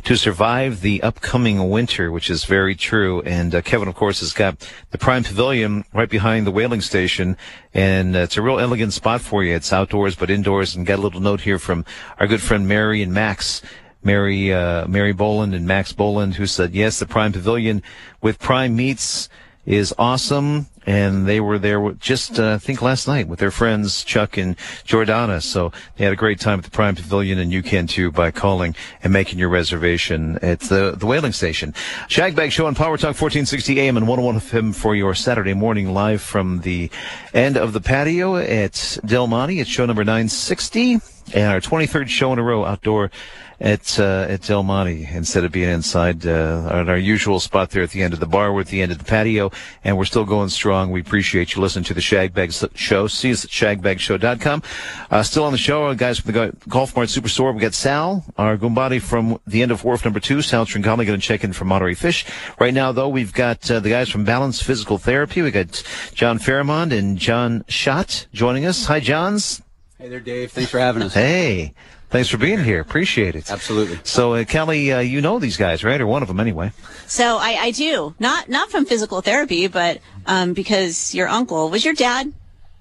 to 0.07 0.15
survive 0.15 0.79
the 0.79 1.03
upcoming 1.03 1.69
winter, 1.69 2.09
which 2.13 2.29
is 2.29 2.45
very 2.45 2.75
true. 2.75 3.21
And 3.23 3.53
uh, 3.53 3.61
Kevin, 3.61 3.89
of 3.89 3.95
course, 3.95 4.21
has 4.21 4.31
got 4.31 4.65
the 4.91 4.97
Prime 4.97 5.25
Pavilion 5.25 5.83
right 5.93 6.09
behind 6.09 6.47
the 6.47 6.51
whaling 6.51 6.79
station, 6.79 7.35
and 7.73 8.15
uh, 8.15 8.19
it's 8.19 8.37
a 8.37 8.41
real 8.41 8.57
elegant 8.57 8.93
spot 8.93 9.19
for 9.19 9.43
you. 9.43 9.53
It's 9.53 9.73
outdoors 9.73 10.15
but 10.15 10.29
indoors. 10.29 10.77
And 10.77 10.85
got 10.85 10.99
a 10.99 11.01
little 11.01 11.19
note 11.19 11.41
here 11.41 11.59
from 11.59 11.83
our 12.21 12.27
good 12.27 12.41
friend 12.41 12.69
Mary 12.69 13.03
and 13.03 13.11
Max. 13.11 13.61
Mary, 14.01 14.53
uh, 14.53 14.87
Mary 14.87 15.11
Boland 15.11 15.53
and 15.53 15.67
Max 15.67 15.91
Boland, 15.91 16.35
who 16.35 16.47
said, 16.47 16.73
yes, 16.73 16.99
the 16.99 17.05
Prime 17.05 17.33
Pavilion 17.33 17.83
with 18.21 18.39
Prime 18.39 18.77
Meats 18.77 19.27
is 19.65 19.93
awesome 19.97 20.67
and 20.87 21.27
they 21.27 21.41
were 21.41 21.59
there 21.59 21.91
just 21.91 22.39
uh, 22.39 22.53
I 22.53 22.57
think 22.57 22.81
last 22.81 23.07
night 23.07 23.27
with 23.27 23.39
their 23.39 23.51
friends 23.51 24.03
Chuck 24.03 24.37
and 24.37 24.57
Jordana. 24.85 25.43
So 25.43 25.73
they 25.97 26.05
had 26.05 26.13
a 26.13 26.15
great 26.15 26.39
time 26.39 26.59
at 26.59 26.65
the 26.65 26.71
Prime 26.71 26.95
Pavilion, 26.95 27.37
and 27.37 27.51
you 27.51 27.61
can 27.61 27.85
too 27.85 28.09
by 28.09 28.31
calling 28.31 28.73
and 29.03 29.11
making 29.11 29.37
your 29.37 29.49
reservation 29.49 30.39
at 30.41 30.61
the 30.61 30.95
the 30.97 31.05
whaling 31.05 31.33
station. 31.33 31.73
Shagbag 32.07 32.51
Show 32.51 32.65
on 32.65 32.73
Power 32.73 32.97
Talk 32.97 33.19
1460 33.19 33.79
AM 33.81 33.97
and 33.97 34.07
101 34.07 34.39
FM 34.39 34.73
for 34.73 34.95
your 34.95 35.13
Saturday 35.13 35.53
morning 35.53 35.93
live 35.93 36.21
from 36.21 36.61
the 36.61 36.89
end 37.33 37.57
of 37.57 37.73
the 37.73 37.81
patio 37.81 38.37
at 38.37 38.97
Del 39.05 39.27
Monte. 39.27 39.59
It's 39.59 39.69
show 39.69 39.85
number 39.85 40.05
960 40.05 40.99
and 41.33 41.51
our 41.51 41.59
23rd 41.59 42.07
show 42.07 42.31
in 42.31 42.39
a 42.39 42.43
row 42.43 42.63
outdoor 42.63 43.11
at 43.59 43.99
uh, 43.99 44.25
at 44.29 44.43
Del 44.43 44.63
Monte 44.63 45.07
instead 45.11 45.43
of 45.43 45.51
being 45.51 45.69
inside 45.69 46.25
uh, 46.25 46.69
at 46.71 46.89
our 46.89 46.97
usual 46.97 47.39
spot 47.39 47.71
there 47.71 47.83
at 47.83 47.89
the 47.89 48.03
end 48.03 48.13
of 48.13 48.19
the 48.19 48.27
bar. 48.27 48.53
We're 48.53 48.61
at 48.61 48.67
the 48.67 48.81
end 48.81 48.91
of 48.91 48.99
the 48.99 49.03
patio, 49.03 49.51
and 49.83 49.97
we're 49.97 50.05
still 50.05 50.25
going 50.25 50.49
strong. 50.49 50.91
We 50.91 51.01
appreciate 51.01 51.55
you 51.55 51.61
listening 51.61 51.85
to 51.85 51.93
the 51.93 52.01
Shagbag 52.01 52.69
Show. 52.75 53.07
See 53.07 53.31
us 53.31 53.45
at 53.45 53.51
shagbagshow.com. 53.51 54.63
Uh, 55.09 55.23
still 55.23 55.43
on 55.43 55.51
the 55.51 55.57
show, 55.57 55.93
guys 55.95 56.19
from 56.19 56.33
the 56.33 56.55
Golf 56.67 56.95
Mart 56.95 57.09
Superstore. 57.09 57.53
We 57.53 57.61
got 57.61 57.73
Sal, 57.73 58.23
our 58.37 58.57
Goombody 58.57 59.01
from 59.01 59.39
the 59.47 59.61
end 59.61 59.71
of 59.71 59.83
Wharf 59.83 60.05
number 60.05 60.19
two. 60.19 60.41
Sal 60.41 60.65
Tringali 60.65 61.05
going 61.05 61.19
to 61.19 61.25
check 61.25 61.43
in 61.43 61.53
from 61.53 61.69
Monterey 61.69 61.95
Fish. 61.95 62.25
Right 62.59 62.73
now, 62.73 62.91
though, 62.91 63.09
we've 63.09 63.33
got 63.33 63.69
uh, 63.71 63.79
the 63.79 63.89
guys 63.89 64.09
from 64.09 64.23
Balance 64.23 64.61
Physical 64.61 64.97
Therapy. 64.97 65.41
We 65.41 65.51
got 65.51 65.83
John 66.13 66.37
Fairmont 66.37 66.93
and 66.93 67.17
John 67.17 67.65
Schott 67.67 68.27
joining 68.33 68.65
us. 68.65 68.85
Hi, 68.85 68.99
Johns. 68.99 69.61
Hey 69.97 70.09
there, 70.09 70.19
Dave. 70.19 70.51
Thanks 70.51 70.69
for 70.69 70.79
having 70.79 71.01
us. 71.01 71.15
Hey. 71.15 71.73
Thanks 72.09 72.29
for 72.29 72.37
being 72.37 72.63
here. 72.63 72.79
Appreciate 72.79 73.35
it. 73.35 73.51
Absolutely. 73.51 73.99
So, 74.03 74.33
uh, 74.35 74.45
Kelly, 74.45 74.93
uh, 74.93 74.99
you 74.99 75.19
know 75.19 75.39
these 75.39 75.57
guys, 75.57 75.83
right? 75.83 75.99
Or 75.99 76.07
one 76.07 76.21
of 76.21 76.29
them, 76.29 76.39
anyway. 76.39 76.71
So 77.05 77.37
I, 77.37 77.57
I 77.59 77.71
do 77.71 78.15
not 78.19 78.47
not 78.47 78.71
from 78.71 78.85
physical 78.85 79.21
therapy, 79.21 79.67
but 79.67 79.99
um, 80.25 80.53
because 80.53 81.13
your 81.13 81.27
uncle 81.27 81.69
was 81.69 81.83
your 81.83 81.93
dad 81.93 82.31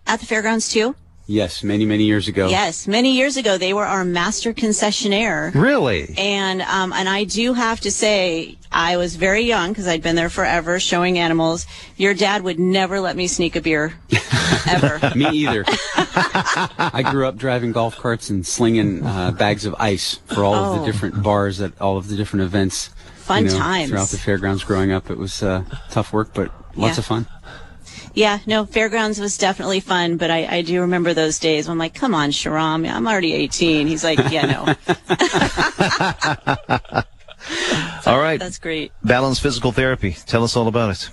at 0.07 0.21
the 0.21 0.27
fairgrounds 0.27 0.69
too. 0.69 0.95
Yes, 1.29 1.65
many, 1.65 1.85
many 1.85 2.05
years 2.05 2.29
ago. 2.29 2.47
Yes, 2.49 2.87
many 2.87 3.17
years 3.17 3.37
ago, 3.37 3.59
they 3.59 3.73
were 3.73 3.85
our 3.85 4.05
master 4.05 4.55
concessionaire. 4.55 5.53
Really? 5.55 6.15
And 6.17 6.63
um, 6.63 6.93
and 6.93 7.09
I 7.09 7.25
do 7.25 7.53
have 7.53 7.81
to 7.81 7.91
say, 7.91 8.57
I 8.71 8.97
was 8.97 9.17
very 9.17 9.43
young 9.43 9.71
because 9.71 9.89
I'd 9.89 10.03
been 10.03 10.15
there 10.15 10.31
forever, 10.31 10.79
showing 10.79 11.19
animals. 11.19 11.67
Your 11.97 12.15
dad 12.15 12.43
would 12.43 12.61
never 12.61 13.01
let 13.01 13.17
me 13.17 13.27
sneak 13.27 13.57
a 13.57 13.61
beer, 13.61 13.95
ever. 14.69 15.01
me 15.17 15.27
either. 15.31 15.65
I 15.97 17.05
grew 17.11 17.27
up 17.27 17.37
driving 17.37 17.73
golf 17.73 17.97
carts 17.97 18.31
and 18.31 18.47
slinging 18.47 19.05
uh, 19.05 19.33
bags 19.33 19.65
of 19.65 19.75
ice 19.81 20.21
for 20.27 20.45
all 20.45 20.55
oh. 20.55 20.65
of 20.65 20.77
the 20.77 20.83
oh. 20.83 20.87
different 20.87 21.25
bars 21.25 21.61
at 21.61 21.73
all 21.81 21.97
of 21.97 22.07
the 22.07 22.17
different 22.17 22.45
events. 22.45 22.91
Fun 23.17 23.47
you 23.47 23.51
know, 23.51 23.59
times 23.59 23.91
throughout 23.91 24.09
the 24.11 24.19
fairgrounds. 24.19 24.63
Growing 24.63 24.93
up, 24.93 25.11
it 25.11 25.19
was 25.19 25.43
uh, 25.43 25.65
tough 25.91 26.13
work, 26.13 26.33
but 26.35 26.53
lots 26.77 26.97
yeah. 26.97 27.01
of 27.01 27.07
fun. 27.07 27.27
Yeah, 28.17 28.39
no, 28.47 28.65
fairgrounds 28.65 29.21
was 29.21 29.37
definitely 29.37 29.81
fun, 29.81 30.17
but 30.17 30.31
I, 30.31 30.47
I 30.47 30.63
do 30.63 30.81
remember 30.81 31.13
those 31.13 31.39
days. 31.39 31.69
when 31.69 31.73
I'm 31.73 31.79
like, 31.79 31.93
come 31.93 32.15
on, 32.15 32.31
Sharam, 32.31 32.91
I'm 32.91 33.07
already 33.07 33.35
18. 33.35 33.87
He's 33.87 34.03
like, 34.03 34.19
yeah, 34.31 34.47
no. 34.47 34.61
all 38.11 38.19
right. 38.19 38.41
That's 38.41 38.57
great. 38.59 38.93
Balance 39.05 39.39
Physical 39.39 39.71
Therapy. 39.71 40.17
Tell 40.25 40.45
us 40.45 40.57
all 40.57 40.67
about 40.67 40.93
it. 40.93 41.11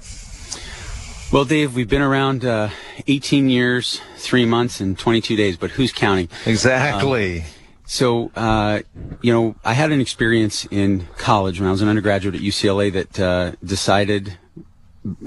Well, 1.30 1.44
Dave, 1.44 1.76
we've 1.76 1.90
been 1.90 2.02
around 2.02 2.46
uh, 2.46 2.70
18 3.06 3.50
years, 3.50 4.00
three 4.16 4.46
months, 4.46 4.80
and 4.80 4.98
22 4.98 5.36
days, 5.36 5.58
but 5.58 5.72
who's 5.72 5.92
counting? 5.92 6.30
Exactly. 6.46 7.42
Um, 7.42 7.46
so, 7.86 8.32
uh, 8.34 8.80
you 9.22 9.34
know, 9.34 9.56
I 9.66 9.74
had 9.74 9.92
an 9.92 10.00
experience 10.00 10.66
in 10.72 11.06
college 11.18 11.60
when 11.60 11.68
I 11.68 11.72
was 11.72 11.82
an 11.82 11.90
undergraduate 11.90 12.36
at 12.36 12.40
UCLA 12.42 12.94
that 12.94 13.20
uh, 13.20 13.52
decided 13.62 14.38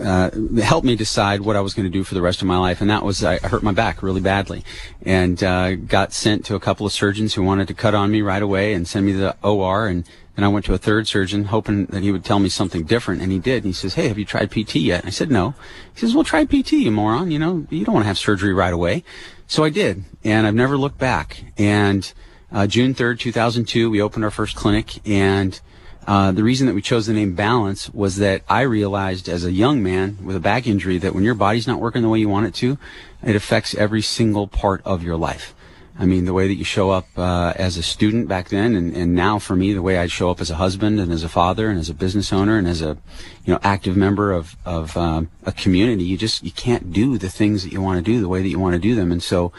uh, 0.02 0.30
helped 0.62 0.86
me 0.86 0.96
decide 0.96 1.42
what 1.42 1.56
I 1.56 1.60
was 1.60 1.74
going 1.74 1.84
to 1.84 1.92
do 1.92 2.02
for 2.04 2.14
the 2.14 2.22
rest 2.22 2.40
of 2.40 2.48
my 2.48 2.56
life, 2.56 2.80
and 2.80 2.90
that 2.90 3.04
was 3.04 3.22
I 3.22 3.38
hurt 3.38 3.62
my 3.62 3.72
back 3.72 4.02
really 4.02 4.20
badly, 4.20 4.64
and 5.02 5.42
uh, 5.42 5.74
got 5.74 6.12
sent 6.12 6.44
to 6.46 6.54
a 6.54 6.60
couple 6.60 6.86
of 6.86 6.92
surgeons 6.92 7.34
who 7.34 7.42
wanted 7.42 7.68
to 7.68 7.74
cut 7.74 7.94
on 7.94 8.10
me 8.10 8.22
right 8.22 8.42
away 8.42 8.72
and 8.72 8.88
send 8.88 9.06
me 9.06 9.12
to 9.12 9.18
the 9.18 9.36
OR, 9.42 9.86
and 9.86 10.04
then 10.34 10.44
I 10.44 10.48
went 10.48 10.64
to 10.66 10.74
a 10.74 10.78
third 10.78 11.08
surgeon 11.08 11.44
hoping 11.44 11.86
that 11.86 12.02
he 12.02 12.12
would 12.12 12.24
tell 12.24 12.38
me 12.38 12.48
something 12.48 12.84
different, 12.84 13.22
and 13.22 13.32
he 13.32 13.38
did. 13.38 13.64
And 13.64 13.66
he 13.66 13.72
says, 13.72 13.94
"Hey, 13.94 14.08
have 14.08 14.18
you 14.18 14.24
tried 14.24 14.50
PT 14.50 14.76
yet?" 14.76 15.00
And 15.00 15.08
I 15.08 15.10
said, 15.10 15.30
"No." 15.30 15.54
He 15.94 16.00
says, 16.00 16.14
"Well, 16.14 16.24
try 16.24 16.44
PT, 16.44 16.72
you 16.72 16.90
moron. 16.90 17.30
You 17.30 17.38
know, 17.38 17.66
you 17.70 17.84
don't 17.84 17.94
want 17.94 18.04
to 18.04 18.08
have 18.08 18.18
surgery 18.18 18.54
right 18.54 18.72
away." 18.72 19.04
So 19.46 19.62
I 19.62 19.70
did, 19.70 20.04
and 20.24 20.46
I've 20.46 20.54
never 20.54 20.76
looked 20.76 20.98
back. 20.98 21.44
And 21.56 22.12
uh, 22.50 22.66
June 22.66 22.94
third, 22.94 23.20
two 23.20 23.32
thousand 23.32 23.66
two, 23.66 23.90
we 23.90 24.00
opened 24.00 24.24
our 24.24 24.30
first 24.30 24.56
clinic, 24.56 25.06
and 25.06 25.60
uh, 26.06 26.30
the 26.30 26.44
reason 26.44 26.66
that 26.66 26.74
we 26.74 26.82
chose 26.82 27.06
the 27.06 27.12
name 27.12 27.34
Balance 27.34 27.92
was 27.92 28.16
that 28.16 28.42
I 28.48 28.62
realized 28.62 29.28
as 29.28 29.44
a 29.44 29.52
young 29.52 29.82
man 29.82 30.18
with 30.22 30.36
a 30.36 30.40
back 30.40 30.66
injury 30.66 30.98
that 30.98 31.14
when 31.14 31.24
your 31.24 31.34
body's 31.34 31.66
not 31.66 31.80
working 31.80 32.02
the 32.02 32.08
way 32.08 32.20
you 32.20 32.28
want 32.28 32.46
it 32.46 32.54
to, 32.54 32.78
it 33.24 33.34
affects 33.34 33.74
every 33.74 34.02
single 34.02 34.46
part 34.46 34.82
of 34.84 35.02
your 35.02 35.16
life. 35.16 35.54
I 35.98 36.04
mean, 36.04 36.26
the 36.26 36.34
way 36.34 36.46
that 36.46 36.54
you 36.54 36.64
show 36.64 36.90
up 36.90 37.06
uh, 37.16 37.54
as 37.56 37.78
a 37.78 37.82
student 37.82 38.28
back 38.28 38.50
then, 38.50 38.74
and, 38.74 38.94
and 38.94 39.14
now 39.14 39.38
for 39.38 39.56
me, 39.56 39.72
the 39.72 39.82
way 39.82 39.98
I 39.98 40.08
show 40.08 40.30
up 40.30 40.40
as 40.40 40.50
a 40.50 40.56
husband 40.56 41.00
and 41.00 41.10
as 41.10 41.24
a 41.24 41.28
father 41.28 41.70
and 41.70 41.78
as 41.78 41.88
a 41.88 41.94
business 41.94 42.32
owner 42.32 42.58
and 42.58 42.68
as 42.68 42.82
a 42.82 42.98
you 43.44 43.52
know 43.52 43.58
active 43.62 43.96
member 43.96 44.30
of 44.30 44.56
of 44.66 44.94
um, 44.96 45.30
a 45.44 45.52
community, 45.52 46.04
you 46.04 46.18
just 46.18 46.44
you 46.44 46.50
can't 46.50 46.92
do 46.92 47.16
the 47.16 47.30
things 47.30 47.64
that 47.64 47.72
you 47.72 47.80
want 47.80 47.96
to 47.96 48.02
do 48.02 48.20
the 48.20 48.28
way 48.28 48.42
that 48.42 48.48
you 48.48 48.58
want 48.58 48.74
to 48.74 48.78
do 48.78 48.94
them, 48.94 49.10
and 49.10 49.22
so 49.22 49.52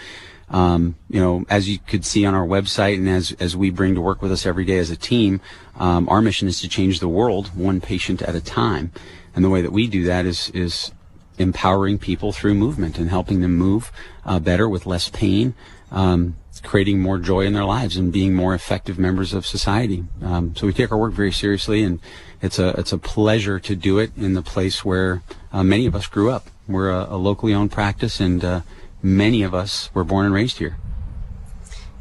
um, 0.50 0.96
you 1.10 1.20
know, 1.20 1.46
as 1.50 1.68
you 1.68 1.80
could 1.80 2.06
see 2.06 2.26
on 2.26 2.34
our 2.34 2.46
website 2.46 2.96
and 2.96 3.10
as, 3.10 3.34
as 3.40 3.56
we 3.56 3.70
bring 3.70 3.96
to 3.96 4.02
work 4.02 4.22
with 4.22 4.32
us 4.32 4.46
every 4.46 4.66
day 4.66 4.78
as 4.78 4.90
a 4.90 4.96
team, 4.96 5.42
um, 5.78 6.08
our 6.10 6.22
mission 6.22 6.48
is 6.48 6.62
to 6.62 6.70
change 6.70 7.00
the 7.00 7.08
world 7.08 7.48
one 7.56 7.82
patient 7.82 8.22
at 8.22 8.36
a 8.36 8.42
time. 8.42 8.92
And 9.36 9.44
the 9.44 9.50
way 9.50 9.62
that 9.62 9.72
we 9.72 9.88
do 9.88 10.04
that 10.06 10.26
is, 10.26 10.50
is 10.52 10.92
empowering 11.38 12.00
people 12.00 12.32
through 12.32 12.56
movement 12.56 12.98
and 12.98 13.10
helping 13.10 13.42
them 13.42 13.56
move 13.56 13.92
uh, 14.26 14.40
better 14.40 14.68
with 14.68 14.86
less 14.86 15.10
pain, 15.10 15.54
um, 15.92 16.36
creating 16.64 17.00
more 17.00 17.20
joy 17.20 17.42
in 17.42 17.54
their 17.54 17.66
lives 17.66 17.98
and 17.98 18.12
being 18.12 18.34
more 18.34 18.56
effective 18.56 18.98
members 18.98 19.34
of 19.34 19.46
society. 19.46 20.06
Um, 20.24 20.56
so 20.56 20.66
we 20.66 20.74
take 20.74 20.92
our 20.92 20.98
work 20.98 21.14
very 21.14 21.32
seriously, 21.32 21.84
and 21.84 22.00
it's 22.42 22.58
a 22.58 22.70
it's 22.80 22.92
a 22.92 22.98
pleasure 22.98 23.60
to 23.60 23.76
do 23.76 24.00
it 24.00 24.12
in 24.18 24.34
the 24.34 24.42
place 24.42 24.84
where 24.84 25.22
uh, 25.52 25.64
many 25.64 25.86
of 25.86 25.96
us 25.96 26.08
grew 26.08 26.32
up. 26.32 26.48
We're 26.68 26.90
a, 26.90 27.08
a 27.12 27.18
locally 27.18 27.54
owned 27.54 27.72
practice, 27.72 28.20
and 28.20 28.44
uh, 28.44 28.62
many 29.02 29.44
of 29.44 29.54
us 29.54 29.90
were 29.94 30.04
born 30.04 30.26
and 30.26 30.34
raised 30.34 30.58
here. 30.58 30.78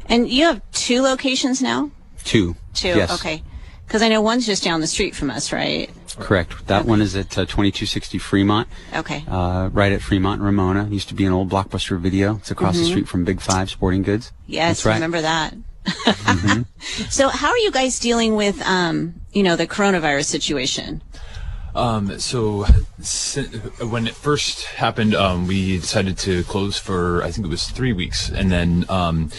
And 0.07 0.29
you 0.29 0.45
have 0.45 0.61
two 0.71 1.01
locations 1.01 1.61
now? 1.61 1.91
Two. 2.23 2.55
Two. 2.73 2.89
Yes. 2.89 3.11
Okay. 3.19 3.43
Because 3.85 4.01
I 4.01 4.09
know 4.09 4.21
one's 4.21 4.45
just 4.45 4.63
down 4.63 4.81
the 4.81 4.87
street 4.87 5.15
from 5.15 5.29
us, 5.29 5.51
right? 5.53 5.89
Correct. 6.17 6.67
That 6.67 6.85
one 6.85 7.01
is 7.01 7.15
at 7.15 7.37
uh, 7.37 7.45
2260 7.45 8.17
Fremont, 8.17 8.67
Okay. 8.93 9.23
uh, 9.27 9.69
right 9.71 9.91
at 9.91 10.01
Fremont 10.01 10.39
and 10.39 10.45
Ramona. 10.45 10.87
Used 10.89 11.09
to 11.09 11.13
be 11.13 11.25
an 11.25 11.31
old 11.31 11.49
Blockbuster 11.49 11.99
video. 11.99 12.37
It's 12.37 12.51
across 12.51 12.75
the 12.77 12.85
street 12.85 13.07
from 13.07 13.23
Big 13.23 13.39
Five 13.39 13.69
Sporting 13.69 14.01
Goods. 14.01 14.31
Mm-hmm. 14.43 14.53
yes, 14.53 14.85
right. 14.85 14.93
I 14.93 14.95
remember 14.95 15.21
that. 15.21 15.53
Mm-hmm. 15.85 16.61
so, 17.09 17.29
how 17.29 17.49
are 17.49 17.57
you 17.57 17.71
guys 17.71 17.99
dealing 17.99 18.35
with, 18.35 18.61
um, 18.63 19.21
you 19.31 19.43
know, 19.43 19.55
the 19.55 19.67
coronavirus 19.67 20.25
situation? 20.25 21.01
Um, 21.77 22.19
so 22.19 22.63
when 23.79 24.07
it 24.07 24.15
first 24.15 24.65
happened, 24.65 25.13
um, 25.13 25.45
we 25.45 25.77
decided 25.77 26.17
to 26.19 26.43
close 26.45 26.79
for 26.79 27.23
I 27.23 27.29
think 27.29 27.45
it 27.45 27.49
was 27.49 27.69
three 27.69 27.93
weeks, 27.93 28.29
and 28.29 28.51
then 28.51 28.85
um, 28.89 29.29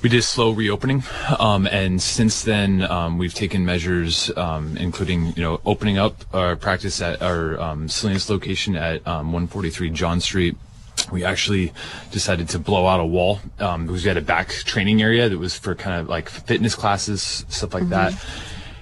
we 0.00 0.08
did 0.08 0.20
a 0.20 0.22
slow 0.22 0.52
reopening. 0.52 1.02
Um, 1.40 1.66
and 1.66 2.00
since 2.00 2.42
then, 2.42 2.82
um, 2.82 3.18
we've 3.18 3.34
taken 3.34 3.64
measures, 3.64 4.30
um, 4.36 4.76
including 4.76 5.32
you 5.34 5.42
know 5.42 5.60
opening 5.64 5.98
up 5.98 6.24
our 6.32 6.54
practice 6.54 7.02
at 7.02 7.20
our 7.20 7.60
um, 7.60 7.88
Salinas 7.88 8.30
location 8.30 8.76
at 8.76 9.04
um, 9.04 9.32
143 9.32 9.90
John 9.90 10.20
Street. 10.20 10.56
We 11.10 11.24
actually 11.24 11.72
decided 12.12 12.48
to 12.50 12.60
blow 12.60 12.86
out 12.86 13.00
a 13.00 13.04
wall 13.04 13.40
um, 13.58 13.86
because 13.86 14.04
we 14.04 14.08
had 14.08 14.16
a 14.16 14.22
back 14.22 14.50
training 14.50 15.02
area 15.02 15.28
that 15.28 15.36
was 15.36 15.58
for 15.58 15.74
kind 15.74 16.00
of 16.00 16.08
like 16.08 16.28
fitness 16.28 16.76
classes, 16.76 17.44
stuff 17.48 17.74
like 17.74 17.88
that. 17.88 18.14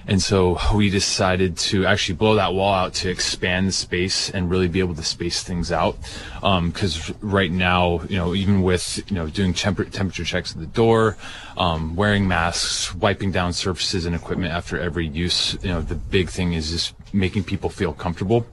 And 0.07 0.21
so 0.21 0.57
we 0.73 0.89
decided 0.89 1.57
to 1.57 1.85
actually 1.85 2.15
blow 2.15 2.35
that 2.35 2.53
wall 2.53 2.73
out 2.73 2.93
to 2.95 3.09
expand 3.09 3.67
the 3.67 3.71
space 3.71 4.29
and 4.29 4.49
really 4.49 4.67
be 4.67 4.79
able 4.79 4.95
to 4.95 5.03
space 5.03 5.43
things 5.43 5.71
out. 5.71 5.97
Because 6.41 7.11
right 7.21 7.51
now, 7.51 8.01
you 8.09 8.17
know, 8.17 8.33
even 8.33 8.63
with 8.63 9.03
you 9.09 9.15
know 9.15 9.27
doing 9.27 9.53
temper- 9.53 9.85
temperature 9.85 10.23
checks 10.23 10.53
at 10.53 10.59
the 10.59 10.67
door, 10.67 11.17
um, 11.57 11.95
wearing 11.95 12.27
masks, 12.27 12.93
wiping 12.95 13.31
down 13.31 13.53
surfaces 13.53 14.05
and 14.05 14.15
equipment 14.15 14.51
after 14.51 14.79
every 14.79 15.07
use, 15.07 15.57
you 15.61 15.69
know, 15.69 15.81
the 15.81 15.95
big 15.95 16.29
thing 16.29 16.53
is 16.53 16.71
just 16.71 16.93
making 17.13 17.43
people 17.43 17.69
feel 17.69 17.93
comfortable. 17.93 18.45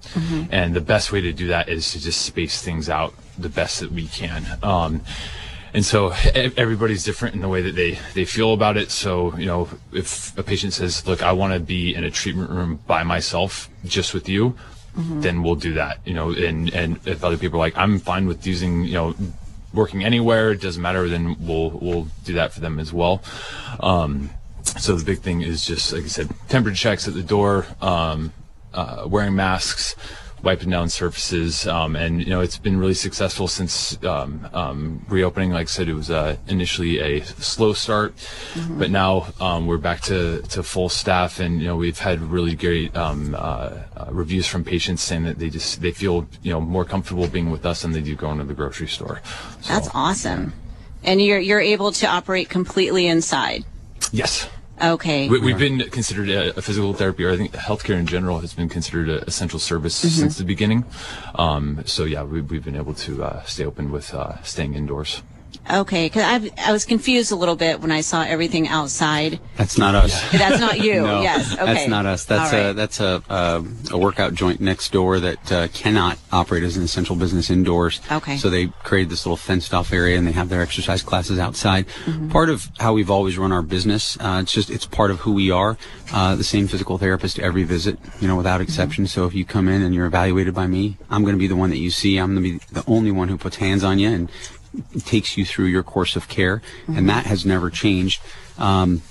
And 0.50 0.74
the 0.74 0.80
best 0.80 1.12
way 1.12 1.20
to 1.20 1.32
do 1.32 1.48
that 1.48 1.68
is 1.68 1.92
to 1.92 2.00
just 2.00 2.22
space 2.22 2.62
things 2.62 2.88
out 2.88 3.14
the 3.38 3.48
best 3.48 3.80
that 3.80 3.92
we 3.92 4.06
can. 4.08 4.44
Um, 4.62 5.02
and 5.74 5.84
so 5.84 6.10
everybody's 6.34 7.04
different 7.04 7.34
in 7.34 7.40
the 7.40 7.48
way 7.48 7.62
that 7.62 7.74
they, 7.74 7.98
they 8.14 8.24
feel 8.24 8.52
about 8.52 8.76
it. 8.76 8.90
So, 8.90 9.36
you 9.36 9.46
know, 9.46 9.68
if 9.92 10.36
a 10.38 10.42
patient 10.42 10.72
says, 10.72 11.06
look, 11.06 11.22
I 11.22 11.32
want 11.32 11.52
to 11.54 11.60
be 11.60 11.94
in 11.94 12.04
a 12.04 12.10
treatment 12.10 12.50
room 12.50 12.80
by 12.86 13.02
myself, 13.02 13.68
just 13.84 14.14
with 14.14 14.28
you, 14.28 14.56
then 15.20 15.44
we'll 15.44 15.54
do 15.54 15.74
that, 15.74 16.00
you 16.04 16.12
know, 16.12 16.32
and, 16.32 16.74
and 16.74 16.98
if 17.06 17.22
other 17.22 17.36
people 17.36 17.60
are 17.60 17.64
like, 17.66 17.76
I'm 17.76 18.00
fine 18.00 18.26
with 18.26 18.44
using, 18.44 18.84
you 18.84 18.94
know, 18.94 19.14
working 19.72 20.02
anywhere, 20.02 20.50
it 20.50 20.60
doesn't 20.60 20.82
matter, 20.82 21.08
then 21.08 21.36
we'll, 21.38 21.70
we'll 21.70 22.08
do 22.24 22.34
that 22.34 22.52
for 22.52 22.58
them 22.58 22.80
as 22.80 22.92
well. 22.92 23.22
Um, 23.78 24.30
so 24.64 24.96
the 24.96 25.04
big 25.04 25.20
thing 25.20 25.42
is 25.42 25.64
just, 25.64 25.92
like 25.92 26.02
I 26.02 26.08
said, 26.08 26.28
temperature 26.48 26.76
checks 26.76 27.06
at 27.06 27.14
the 27.14 27.22
door, 27.22 27.66
um, 27.80 28.32
uh, 28.74 29.04
wearing 29.06 29.36
masks, 29.36 29.94
wiping 30.42 30.70
down 30.70 30.88
surfaces, 30.88 31.66
um, 31.66 31.96
and 31.96 32.20
you 32.20 32.30
know 32.30 32.40
it's 32.40 32.58
been 32.58 32.78
really 32.78 32.94
successful 32.94 33.48
since 33.48 34.02
um, 34.04 34.48
um, 34.52 35.06
reopening. 35.08 35.50
Like 35.50 35.66
I 35.66 35.70
said, 35.70 35.88
it 35.88 35.94
was 35.94 36.10
uh, 36.10 36.36
initially 36.46 36.98
a 36.98 37.24
slow 37.24 37.72
start, 37.72 38.14
but 38.70 38.90
now 38.90 39.28
um, 39.40 39.66
we're 39.66 39.78
back 39.78 40.00
to, 40.02 40.42
to 40.42 40.62
full 40.62 40.88
staff, 40.88 41.40
and 41.40 41.60
you 41.60 41.66
know 41.66 41.76
we've 41.76 41.98
had 41.98 42.20
really 42.20 42.54
great 42.54 42.96
um, 42.96 43.34
uh, 43.34 43.38
uh, 43.38 44.06
reviews 44.10 44.46
from 44.46 44.64
patients 44.64 45.02
saying 45.02 45.24
that 45.24 45.38
they 45.38 45.50
just 45.50 45.80
they 45.80 45.90
feel 45.90 46.26
you 46.42 46.52
know 46.52 46.60
more 46.60 46.84
comfortable 46.84 47.26
being 47.26 47.50
with 47.50 47.66
us 47.66 47.82
than 47.82 47.92
they 47.92 48.00
do 48.00 48.14
going 48.14 48.38
to 48.38 48.44
the 48.44 48.54
grocery 48.54 48.88
store. 48.88 49.20
So, 49.62 49.72
That's 49.72 49.88
awesome. 49.94 50.52
And 51.04 51.22
you're 51.22 51.38
you're 51.38 51.60
able 51.60 51.92
to 51.92 52.06
operate 52.06 52.48
completely 52.48 53.06
inside. 53.06 53.64
yes. 54.12 54.48
Okay. 54.80 55.28
We, 55.28 55.40
we've 55.40 55.58
been 55.58 55.80
considered 55.90 56.28
a, 56.28 56.56
a 56.58 56.62
physical 56.62 56.92
therapy, 56.94 57.24
or 57.24 57.32
I 57.32 57.36
think 57.36 57.52
healthcare 57.52 57.98
in 57.98 58.06
general 58.06 58.40
has 58.40 58.54
been 58.54 58.68
considered 58.68 59.08
an 59.08 59.24
essential 59.26 59.58
service 59.58 59.94
since 59.94 60.38
the 60.38 60.44
beginning. 60.44 60.84
Um, 61.34 61.82
so 61.84 62.04
yeah, 62.04 62.22
we, 62.22 62.40
we've 62.40 62.64
been 62.64 62.76
able 62.76 62.94
to 62.94 63.24
uh, 63.24 63.42
stay 63.42 63.64
open 63.64 63.90
with 63.90 64.14
uh, 64.14 64.42
staying 64.42 64.74
indoors. 64.74 65.22
Okay. 65.70 66.06
Because 66.06 66.22
I 66.22 66.50
I 66.68 66.72
was 66.72 66.84
confused 66.84 67.32
a 67.32 67.36
little 67.36 67.56
bit 67.56 67.80
when 67.80 67.90
I 67.90 68.00
saw 68.00 68.22
everything 68.22 68.68
outside. 68.68 69.40
That's 69.56 69.78
not 69.78 69.94
us. 69.94 70.30
That's 70.32 70.60
not 70.60 70.80
you. 70.84 71.02
No, 71.02 71.20
yes. 71.22 71.54
Okay. 71.54 71.64
that's 71.64 71.88
not 71.88 72.06
us. 72.06 72.24
That's 72.24 72.52
All 72.52 72.58
a 72.58 72.66
right. 72.66 72.72
that's 72.76 73.00
a, 73.00 73.22
a 73.28 73.64
a 73.92 73.98
workout 73.98 74.34
joint 74.34 74.60
next 74.60 74.92
door 74.92 75.20
that 75.20 75.52
uh, 75.52 75.68
cannot 75.68 76.18
operate 76.32 76.62
as 76.62 76.76
an 76.76 76.82
essential 76.82 77.16
business 77.16 77.50
indoors. 77.50 78.00
Okay. 78.10 78.36
So 78.36 78.50
they 78.50 78.68
created 78.84 79.10
this 79.10 79.26
little 79.26 79.36
fenced 79.36 79.74
off 79.74 79.92
area, 79.92 80.16
and 80.16 80.26
they 80.26 80.32
have 80.32 80.48
their 80.48 80.62
exercise 80.62 81.02
classes 81.02 81.38
outside. 81.38 81.86
Mm-hmm. 82.04 82.30
Part 82.30 82.50
of 82.50 82.68
how 82.78 82.92
we've 82.92 83.10
always 83.10 83.38
run 83.38 83.52
our 83.52 83.62
business. 83.62 84.16
Uh, 84.20 84.40
it's 84.42 84.52
just 84.52 84.70
it's 84.70 84.86
part 84.86 85.10
of 85.10 85.20
who 85.20 85.32
we 85.32 85.50
are. 85.50 85.76
Uh, 86.12 86.34
the 86.36 86.44
same 86.44 86.66
physical 86.66 86.96
therapist 86.96 87.38
every 87.38 87.64
visit, 87.64 87.98
you 88.20 88.28
know, 88.28 88.36
without 88.36 88.60
exception. 88.60 89.06
So 89.06 89.26
if 89.26 89.34
you 89.34 89.44
come 89.44 89.68
in 89.68 89.82
and 89.82 89.94
you're 89.94 90.06
evaluated 90.06 90.54
by 90.54 90.66
me, 90.66 90.96
I'm 91.10 91.22
going 91.22 91.34
to 91.34 91.38
be 91.38 91.46
the 91.46 91.56
one 91.56 91.70
that 91.70 91.78
you 91.78 91.90
see. 91.90 92.16
I'm 92.16 92.34
going 92.34 92.42
to 92.44 92.58
be 92.58 92.64
the 92.72 92.84
only 92.86 93.10
one 93.10 93.28
who 93.28 93.36
puts 93.36 93.56
hands 93.56 93.84
on 93.84 93.98
you 93.98 94.08
and 94.08 94.30
takes 95.04 95.36
you 95.36 95.44
through 95.44 95.66
your 95.66 95.82
course 95.82 96.16
of 96.16 96.28
care, 96.28 96.62
and 96.86 97.08
that 97.08 97.26
has 97.26 97.44
never 97.44 97.70
changed. 97.70 98.20
Um, 98.58 99.02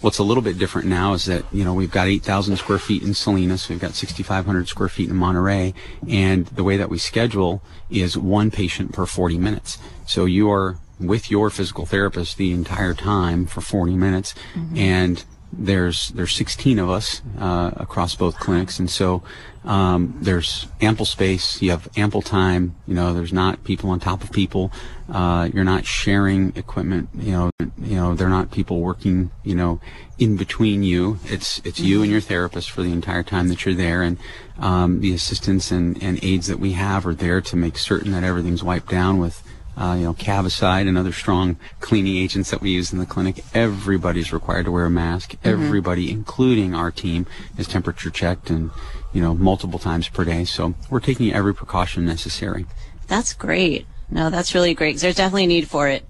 what's 0.00 0.18
a 0.18 0.22
little 0.22 0.42
bit 0.42 0.58
different 0.58 0.86
now 0.86 1.14
is 1.14 1.24
that 1.24 1.44
you 1.52 1.64
know 1.64 1.72
we've 1.72 1.90
got 1.90 2.06
8,000 2.08 2.56
square 2.56 2.78
feet 2.78 3.02
in 3.02 3.14
Salinas, 3.14 3.68
we've 3.68 3.80
got 3.80 3.94
6,500 3.94 4.68
square 4.68 4.88
feet 4.88 5.08
in 5.10 5.16
Monterey, 5.16 5.74
and 6.08 6.46
the 6.46 6.64
way 6.64 6.76
that 6.76 6.90
we 6.90 6.98
schedule 6.98 7.62
is 7.90 8.16
one 8.16 8.50
patient 8.50 8.92
per 8.92 9.06
40 9.06 9.38
minutes. 9.38 9.78
So 10.06 10.24
you 10.26 10.50
are 10.50 10.76
with 11.00 11.30
your 11.30 11.50
physical 11.50 11.86
therapist 11.86 12.36
the 12.36 12.52
entire 12.52 12.94
time 12.94 13.46
for 13.46 13.60
40 13.60 13.94
minutes, 13.94 14.34
and 14.76 15.24
there's 15.58 16.10
there's 16.10 16.32
16 16.32 16.78
of 16.78 16.90
us 16.90 17.22
uh, 17.38 17.70
across 17.76 18.14
both 18.14 18.38
clinics, 18.38 18.78
and 18.78 18.90
so 18.90 19.22
um, 19.64 20.16
there's 20.20 20.66
ample 20.80 21.06
space. 21.06 21.60
You 21.62 21.70
have 21.70 21.88
ample 21.96 22.22
time. 22.22 22.76
You 22.86 22.94
know, 22.94 23.14
there's 23.14 23.32
not 23.32 23.64
people 23.64 23.90
on 23.90 24.00
top 24.00 24.22
of 24.22 24.30
people. 24.32 24.72
Uh, 25.10 25.48
you're 25.52 25.64
not 25.64 25.86
sharing 25.86 26.52
equipment. 26.56 27.08
You 27.14 27.32
know, 27.32 27.50
you 27.78 27.96
know 27.96 28.14
they're 28.14 28.28
not 28.28 28.50
people 28.50 28.80
working. 28.80 29.30
You 29.42 29.54
know, 29.54 29.80
in 30.18 30.36
between 30.36 30.82
you. 30.82 31.18
It's 31.24 31.60
it's 31.64 31.80
you 31.80 32.02
and 32.02 32.10
your 32.10 32.20
therapist 32.20 32.70
for 32.70 32.82
the 32.82 32.92
entire 32.92 33.22
time 33.22 33.48
that 33.48 33.64
you're 33.64 33.74
there, 33.74 34.02
and 34.02 34.18
um, 34.58 35.00
the 35.00 35.12
assistants 35.12 35.70
and, 35.70 36.00
and 36.02 36.22
aides 36.22 36.46
that 36.46 36.58
we 36.58 36.72
have 36.72 37.06
are 37.06 37.14
there 37.14 37.40
to 37.40 37.56
make 37.56 37.78
certain 37.78 38.12
that 38.12 38.24
everything's 38.24 38.62
wiped 38.62 38.90
down 38.90 39.18
with 39.18 39.42
uh, 39.76 39.94
you 39.98 40.04
know, 40.04 40.14
Cavicide 40.14 40.88
and 40.88 40.96
other 40.96 41.12
strong 41.12 41.56
cleaning 41.80 42.16
agents 42.16 42.50
that 42.50 42.60
we 42.60 42.70
use 42.70 42.92
in 42.92 42.98
the 42.98 43.06
clinic. 43.06 43.44
Everybody's 43.54 44.32
required 44.32 44.66
to 44.66 44.72
wear 44.72 44.84
a 44.86 44.90
mask. 44.90 45.34
Everybody, 45.44 46.10
including 46.10 46.74
our 46.74 46.90
team, 46.90 47.26
is 47.58 47.66
temperature 47.66 48.10
checked 48.10 48.50
and, 48.50 48.70
you 49.12 49.20
know, 49.20 49.34
multiple 49.34 49.78
times 49.78 50.08
per 50.08 50.24
day. 50.24 50.44
So 50.44 50.74
we're 50.90 51.00
taking 51.00 51.32
every 51.32 51.54
precaution 51.54 52.04
necessary. 52.04 52.66
That's 53.08 53.32
great. 53.32 53.86
No, 54.10 54.30
that's 54.30 54.54
really 54.54 54.74
great. 54.74 54.98
there's 54.98 55.16
definitely 55.16 55.44
a 55.44 55.48
need 55.48 55.68
for 55.68 55.88
it. 55.88 56.04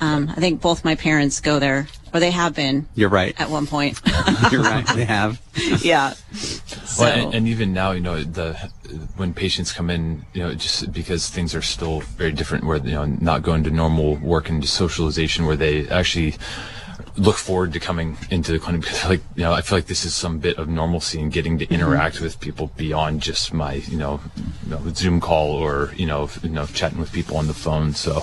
Um, 0.00 0.28
I 0.28 0.34
think 0.34 0.60
both 0.60 0.84
my 0.84 0.94
parents 0.94 1.40
go 1.40 1.58
there, 1.58 1.88
or 2.12 2.20
they 2.20 2.30
have 2.30 2.54
been 2.54 2.86
You're 2.94 3.08
right. 3.08 3.38
at 3.40 3.48
one 3.48 3.66
point. 3.66 4.00
You're 4.50 4.62
right. 4.62 4.86
They 4.94 5.04
have. 5.04 5.40
yeah. 5.82 6.14
So, 6.86 7.04
Well, 7.04 7.26
and, 7.26 7.34
and 7.34 7.48
even 7.48 7.72
now, 7.72 7.90
you 7.90 8.00
know, 8.00 8.22
the 8.22 8.54
when 9.16 9.34
patients 9.34 9.72
come 9.72 9.90
in, 9.90 10.24
you 10.32 10.42
know, 10.42 10.54
just 10.54 10.92
because 10.92 11.28
things 11.28 11.54
are 11.54 11.62
still 11.62 12.00
very 12.00 12.32
different, 12.32 12.64
where 12.64 12.78
you 12.78 12.92
know, 12.92 13.04
not 13.04 13.42
going 13.42 13.64
to 13.64 13.70
normal 13.70 14.16
work 14.16 14.48
and 14.48 14.64
socialization, 14.64 15.46
where 15.46 15.56
they 15.56 15.88
actually 15.88 16.34
look 17.16 17.36
forward 17.36 17.72
to 17.72 17.80
coming 17.80 18.16
into 18.30 18.52
the 18.52 18.58
clinic 18.58 18.82
because, 18.82 19.04
like, 19.06 19.20
you 19.34 19.42
know, 19.42 19.52
I 19.52 19.62
feel 19.62 19.78
like 19.78 19.86
this 19.86 20.04
is 20.04 20.14
some 20.14 20.38
bit 20.38 20.58
of 20.58 20.68
normalcy 20.68 21.20
and 21.20 21.32
getting 21.32 21.58
to 21.58 21.68
interact 21.72 22.20
with 22.20 22.38
people 22.40 22.70
beyond 22.76 23.22
just 23.22 23.52
my, 23.54 23.74
you 23.74 23.96
know, 23.96 24.20
you 24.64 24.70
know, 24.70 24.80
Zoom 24.94 25.20
call 25.20 25.50
or 25.50 25.92
you 25.96 26.06
know, 26.06 26.28
you 26.42 26.50
know, 26.50 26.66
chatting 26.66 26.98
with 26.98 27.12
people 27.12 27.36
on 27.36 27.46
the 27.46 27.54
phone. 27.54 27.94
So, 27.94 28.22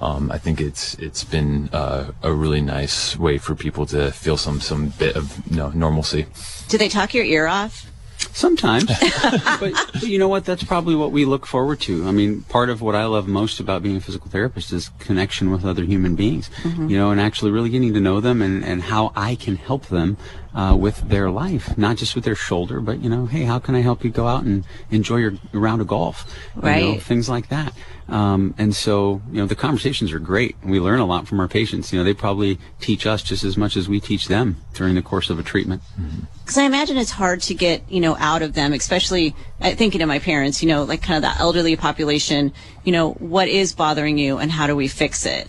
um, 0.00 0.30
I 0.30 0.38
think 0.38 0.60
it's 0.60 0.94
it's 0.94 1.24
been 1.24 1.68
uh, 1.72 2.12
a 2.22 2.32
really 2.32 2.60
nice 2.60 3.16
way 3.16 3.38
for 3.38 3.54
people 3.54 3.86
to 3.86 4.10
feel 4.10 4.36
some 4.36 4.60
some 4.60 4.88
bit 4.98 5.16
of 5.16 5.40
you 5.50 5.56
know 5.56 5.70
normalcy. 5.70 6.26
do 6.68 6.78
they 6.78 6.88
talk 6.88 7.14
your 7.14 7.24
ear 7.24 7.46
off? 7.46 7.91
Sometimes. 8.32 8.84
but, 9.60 9.72
but 9.92 10.02
you 10.02 10.18
know 10.18 10.28
what? 10.28 10.44
That's 10.44 10.62
probably 10.62 10.94
what 10.94 11.12
we 11.12 11.24
look 11.24 11.46
forward 11.46 11.80
to. 11.82 12.06
I 12.06 12.12
mean, 12.12 12.42
part 12.42 12.70
of 12.70 12.80
what 12.80 12.94
I 12.94 13.04
love 13.04 13.28
most 13.28 13.60
about 13.60 13.82
being 13.82 13.96
a 13.96 14.00
physical 14.00 14.30
therapist 14.30 14.72
is 14.72 14.90
connection 14.98 15.50
with 15.50 15.64
other 15.64 15.84
human 15.84 16.14
beings, 16.14 16.50
mm-hmm. 16.62 16.88
you 16.88 16.96
know, 16.96 17.10
and 17.10 17.20
actually 17.20 17.50
really 17.50 17.70
getting 17.70 17.94
to 17.94 18.00
know 18.00 18.20
them 18.20 18.42
and, 18.42 18.64
and 18.64 18.82
how 18.82 19.12
I 19.14 19.34
can 19.34 19.56
help 19.56 19.86
them 19.86 20.16
uh, 20.54 20.76
with 20.78 21.08
their 21.08 21.30
life, 21.30 21.76
not 21.78 21.96
just 21.96 22.14
with 22.14 22.24
their 22.24 22.34
shoulder, 22.34 22.80
but, 22.80 23.00
you 23.00 23.08
know, 23.08 23.26
hey, 23.26 23.44
how 23.44 23.58
can 23.58 23.74
I 23.74 23.80
help 23.80 24.04
you 24.04 24.10
go 24.10 24.26
out 24.28 24.44
and 24.44 24.64
enjoy 24.90 25.16
your 25.16 25.34
round 25.52 25.80
of 25.80 25.86
golf? 25.86 26.26
You 26.56 26.62
know, 26.62 26.68
Right. 26.92 27.02
things 27.02 27.28
like 27.28 27.48
that. 27.48 27.72
Um, 28.08 28.54
and 28.58 28.74
so, 28.76 29.22
you 29.30 29.40
know, 29.40 29.46
the 29.46 29.54
conversations 29.54 30.12
are 30.12 30.18
great. 30.18 30.56
We 30.62 30.78
learn 30.78 31.00
a 31.00 31.06
lot 31.06 31.26
from 31.26 31.40
our 31.40 31.48
patients. 31.48 31.92
You 31.92 31.98
know, 31.98 32.04
they 32.04 32.12
probably 32.12 32.58
teach 32.80 33.06
us 33.06 33.22
just 33.22 33.44
as 33.44 33.56
much 33.56 33.76
as 33.76 33.88
we 33.88 34.00
teach 34.00 34.28
them 34.28 34.56
during 34.74 34.94
the 34.94 35.02
course 35.02 35.30
of 35.30 35.38
a 35.38 35.42
treatment. 35.42 35.80
Because 36.42 36.58
I 36.58 36.64
imagine 36.64 36.98
it's 36.98 37.12
hard 37.12 37.40
to 37.42 37.54
get, 37.54 37.82
you 37.88 38.00
know, 38.00 38.16
out 38.18 38.42
of 38.42 38.52
them, 38.52 38.74
especially 38.74 39.34
uh, 39.62 39.70
thinking 39.70 40.02
of 40.02 40.08
my 40.08 40.18
parents, 40.18 40.62
you 40.62 40.68
know, 40.68 40.82
like 40.84 41.00
kind 41.00 41.16
of 41.16 41.22
that 41.22 41.40
elderly 41.40 41.76
population, 41.76 42.52
you 42.84 42.92
know, 42.92 43.12
what 43.12 43.48
is 43.48 43.72
bothering 43.72 44.18
you 44.18 44.36
and 44.36 44.50
how 44.52 44.66
do 44.66 44.76
we 44.76 44.88
fix 44.88 45.24
it? 45.24 45.46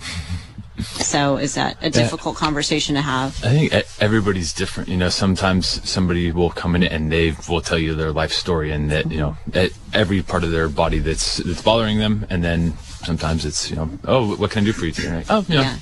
So 0.82 1.38
is 1.38 1.54
that 1.56 1.78
a 1.84 1.90
difficult 1.90 2.36
conversation 2.36 2.96
to 2.96 3.02
have? 3.02 3.38
I 3.44 3.50
think 3.50 3.74
e- 3.74 3.82
everybody's 4.00 4.54
different. 4.54 4.90
You 4.90 4.98
know, 4.98 5.10
sometimes 5.10 5.88
somebody 5.88 6.32
will 6.32 6.50
come 6.50 6.76
in 6.76 6.84
and 6.84 7.12
they 7.12 7.36
will 7.48 7.62
tell 7.62 7.78
you 7.78 7.94
their 7.94 8.12
life 8.12 8.32
story 8.34 8.72
and 8.72 8.90
that 8.92 9.12
you 9.12 9.18
know 9.18 9.38
at 9.54 9.70
every 9.94 10.24
part 10.24 10.44
of 10.44 10.52
their 10.52 10.70
body 10.70 11.00
that's 11.00 11.38
that's 11.38 11.62
bothering 11.62 12.00
them, 12.00 12.26
and 12.30 12.44
then 12.44 12.76
sometimes 13.06 13.46
it's 13.46 13.70
you 13.70 13.76
know, 13.76 13.90
oh, 14.06 14.36
what 14.36 14.50
can 14.52 14.64
I 14.64 14.66
do 14.66 14.74
for 14.74 14.86
you 14.86 14.92
today? 14.92 15.18
Like, 15.18 15.26
oh, 15.30 15.46
you 15.48 15.56
know, 15.56 15.62
Yeah. 15.62 15.78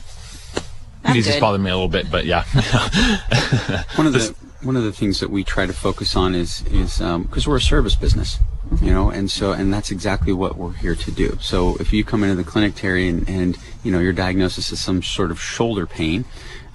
That's 1.03 1.13
these 1.15 1.25
just 1.25 1.37
good. 1.37 1.41
bother 1.41 1.57
me 1.57 1.71
a 1.71 1.73
little 1.73 1.87
bit, 1.89 2.11
but 2.11 2.25
yeah. 2.25 2.43
One 3.95 4.05
of 4.07 4.13
the 4.13 4.35
one 4.63 4.77
of 4.77 4.83
the 4.83 4.91
things 4.91 5.19
that 5.19 5.29
we 5.29 5.43
try 5.43 5.65
to 5.65 5.73
focus 5.73 6.15
on 6.15 6.35
is 6.35 6.63
is 6.67 7.01
um, 7.01 7.23
because 7.23 7.47
we're 7.47 7.57
a 7.57 7.61
service 7.61 7.95
business, 7.95 8.39
you 8.69 8.77
mm-hmm. 8.77 8.85
know, 8.87 9.09
and 9.09 9.29
so 9.29 9.51
and 9.51 9.73
that's 9.73 9.91
exactly 9.91 10.33
what 10.33 10.57
we're 10.57 10.73
here 10.73 10.95
to 10.95 11.11
do. 11.11 11.37
So 11.41 11.75
if 11.77 11.91
you 11.91 12.03
come 12.03 12.23
into 12.23 12.35
the 12.35 12.43
clinic, 12.43 12.75
Terry, 12.75 13.07
and, 13.07 13.27
and 13.29 13.57
you 13.83 13.91
know 13.91 13.99
your 13.99 14.13
diagnosis 14.13 14.71
is 14.71 14.79
some 14.79 15.01
sort 15.01 15.31
of 15.31 15.41
shoulder 15.41 15.85
pain, 15.85 16.25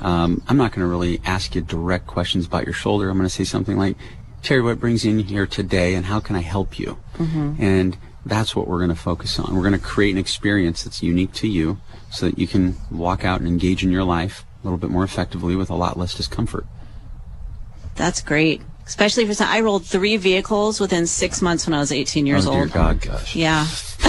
um, 0.01 0.43
I'm 0.49 0.57
not 0.57 0.73
going 0.73 0.81
to 0.81 0.91
really 0.91 1.21
ask 1.25 1.55
you 1.55 1.61
direct 1.61 2.07
questions 2.07 2.47
about 2.47 2.65
your 2.65 2.75
shoulder. 2.75 3.09
I'm 3.09 3.17
going 3.17 3.29
to 3.29 3.35
say 3.35 3.45
something 3.45 3.77
like, 3.77 3.97
Terry, 4.43 4.63
what 4.63 4.81
brings 4.81 5.05
you 5.05 5.19
in 5.19 5.21
here 5.21 5.47
today, 5.47 5.95
and 5.95 6.07
how 6.07 6.21
can 6.21 6.37
I 6.37 6.41
help 6.41 6.79
you? 6.79 6.99
Mm-hmm. 7.15 7.63
And 7.63 7.97
that's 8.25 8.57
what 8.57 8.67
we're 8.67 8.79
going 8.79 8.91
to 8.91 8.97
focus 8.97 9.39
on. 9.39 9.55
We're 9.55 9.63
going 9.63 9.73
to 9.73 9.79
create 9.79 10.13
an 10.13 10.19
experience 10.19 10.83
that's 10.83 11.03
unique 11.03 11.33
to 11.35 11.49
you, 11.49 11.79
so 12.11 12.27
that 12.27 12.39
you 12.39 12.47
can 12.47 12.77
walk 12.91 13.25
out 13.25 13.41
and 13.41 13.49
engage 13.49 13.85
in 13.85 13.93
your 13.93 14.05
life 14.05 14.45
a 14.63 14.67
little 14.67 14.79
bit 14.79 14.91
more 14.91 15.05
effectively 15.05 15.55
with 15.55 15.71
a 15.71 15.75
lot 15.75 15.97
less 15.97 16.15
discomfort. 16.15 16.67
That's 17.97 18.21
great. 18.21 18.63
Especially 18.87 19.27
for 19.27 19.35
some, 19.35 19.49
I 19.49 19.61
rolled 19.61 19.85
three 19.85 20.17
vehicles 20.17 20.81
within 20.81 21.07
six 21.07 21.43
months 21.43 21.67
when 21.67 21.75
I 21.75 21.81
was 21.81 21.91
18 21.91 22.25
years 22.25 22.47
oh, 22.47 22.53
dear 22.53 22.61
old. 22.63 22.73
God. 22.73 23.01
Gosh. 23.01 23.35
Yeah. 23.35 23.67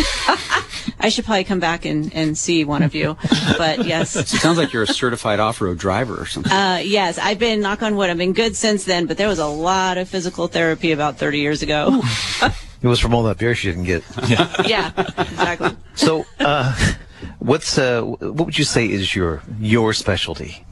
I 1.00 1.10
should 1.10 1.26
probably 1.26 1.44
come 1.44 1.60
back 1.60 1.86
and, 1.86 2.14
and 2.14 2.38
see 2.38 2.64
one 2.64 2.84
of 2.84 2.94
you. 2.94 3.18
But 3.58 3.86
yes. 3.86 4.16
It 4.16 4.28
sounds 4.28 4.58
like 4.58 4.74
you're 4.74 4.84
a 4.84 4.88
certified 4.88 5.40
off-road 5.40 5.78
driver 5.80 6.20
or 6.20 6.26
something. 6.26 6.52
Uh, 6.52 6.82
yes, 6.84 7.18
I've 7.18 7.40
been, 7.40 7.62
knock 7.62 7.82
on 7.82 7.96
wood, 7.96 8.10
I've 8.10 8.18
been 8.18 8.34
good 8.34 8.56
since 8.56 8.84
then, 8.84 9.06
but 9.08 9.18
there 9.18 9.28
was 9.28 9.40
a 9.40 9.48
lot 9.48 9.98
of 9.98 10.10
physical 10.10 10.48
therapy 10.48 10.92
about 10.92 11.18
30 11.18 11.40
years 11.40 11.62
ago. 11.62 12.02
It 12.82 12.88
was 12.88 13.00
from 13.00 13.16
all 13.16 13.24
that 13.24 13.40
beer 13.40 13.56
she 13.56 13.70
didn't 13.70 13.86
get. 13.86 14.04
yeah, 14.68 14.92
exactly. 15.18 15.76
So, 15.96 16.26
uh, 16.40 16.94
what's 17.40 17.78
uh, 17.78 18.04
what 18.04 18.46
would 18.46 18.58
you 18.58 18.66
say 18.66 18.88
is 18.88 19.16
your 19.16 19.42
your 19.60 19.94
specialty? 19.94 20.64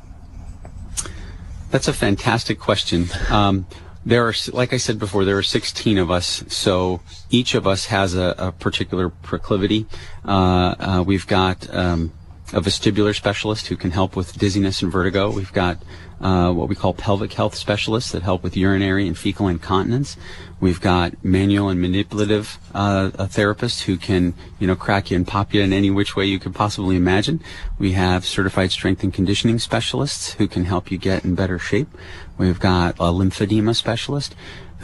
That's 1.75 1.89
a 1.89 1.93
fantastic 1.93 2.57
question. 2.57 3.07
Um, 3.29 3.67
there 4.05 4.25
are, 4.25 4.33
like 4.53 4.71
I 4.71 4.77
said 4.77 4.97
before, 4.97 5.25
there 5.25 5.37
are 5.37 5.43
16 5.43 5.97
of 5.97 6.09
us, 6.09 6.45
so 6.47 7.01
each 7.29 7.53
of 7.53 7.67
us 7.67 7.87
has 7.87 8.15
a, 8.15 8.33
a 8.37 8.51
particular 8.53 9.09
proclivity. 9.09 9.85
Uh, 10.23 10.75
uh, 10.79 11.03
we've 11.05 11.27
got 11.27 11.69
um, 11.75 12.13
a 12.53 12.61
vestibular 12.61 13.13
specialist 13.13 13.67
who 13.67 13.75
can 13.75 13.91
help 13.91 14.15
with 14.15 14.37
dizziness 14.37 14.81
and 14.81 14.89
vertigo. 14.89 15.29
We've 15.29 15.51
got 15.51 15.79
uh, 16.21 16.53
what 16.53 16.69
we 16.69 16.75
call 16.75 16.93
pelvic 16.93 17.33
health 17.33 17.55
specialists 17.55 18.13
that 18.13 18.23
help 18.23 18.41
with 18.41 18.55
urinary 18.55 19.05
and 19.05 19.17
fecal 19.17 19.49
incontinence. 19.49 20.15
We've 20.59 20.79
got 20.79 21.23
manual 21.23 21.69
and 21.69 21.81
manipulative 21.81 22.57
uh, 22.73 23.11
therapists 23.11 23.83
who 23.83 23.97
can, 23.97 24.33
you 24.57 24.67
know, 24.67 24.75
crack 24.75 25.11
you 25.11 25.17
and 25.17 25.27
pop 25.27 25.53
you 25.53 25.61
in 25.61 25.73
any 25.73 25.91
which 25.91 26.15
way 26.15 26.25
you 26.25 26.39
could 26.39 26.55
possibly 26.55 26.95
imagine. 26.95 27.41
We 27.77 27.91
have 27.91 28.25
certified 28.25 28.71
strength 28.71 29.03
and 29.03 29.13
conditioning 29.13 29.59
specialists 29.59 30.33
who 30.33 30.47
can 30.47 30.65
help 30.65 30.91
you 30.91 30.97
get 30.97 31.25
in 31.25 31.35
better 31.35 31.59
shape. 31.59 31.89
We've 32.37 32.59
got 32.59 32.95
a 32.95 33.11
lymphedema 33.11 33.75
specialist 33.75 34.33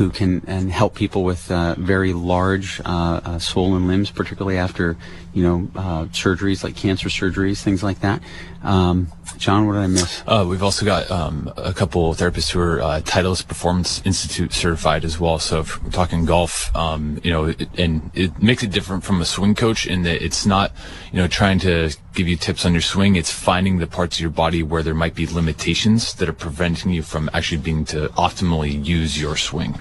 who 0.01 0.09
can 0.09 0.41
and 0.47 0.71
help 0.71 0.95
people 0.95 1.23
with 1.23 1.51
uh, 1.51 1.75
very 1.77 2.11
large 2.11 2.81
uh, 2.85 3.21
uh, 3.23 3.37
swollen 3.37 3.87
limbs, 3.87 4.09
particularly 4.09 4.57
after 4.57 4.97
you 5.31 5.43
know 5.43 5.69
uh, 5.75 6.05
surgeries 6.05 6.63
like 6.63 6.75
cancer 6.75 7.07
surgeries, 7.07 7.61
things 7.61 7.83
like 7.83 7.99
that. 7.99 8.19
Um, 8.63 9.11
John, 9.37 9.67
what 9.67 9.73
did 9.73 9.81
I 9.81 9.87
miss? 9.87 10.23
Uh, 10.25 10.43
we've 10.49 10.63
also 10.63 10.85
got 10.85 11.09
um, 11.11 11.53
a 11.55 11.71
couple 11.71 12.11
therapists 12.15 12.51
who 12.51 12.59
are 12.59 12.79
Titleist 13.01 13.47
Performance 13.47 14.01
Institute 14.03 14.53
certified 14.53 15.05
as 15.05 15.19
well. 15.19 15.37
So 15.37 15.59
if 15.59 15.81
we're 15.83 15.91
talking 15.91 16.25
golf, 16.25 16.75
um, 16.75 17.19
you 17.23 17.31
know, 17.31 17.45
it, 17.45 17.69
and 17.77 18.09
it 18.15 18.41
makes 18.41 18.63
it 18.63 18.71
different 18.71 19.03
from 19.03 19.21
a 19.21 19.25
swing 19.25 19.53
coach 19.53 19.85
in 19.85 20.01
that 20.03 20.23
it's 20.23 20.47
not, 20.47 20.71
you 21.11 21.19
know, 21.19 21.27
trying 21.27 21.59
to 21.59 21.91
give 22.13 22.27
you 22.27 22.35
tips 22.35 22.65
on 22.65 22.73
your 22.73 22.81
swing. 22.81 23.15
It's 23.15 23.31
finding 23.31 23.77
the 23.77 23.87
parts 23.87 24.17
of 24.17 24.21
your 24.21 24.29
body 24.29 24.63
where 24.63 24.83
there 24.83 24.93
might 24.93 25.15
be 25.15 25.25
limitations 25.25 26.13
that 26.15 26.27
are 26.27 26.33
preventing 26.33 26.91
you 26.91 27.03
from 27.03 27.29
actually 27.33 27.59
being 27.59 27.85
to 27.85 28.09
optimally 28.09 28.85
use 28.85 29.19
your 29.19 29.37
swing. 29.37 29.79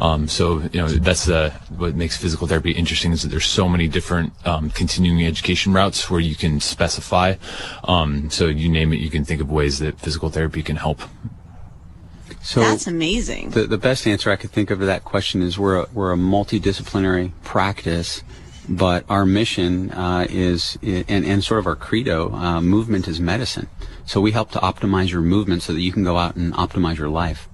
Um, 0.00 0.28
so 0.28 0.60
you 0.72 0.80
know 0.80 0.88
that's 0.88 1.28
uh, 1.28 1.50
what 1.76 1.94
makes 1.94 2.16
physical 2.16 2.46
therapy 2.46 2.72
interesting 2.72 3.12
is 3.12 3.22
that 3.22 3.28
there's 3.28 3.46
so 3.46 3.68
many 3.68 3.86
different 3.86 4.32
um, 4.46 4.70
continuing 4.70 5.26
education 5.26 5.72
routes 5.72 6.10
where 6.10 6.20
you 6.20 6.34
can 6.34 6.60
specify. 6.60 7.34
Um, 7.84 8.30
so 8.30 8.46
you 8.46 8.68
name 8.68 8.92
it, 8.92 9.00
you 9.00 9.10
can 9.10 9.24
think 9.24 9.40
of 9.40 9.50
ways 9.50 9.78
that 9.80 9.98
physical 10.00 10.30
therapy 10.30 10.62
can 10.62 10.76
help. 10.76 11.02
So 12.42 12.60
That's 12.60 12.86
amazing. 12.86 13.50
the, 13.50 13.64
the 13.64 13.76
best 13.76 14.06
answer 14.06 14.30
I 14.30 14.36
could 14.36 14.50
think 14.50 14.70
of 14.70 14.78
to 14.78 14.86
that 14.86 15.04
question 15.04 15.42
is 15.42 15.58
we're 15.58 15.82
a, 15.82 15.88
we're 15.92 16.12
a 16.12 16.16
multidisciplinary 16.16 17.32
practice, 17.44 18.22
but 18.68 19.04
our 19.08 19.26
mission 19.26 19.90
uh, 19.90 20.26
is 20.28 20.78
and, 20.82 21.24
and 21.24 21.44
sort 21.44 21.60
of 21.60 21.66
our 21.66 21.76
credo, 21.76 22.32
uh, 22.32 22.60
movement 22.60 23.08
is 23.08 23.20
medicine. 23.20 23.68
So 24.06 24.20
we 24.20 24.32
help 24.32 24.50
to 24.52 24.58
optimize 24.58 25.10
your 25.10 25.20
movement 25.22 25.62
so 25.62 25.72
that 25.72 25.80
you 25.80 25.92
can 25.92 26.04
go 26.04 26.16
out 26.16 26.36
and 26.36 26.52
optimize 26.54 26.96
your 26.98 27.08
life. 27.08 27.48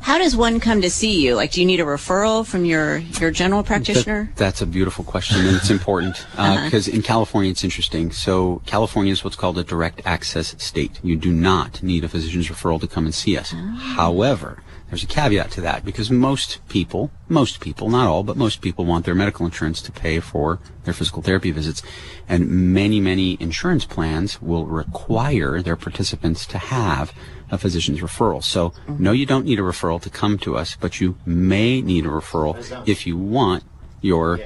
How 0.00 0.16
does 0.16 0.34
one 0.34 0.60
come 0.60 0.80
to 0.80 0.88
see 0.88 1.22
you? 1.22 1.34
Like, 1.34 1.52
do 1.52 1.60
you 1.60 1.66
need 1.66 1.78
a 1.78 1.84
referral 1.84 2.46
from 2.46 2.64
your, 2.64 2.96
your 3.20 3.30
general 3.30 3.62
practitioner? 3.62 4.24
That- 4.24 4.36
that's 4.36 4.62
a 4.62 4.66
beautiful 4.66 5.04
question, 5.04 5.44
and 5.46 5.56
it's 5.56 5.68
important 5.70 6.26
because 6.32 6.88
in 6.88 7.02
California 7.02 7.50
it's 7.50 7.64
interesting. 7.64 8.10
So 8.10 8.62
California 8.64 9.12
is 9.12 9.22
what's 9.24 9.36
called 9.36 9.58
a 9.58 9.64
direct 9.64 10.00
access 10.06 10.54
state. 10.62 11.00
You 11.02 11.16
do 11.16 11.30
not 11.32 11.82
need 11.82 12.02
a 12.02 12.08
physician's 12.08 12.48
referral 12.48 12.80
to 12.80 12.86
come 12.86 13.04
and 13.04 13.14
see 13.14 13.36
us. 13.36 13.52
However, 13.78 14.62
there's 14.88 15.02
a 15.02 15.06
caveat 15.06 15.50
to 15.52 15.60
that 15.62 15.84
because 15.84 16.10
most 16.10 16.66
people, 16.68 17.10
most 17.28 17.60
people, 17.60 17.88
not 17.90 18.06
all, 18.06 18.22
but 18.22 18.36
most 18.36 18.60
people 18.60 18.84
want 18.84 19.04
their 19.04 19.14
medical 19.14 19.44
insurance 19.44 19.80
to 19.82 19.92
pay 19.92 20.20
for 20.20 20.60
their 20.84 20.94
physical 20.94 21.22
therapy 21.22 21.50
visits, 21.50 21.82
and 22.28 22.48
many, 22.48 23.00
many 23.00 23.36
insurance 23.40 23.84
plans 23.84 24.40
will 24.40 24.66
require 24.66 25.62
their 25.62 25.76
participants 25.76 26.46
to 26.46 26.58
have 26.58 27.12
a 27.50 27.58
physician's 27.58 28.00
referral. 28.00 28.42
So, 28.42 28.72
no, 28.98 29.12
you 29.12 29.26
don't 29.26 29.44
need 29.44 29.58
a 29.58 29.62
referral 29.62 30.00
to 30.02 30.10
come 30.10 30.38
to 30.38 30.56
us, 30.56 30.76
but 30.78 31.00
you 31.00 31.16
may 31.26 31.80
need 31.80 32.04
a 32.04 32.08
referral 32.08 32.56
if 32.86 33.06
you 33.06 33.16
want 33.16 33.64
your 34.00 34.38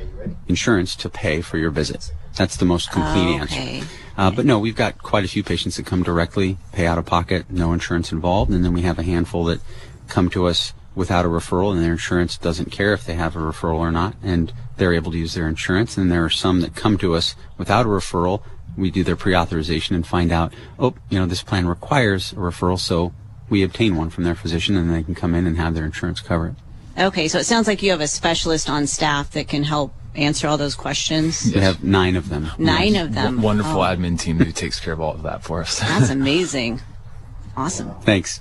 insurance 0.47 0.95
to 0.97 1.09
pay 1.09 1.41
for 1.41 1.59
your 1.59 1.70
visit. 1.70 2.12
That's 2.36 2.57
the 2.57 2.64
most 2.64 2.93
complete 2.93 3.34
Okay. 3.34 3.80
answer. 3.80 3.86
Uh, 4.16 4.30
but 4.30 4.45
no, 4.45 4.59
we've 4.59 4.76
got 4.76 5.03
quite 5.03 5.24
a 5.24 5.28
few 5.28 5.43
patients 5.43 5.76
that 5.76 5.86
come 5.86 6.03
directly, 6.03 6.59
pay 6.72 6.86
out 6.86 6.99
of 6.99 7.07
pocket, 7.07 7.47
no 7.51 7.72
insurance 7.72 8.12
involved, 8.12 8.51
and 8.53 8.64
then 8.64 8.72
we 8.72 8.82
have 8.82 8.99
a 8.99 9.03
handful 9.03 9.45
that 9.45 9.61
come 10.09 10.28
to 10.30 10.46
us 10.46 10.72
without 10.94 11.24
a 11.24 11.28
referral, 11.28 11.72
and 11.72 11.82
their 11.82 11.92
insurance 11.92 12.36
doesn't 12.36 12.72
care 12.72 12.92
if 12.92 13.04
they 13.06 13.14
have 13.14 13.36
a 13.36 13.38
referral 13.38 13.78
or 13.78 13.92
not, 13.92 14.14
and 14.22 14.52
they're 14.76 14.94
able 14.94 15.12
to 15.12 15.18
use 15.18 15.34
their 15.34 15.48
insurance. 15.48 15.96
And 15.96 16.11
there 16.11 16.24
are 16.24 16.30
some 16.30 16.61
that 16.62 16.74
come 16.74 16.98
to 16.98 17.14
us 17.14 17.36
without 17.56 17.86
a 17.86 17.88
referral. 17.88 18.42
We 18.76 18.90
do 18.90 19.04
their 19.04 19.16
pre-authorization 19.16 19.94
and 19.94 20.06
find 20.06 20.32
out, 20.32 20.52
oh, 20.78 20.94
you 21.09 21.18
know, 21.18 21.26
this 21.26 21.42
plan 21.42 21.66
requires 21.68 22.32
a 22.32 22.36
referral, 22.36 22.78
so 22.78 23.12
we 23.48 23.62
obtain 23.62 23.96
one 23.96 24.11
from 24.11 24.24
their 24.24 24.34
physician, 24.34 24.76
and 24.76 24.92
they 24.92 25.02
can 25.02 25.14
come 25.14 25.34
in 25.34 25.46
and 25.46 25.56
have 25.56 25.74
their 25.74 25.84
insurance 25.84 26.20
cover 26.20 26.48
it. 26.48 27.02
Okay, 27.02 27.28
so 27.28 27.38
it 27.38 27.44
sounds 27.44 27.68
like 27.68 27.80
you 27.82 27.90
have 27.92 28.00
a 28.00 28.09
specialist 28.09 28.68
on 28.68 28.86
staff 28.88 29.30
that 29.32 29.46
can 29.46 29.62
help 29.62 29.94
answer 30.16 30.48
all 30.48 30.56
those 30.56 30.74
questions. 30.74 31.52
We 31.54 31.61
have 31.61 31.84
nine 31.84 32.16
of 32.16 32.28
them. 32.28 32.48
Nine 32.59 32.96
of 32.96 33.14
them. 33.14 33.36
W- 33.36 33.40
wonderful 33.46 33.80
Oh, 33.80 33.84
admin 33.84 34.18
team 34.18 34.38
who 34.38 34.50
takes 34.50 34.80
care 34.80 34.94
of 34.94 35.00
all 35.00 35.14
of 35.14 35.22
that 35.22 35.44
for 35.44 35.61
us. 35.61 35.78
That's 35.78 36.11
amazing. 36.20 36.80
Awesome. 37.56 37.94
Thanks. 38.02 38.40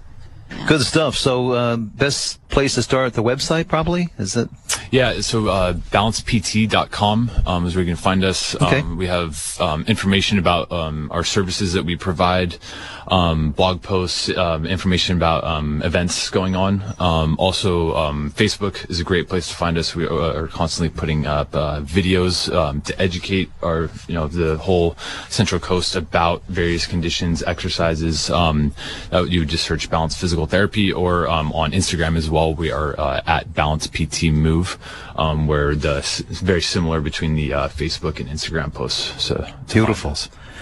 Good 0.67 0.81
stuff. 0.81 1.15
So, 1.15 1.51
uh, 1.51 1.77
best 1.77 2.45
place 2.49 2.75
to 2.75 2.81
start 2.81 3.13
the 3.13 3.23
website 3.23 3.67
probably 3.67 4.09
is 4.17 4.35
it? 4.35 4.49
Yeah, 4.89 5.19
so 5.19 5.47
uh, 5.47 5.73
balancept.com 5.73 7.31
um, 7.45 7.65
is 7.65 7.75
where 7.75 7.83
you 7.83 7.91
can 7.91 7.97
find 7.97 8.23
us. 8.23 8.55
Okay. 8.55 8.79
Um, 8.79 8.97
we 8.97 9.07
have 9.07 9.57
um, 9.59 9.83
information 9.87 10.39
about 10.39 10.71
um, 10.71 11.11
our 11.11 11.23
services 11.23 11.73
that 11.73 11.83
we 11.83 11.97
provide, 11.97 12.57
um, 13.07 13.51
blog 13.51 13.81
posts, 13.81 14.29
um, 14.37 14.65
information 14.65 15.17
about 15.17 15.43
um, 15.43 15.81
events 15.83 16.29
going 16.29 16.55
on. 16.55 16.83
Um, 16.99 17.35
also, 17.37 17.95
um, 17.95 18.31
Facebook 18.31 18.89
is 18.89 18.99
a 18.99 19.03
great 19.03 19.27
place 19.27 19.49
to 19.49 19.55
find 19.55 19.77
us. 19.77 19.93
We 19.93 20.07
are, 20.07 20.43
are 20.43 20.47
constantly 20.47 20.89
putting 20.97 21.25
up 21.25 21.53
uh, 21.53 21.81
videos 21.81 22.53
um, 22.53 22.81
to 22.81 23.01
educate 23.01 23.51
our, 23.61 23.89
you 24.07 24.13
know, 24.13 24.27
the 24.27 24.57
whole 24.57 24.95
Central 25.29 25.59
Coast 25.59 25.95
about 25.95 26.43
various 26.47 26.85
conditions, 26.85 27.43
exercises. 27.43 28.29
Um, 28.29 28.73
uh, 29.11 29.23
you 29.23 29.41
would 29.41 29.49
just 29.49 29.65
search 29.65 29.89
Balance 29.89 30.15
Physical 30.15 30.36
Therapy, 30.45 30.91
or 30.93 31.27
um, 31.27 31.51
on 31.53 31.71
Instagram 31.71 32.17
as 32.17 32.29
well. 32.29 32.53
We 32.53 32.71
are 32.71 32.99
uh, 32.99 33.21
at 33.25 33.53
Balance 33.53 33.87
PT 33.87 34.23
Move, 34.25 34.77
um, 35.15 35.47
where 35.47 35.75
the 35.75 36.01
very 36.29 36.61
similar 36.61 37.01
between 37.01 37.35
the 37.35 37.53
uh, 37.53 37.67
Facebook 37.69 38.19
and 38.19 38.29
Instagram 38.29 38.73
posts. 38.73 39.23
So 39.23 39.45
Beautiful. 39.71 40.13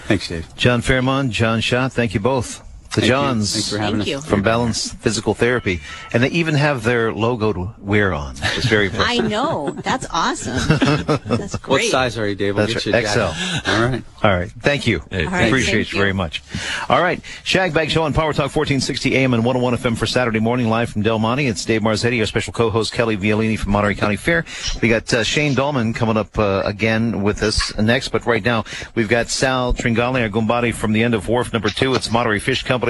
Thanks, 0.06 0.28
Dave. 0.28 0.54
John 0.56 0.80
Fairmont, 0.80 1.32
John 1.32 1.60
Schott, 1.60 1.92
thank 1.92 2.14
you 2.14 2.20
both. 2.20 2.65
The 2.90 3.00
Thank 3.02 3.04
you. 3.04 3.08
Johns. 3.08 3.52
Thanks 3.52 3.70
for 3.70 3.78
having 3.78 4.00
Thank 4.00 4.16
us. 4.16 4.24
you. 4.24 4.30
From 4.30 4.42
Balance 4.42 4.92
Physical 4.92 5.34
Therapy. 5.34 5.80
And 6.12 6.22
they 6.22 6.28
even 6.30 6.54
have 6.54 6.82
their 6.82 7.12
logo 7.12 7.52
to 7.52 7.74
wear 7.78 8.12
on. 8.14 8.36
It's 8.56 8.66
very 8.66 8.90
I 8.94 9.18
know. 9.18 9.70
That's 9.82 10.06
awesome. 10.10 10.56
That's 11.26 11.56
great. 11.56 11.70
What 11.70 11.82
size 11.90 12.16
are 12.18 12.26
you, 12.28 12.34
Dave? 12.34 12.56
We'll 12.56 12.66
That's 12.66 12.84
get 12.84 12.86
you 12.86 12.92
right. 12.92 13.04
jacket. 13.04 13.68
All 13.68 13.88
right. 13.88 14.02
All 14.22 14.30
right. 14.30 14.50
Thank 14.50 14.86
you. 14.86 15.02
Hey, 15.10 15.24
All 15.26 15.30
right, 15.32 15.46
Appreciate 15.46 15.74
thank 15.74 15.92
you 15.92 15.98
you. 15.98 16.02
very 16.02 16.12
much. 16.12 16.42
All 16.88 17.02
right. 17.02 17.20
Shag 17.44 17.74
Bag 17.74 17.90
Show 17.90 18.02
on 18.04 18.12
Power 18.12 18.32
Talk 18.32 18.54
1460 18.54 19.14
AM 19.16 19.34
and 19.34 19.44
101 19.44 19.76
FM 19.76 19.96
for 19.98 20.06
Saturday 20.06 20.40
morning 20.40 20.68
live 20.68 20.88
from 20.90 21.02
Del 21.02 21.18
Monte. 21.18 21.46
It's 21.46 21.64
Dave 21.64 21.82
Marzetti, 21.82 22.20
our 22.20 22.26
special 22.26 22.52
co-host 22.52 22.92
Kelly 22.92 23.16
Violini 23.16 23.58
from 23.58 23.72
Monterey 23.72 23.94
County 23.94 24.16
Fair. 24.16 24.44
We 24.80 24.88
got 24.88 25.12
uh, 25.12 25.22
Shane 25.22 25.54
Dolman 25.54 25.92
coming 25.92 26.16
up 26.16 26.38
uh, 26.38 26.62
again 26.64 27.22
with 27.22 27.42
us 27.42 27.76
next, 27.76 28.08
but 28.08 28.24
right 28.26 28.44
now 28.44 28.64
we've 28.94 29.08
got 29.08 29.28
Sal 29.28 29.74
Tringali, 29.74 30.22
our 30.22 30.28
Gumbati 30.28 30.72
from 30.72 30.92
the 30.92 31.02
end 31.02 31.14
of 31.14 31.28
Wharf 31.28 31.52
number 31.52 31.68
two. 31.68 31.94
It's 31.94 32.10
Monterey 32.10 32.38
Fish 32.38 32.62
Company. 32.62 32.85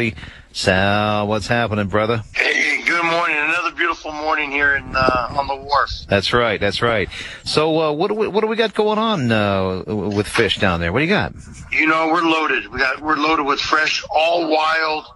Sal, 0.53 1.27
what's 1.27 1.47
happening, 1.47 1.89
brother? 1.89 2.23
Hey, 2.35 2.83
good 2.85 3.03
morning. 3.03 3.35
Another 3.39 3.75
beautiful 3.75 4.13
morning 4.13 4.51
here 4.51 4.77
in 4.77 4.95
uh, 4.95 5.29
on 5.31 5.47
the 5.47 5.57
wharf. 5.57 5.91
That's 6.07 6.35
right. 6.35 6.61
That's 6.61 6.83
right. 6.83 7.09
So, 7.45 7.81
uh, 7.81 7.93
what 7.93 8.09
do 8.09 8.15
we 8.15 8.29
what 8.29 8.43
do 8.43 8.47
we 8.47 8.57
got 8.57 8.75
going 8.75 8.99
on 8.99 9.33
uh, 9.33 9.85
with 9.87 10.29
fish 10.29 10.59
down 10.59 10.81
there? 10.81 10.93
What 10.93 10.99
do 10.99 11.07
you 11.07 11.11
got? 11.11 11.33
You 11.73 11.87
know, 11.87 12.09
we're 12.13 12.21
loaded. 12.21 12.71
We 12.71 12.79
got 12.79 13.01
we're 13.01 13.17
loaded 13.17 13.45
with 13.45 13.59
fresh, 13.59 14.05
all 14.11 14.51
wild. 14.51 15.07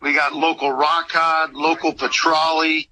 We 0.00 0.14
got 0.14 0.34
local 0.34 0.70
rock 0.70 1.08
cod, 1.08 1.54
local 1.54 1.92
petrale. 1.92 2.84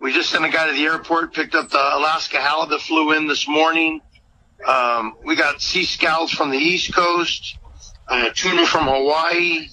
We 0.00 0.12
just 0.14 0.30
sent 0.30 0.46
a 0.46 0.48
guy 0.48 0.68
to 0.68 0.72
the 0.72 0.84
airport, 0.84 1.34
picked 1.34 1.54
up 1.54 1.68
the 1.68 1.96
Alaska 1.96 2.40
halibut 2.40 2.80
flew 2.80 3.12
in 3.12 3.28
this 3.28 3.46
morning. 3.46 4.00
Um, 4.66 5.16
we 5.26 5.36
got 5.36 5.60
sea 5.60 5.84
scallops 5.84 6.32
from 6.32 6.50
the 6.50 6.58
East 6.58 6.94
Coast, 6.94 7.58
uh, 8.08 8.30
tuna 8.34 8.64
from 8.64 8.86
Hawaii, 8.86 9.68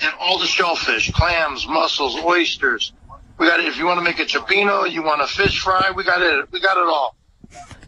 and 0.00 0.12
all 0.18 0.38
the 0.38 0.46
shellfish, 0.46 1.12
clams, 1.12 1.66
mussels, 1.66 2.16
oysters. 2.24 2.92
We 3.38 3.46
got 3.46 3.60
it. 3.60 3.66
If 3.66 3.78
you 3.78 3.86
want 3.86 3.98
to 3.98 4.04
make 4.04 4.18
a 4.18 4.24
cioppino, 4.24 4.90
you 4.90 5.02
want 5.02 5.22
a 5.22 5.26
fish 5.26 5.60
fry, 5.60 5.92
we 5.94 6.04
got 6.04 6.22
it. 6.22 6.50
We 6.52 6.60
got 6.60 6.76
it 6.76 6.86
all. 6.86 7.16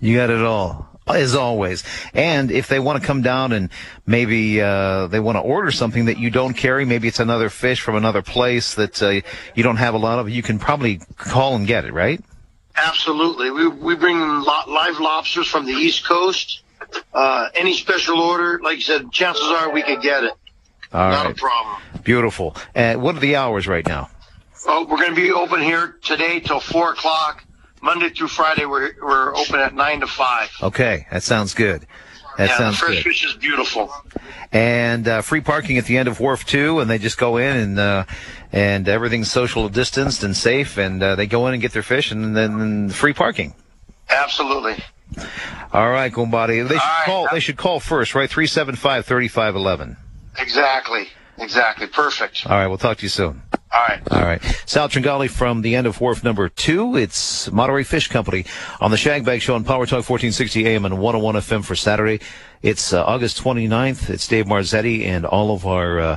You 0.01 0.17
got 0.17 0.31
it 0.31 0.43
all, 0.43 0.89
as 1.07 1.35
always. 1.35 1.85
And 2.15 2.51
if 2.51 2.69
they 2.69 2.81
want 2.81 3.01
to 3.01 3.07
come 3.07 3.23
down 3.23 3.53
and 3.53 3.71
maybe 4.07 4.61
uh, 4.61 5.09
they 5.09 5.21
want 5.21 5.37
to 5.37 5.41
order 5.41 5.71
something 5.71 6.07
that 6.07 6.19
you 6.19 6.31
don't 6.31 6.55
carry, 6.55 6.85
maybe 6.85 7.07
it's 7.07 7.21
another 7.21 7.51
fish 7.51 7.81
from 7.81 7.97
another 7.97 8.23
place 8.23 8.75
that 8.77 9.03
uh, 9.03 9.21
you 9.55 9.63
don't 9.63 9.77
have 9.77 9.95
a 9.95 9.99
lot 9.99 10.19
of, 10.19 10.31
you 10.31 10.43
can 10.43 10.59
probably 10.59 11.01
call 11.17 11.55
and 11.55 11.67
get 11.67 11.85
it, 11.85 11.93
right? 11.93 12.21
Absolutely. 12.75 13.51
We, 13.51 13.69
we 13.69 13.95
bring 13.95 14.19
live 14.19 14.99
lobsters 14.99 15.47
from 15.47 15.67
the 15.67 15.73
East 15.73 16.07
Coast. 16.07 16.63
Uh, 17.13 17.49
any 17.55 17.75
special 17.75 18.21
order, 18.21 18.59
like 18.63 18.77
you 18.77 18.83
said, 18.83 19.13
chances 19.13 19.45
are 19.45 19.71
we 19.71 19.83
could 19.83 20.03
get 20.03 20.25
it. 20.25 20.33
All 20.93 21.11
Not 21.11 21.27
right. 21.27 21.37
a 21.37 21.39
problem. 21.39 21.83
Beautiful. 22.03 22.57
Uh, 22.75 22.95
what 22.95 23.17
are 23.17 23.21
the 23.21 23.37
hours 23.37 23.67
right 23.67 23.87
now? 23.87 24.11
Oh, 24.67 24.87
we're 24.89 24.99
going 24.99 25.15
to 25.15 25.21
be 25.21 25.33
open 25.33 25.61
here 25.61 25.97
today 26.03 26.41
till 26.41 26.61
four 26.61 26.93
o'clock. 26.93 27.45
Monday 27.81 28.11
through 28.11 28.29
Friday, 28.29 28.65
we're, 28.65 28.93
we're 29.03 29.35
open 29.35 29.59
at 29.59 29.75
nine 29.75 30.01
to 30.01 30.07
five. 30.07 30.51
Okay, 30.63 31.07
that 31.11 31.23
sounds 31.25 31.53
good. 31.55 31.87
That 32.39 32.49
yeah, 32.49 32.57
the 32.57 32.59
sounds 32.59 32.79
fresh 32.79 32.95
good. 32.97 33.05
fish 33.05 33.25
is 33.27 33.35
beautiful. 33.35 33.93
And 34.53 35.07
uh, 35.09 35.23
free 35.23 35.41
parking 35.41 35.79
at 35.79 35.87
the 35.87 35.99
end 35.99 36.09
of 36.09 36.21
Wharf 36.21 36.47
Two, 36.47 36.79
and 36.79 36.89
they 36.89 36.99
just 36.99 37.19
go 37.19 37.37
in 37.39 37.57
and 37.57 37.79
uh, 37.79 38.05
and 38.53 38.89
everything's 38.89 39.31
social 39.31 39.69
distanced 39.69 40.23
and 40.23 40.37
safe, 40.37 40.79
and 40.79 41.03
uh, 41.03 41.17
they 41.17 41.27
go 41.27 41.47
in 41.49 41.55
and 41.55 41.61
get 41.61 41.73
their 41.73 41.83
fish, 41.83 42.13
and 42.13 42.37
then 42.37 42.89
free 42.89 43.13
parking. 43.13 43.55
Absolutely. 44.09 44.77
All 45.73 45.91
right, 45.91 46.13
Gumbadi. 46.13 46.67
They 46.67 46.75
should 46.75 46.79
right. 46.79 47.03
call. 47.05 47.29
They 47.33 47.41
should 47.41 47.57
call 47.57 47.81
first, 47.81 48.15
right? 48.15 48.31
Three 48.31 48.47
seven 48.47 48.77
five 48.77 49.05
thirty 49.07 49.29
five 49.29 49.57
eleven. 49.57 49.97
Exactly. 50.43 51.09
Exactly. 51.39 51.87
Perfect. 51.87 52.47
All 52.47 52.59
right, 52.59 52.67
we'll 52.67 52.79
talk 52.79 52.99
to 52.99 53.05
you 53.05 53.09
soon. 53.09 53.43
All 53.73 53.81
right. 53.89 54.03
All 54.11 54.23
right. 54.23 54.43
Sal 54.67 54.89
Tringali 54.89 55.31
from 55.31 55.63
the 55.63 55.77
end 55.77 55.87
of 55.87 55.99
wharf 56.01 56.23
number 56.23 56.49
two. 56.51 56.97
It's 56.97 57.51
Monterey 57.51 57.85
Fish 57.85 58.09
Company 58.09 58.45
on 58.81 58.91
the 58.91 58.99
Shagbag 58.99 59.41
Show 59.41 59.55
on 59.55 59.65
Power 59.65 59.87
Talk 59.87 60.09
1460 60.09 60.67
AM 60.67 60.85
and 60.85 60.99
101 60.99 61.37
FM 61.37 61.65
for 61.65 61.75
Saturday. 61.75 62.21
It's 62.61 62.93
uh, 62.93 63.03
August 63.05 63.43
29th. 63.43 64.11
It's 64.11 64.29
Dave 64.29 64.45
Marzetti 64.45 65.07
and 65.07 65.25
all 65.25 65.55
of 65.55 65.67
our, 65.67 66.01
uh, 66.01 66.17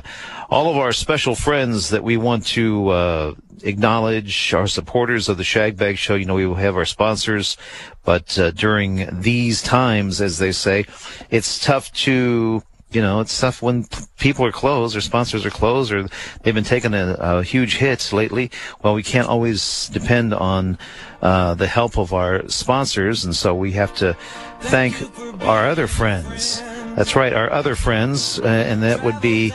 all 0.50 0.70
of 0.70 0.76
our 0.76 0.92
special 0.92 1.34
friends 1.34 1.88
that 1.90 2.04
we 2.04 2.18
want 2.18 2.46
to, 2.48 2.88
uh, 2.90 3.34
acknowledge 3.62 4.52
our 4.52 4.66
supporters 4.66 5.30
of 5.30 5.38
the 5.38 5.42
Shagbag 5.42 5.96
Show. 5.96 6.14
You 6.14 6.26
know, 6.26 6.34
we 6.34 6.52
have 6.60 6.76
our 6.76 6.84
sponsors, 6.84 7.56
but, 8.04 8.38
uh, 8.38 8.50
during 8.50 9.08
these 9.22 9.62
times, 9.62 10.20
as 10.20 10.38
they 10.38 10.52
say, 10.52 10.84
it's 11.30 11.58
tough 11.58 11.90
to, 11.94 12.62
you 12.90 13.02
know, 13.02 13.20
it's 13.20 13.38
tough 13.40 13.62
when 13.62 13.86
people 14.18 14.44
are 14.44 14.52
closed 14.52 14.96
or 14.96 15.00
sponsors 15.00 15.44
are 15.44 15.50
closed 15.50 15.92
or 15.92 16.08
they've 16.42 16.54
been 16.54 16.64
taking 16.64 16.94
a, 16.94 17.16
a 17.18 17.42
huge 17.42 17.76
hit 17.76 18.12
lately. 18.12 18.50
Well, 18.82 18.94
we 18.94 19.02
can't 19.02 19.28
always 19.28 19.88
depend 19.88 20.32
on 20.32 20.78
uh, 21.20 21.54
the 21.54 21.66
help 21.66 21.98
of 21.98 22.12
our 22.12 22.48
sponsors, 22.48 23.24
and 23.24 23.34
so 23.34 23.54
we 23.54 23.72
have 23.72 23.94
to 23.96 24.16
thank 24.60 24.94
our 25.42 25.68
other 25.68 25.86
friends. 25.86 26.60
That's 26.94 27.16
right, 27.16 27.32
our 27.32 27.52
other 27.52 27.74
friends, 27.74 28.38
uh, 28.38 28.46
and 28.46 28.82
that 28.82 29.02
would 29.02 29.20
be 29.20 29.52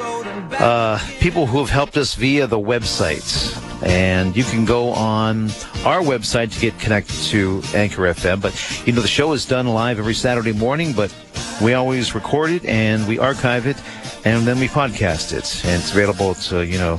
uh, 0.00 0.98
people 1.20 1.46
who 1.46 1.58
have 1.58 1.70
helped 1.70 1.96
us 1.96 2.14
via 2.14 2.46
the 2.46 2.58
websites. 2.58 3.56
And 3.82 4.36
you 4.36 4.42
can 4.42 4.64
go 4.64 4.90
on 4.90 5.50
our 5.84 6.00
website 6.00 6.52
to 6.52 6.60
get 6.60 6.78
connected 6.80 7.14
to 7.26 7.62
Anchor 7.74 8.02
FM. 8.02 8.40
But, 8.40 8.86
you 8.86 8.92
know, 8.92 9.00
the 9.00 9.08
show 9.08 9.32
is 9.32 9.46
done 9.46 9.68
live 9.68 9.98
every 9.98 10.14
Saturday 10.14 10.52
morning, 10.52 10.92
but 10.92 11.14
we 11.62 11.74
always 11.74 12.14
record 12.14 12.50
it 12.50 12.64
and 12.64 13.06
we 13.06 13.18
archive 13.18 13.66
it 13.66 13.76
and 14.24 14.46
then 14.46 14.58
we 14.58 14.68
podcast 14.68 15.32
it. 15.32 15.64
And 15.64 15.80
it's 15.80 15.92
available 15.92 16.34
to, 16.34 16.66
you 16.66 16.78
know, 16.78 16.96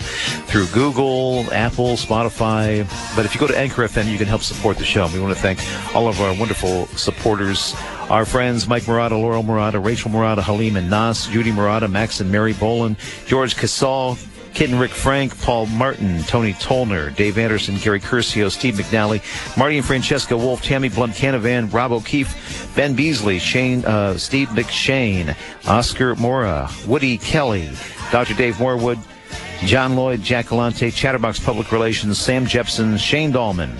through 0.47 0.67
Google, 0.67 1.45
Apple, 1.51 1.95
Spotify. 1.95 2.87
But 3.15 3.25
if 3.25 3.33
you 3.33 3.41
go 3.41 3.47
to 3.47 3.57
Anchor 3.57 3.83
FM, 3.83 4.09
you 4.09 4.17
can 4.17 4.27
help 4.27 4.41
support 4.41 4.77
the 4.77 4.85
show. 4.85 5.05
And 5.05 5.13
We 5.13 5.19
want 5.19 5.35
to 5.35 5.41
thank 5.41 5.59
all 5.95 6.07
of 6.07 6.21
our 6.21 6.33
wonderful 6.33 6.87
supporters, 6.87 7.75
our 8.09 8.25
friends 8.25 8.67
Mike 8.67 8.87
Murata, 8.87 9.15
Laurel 9.15 9.43
Murata, 9.43 9.79
Rachel 9.79 10.11
Murata, 10.11 10.41
Halim 10.41 10.75
and 10.75 10.89
Nas, 10.89 11.27
Judy 11.27 11.51
Murata, 11.51 11.87
Max 11.87 12.19
and 12.19 12.31
Mary 12.31 12.53
Boland, 12.53 12.97
George 13.27 13.55
Casal, 13.55 14.17
Kid 14.53 14.71
and 14.71 14.79
Rick 14.79 14.91
Frank, 14.91 15.39
Paul 15.41 15.67
Martin, 15.67 16.23
Tony 16.23 16.53
Tolner, 16.53 17.15
Dave 17.15 17.37
Anderson, 17.37 17.77
Gary 17.77 17.99
Curcio, 17.99 18.51
Steve 18.51 18.75
McNally, 18.75 19.21
Marty 19.57 19.77
and 19.77 19.85
Francesca 19.85 20.35
Wolf, 20.35 20.61
Tammy 20.61 20.89
Blunt 20.89 21.13
Canavan, 21.13 21.71
Rob 21.71 21.91
O'Keefe, 21.91 22.75
Ben 22.75 22.95
Beasley, 22.95 23.39
Shane, 23.39 23.85
uh, 23.85 24.17
Steve 24.17 24.49
McShane, 24.49 25.35
Oscar 25.67 26.15
Mora, 26.15 26.69
Woody 26.87 27.17
Kelly, 27.17 27.69
Dr. 28.11 28.33
Dave 28.33 28.55
Morewood, 28.55 28.99
John 29.65 29.95
Lloyd, 29.95 30.23
Jack 30.23 30.47
Galante, 30.47 30.89
Chatterbox 30.89 31.39
Public 31.39 31.71
Relations, 31.71 32.17
Sam 32.17 32.45
Jepson, 32.45 32.97
Shane 32.97 33.31
Dahlman, 33.31 33.71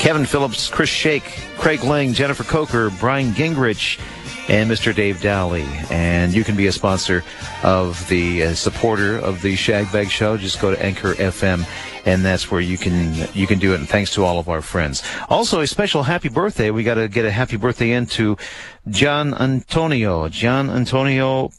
Kevin 0.00 0.24
Phillips, 0.24 0.68
Chris 0.68 0.88
Shake, 0.88 1.38
Craig 1.58 1.84
Lang, 1.84 2.14
Jennifer 2.14 2.42
Coker, 2.42 2.88
Brian 2.98 3.32
Gingrich, 3.32 4.00
and 4.48 4.68
Mr. 4.70 4.94
Dave 4.94 5.20
Dowley. 5.20 5.66
And 5.90 6.32
you 6.32 6.42
can 6.42 6.56
be 6.56 6.68
a 6.68 6.72
sponsor 6.72 7.22
of 7.62 8.08
the 8.08 8.44
uh, 8.44 8.54
supporter 8.54 9.18
of 9.18 9.42
the 9.42 9.54
Shagbag 9.54 10.08
Show. 10.08 10.38
Just 10.38 10.58
go 10.58 10.74
to 10.74 10.82
Anchor 10.82 11.12
FM, 11.16 11.68
and 12.06 12.24
that's 12.24 12.50
where 12.50 12.62
you 12.62 12.78
can 12.78 13.28
you 13.34 13.46
can 13.46 13.58
do 13.58 13.74
it. 13.74 13.80
And 13.80 13.86
thanks 13.86 14.14
to 14.14 14.24
all 14.24 14.38
of 14.38 14.48
our 14.48 14.62
friends. 14.62 15.02
Also, 15.28 15.60
a 15.60 15.66
special 15.66 16.02
happy 16.02 16.30
birthday. 16.30 16.70
We 16.70 16.82
got 16.82 16.94
to 16.94 17.06
get 17.06 17.26
a 17.26 17.30
happy 17.30 17.58
birthday 17.58 17.90
in 17.90 18.06
to 18.06 18.38
John 18.88 19.34
Antonio. 19.34 20.30
John 20.30 20.70
Antonio. 20.70 21.50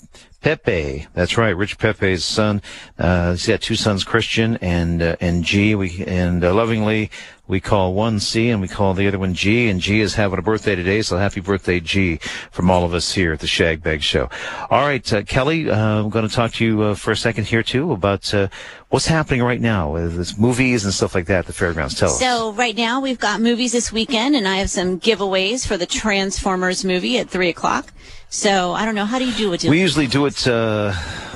Pepe, 0.42 1.06
that's 1.14 1.38
right, 1.38 1.56
Rich 1.56 1.78
Pepe's 1.78 2.26
son. 2.26 2.64
Uh, 2.98 3.34
he's 3.34 3.46
got 3.46 3.62
two 3.62 3.76
sons, 3.76 4.04
Christian 4.04 4.58
and 4.58 5.00
uh, 5.00 5.16
and 5.22 5.44
G. 5.44 5.76
We 5.76 6.04
and 6.08 6.44
uh, 6.44 6.52
lovingly 6.52 7.12
we 7.48 7.60
call 7.60 7.94
one 7.94 8.20
C 8.20 8.50
and 8.50 8.62
we 8.62 8.68
call 8.68 8.94
the 8.94 9.08
other 9.08 9.20
one 9.20 9.34
G. 9.34 9.70
And 9.70 9.82
G 9.82 10.00
is 10.00 10.16
having 10.16 10.40
a 10.40 10.42
birthday 10.42 10.76
today, 10.76 11.02
so 11.02 11.18
happy 11.18 11.42
birthday, 11.42 11.80
G, 11.80 12.18
from 12.52 12.72
all 12.72 12.84
of 12.84 12.94
us 12.94 13.14
here 13.14 13.34
at 13.34 13.40
the 13.40 13.48
Shag 13.48 13.84
Bag 13.84 14.02
Show. 14.02 14.30
All 14.70 14.86
right, 14.86 15.14
uh, 15.14 15.24
Kelly, 15.24 15.70
uh, 15.70 15.76
I'm 15.76 16.10
going 16.10 16.28
to 16.28 16.34
talk 16.34 16.54
to 16.54 16.66
you 16.66 16.82
uh, 16.82 16.96
for 16.96 17.12
a 17.12 17.18
second 17.18 17.48
here 17.48 17.64
too 17.64 17.92
about 17.92 18.34
uh, 18.34 18.48
what's 18.90 19.08
happening 19.08 19.44
right 19.44 19.62
now 19.62 19.92
with 19.92 20.16
this 20.16 20.38
movies 20.38 20.86
and 20.86 20.94
stuff 20.94 21.16
like 21.16 21.26
that 21.26 21.40
at 21.40 21.46
the 21.48 21.54
fairgrounds. 21.54 21.96
Tell 21.96 22.10
us. 22.10 22.20
So 22.20 22.54
right 22.54 22.76
now 22.76 23.02
we've 23.02 23.20
got 23.20 23.42
movies 23.42 23.72
this 23.72 23.92
weekend, 23.92 24.36
and 24.36 24.48
I 24.48 24.58
have 24.58 24.70
some 24.70 25.00
giveaways 25.00 25.68
for 25.68 25.78
the 25.78 25.86
Transformers 25.86 26.86
movie 26.86 27.18
at 27.18 27.30
three 27.30 27.50
o'clock. 27.50 27.92
So 28.34 28.72
I 28.72 28.86
don't 28.86 28.96
know 28.96 29.06
how 29.06 29.20
do 29.20 29.26
you 29.26 29.34
do 29.34 29.52
it? 29.52 29.66
We 29.66 29.82
usually 29.82 30.08
do 30.08 30.26
it. 30.26 30.48
Uh, 30.48 30.94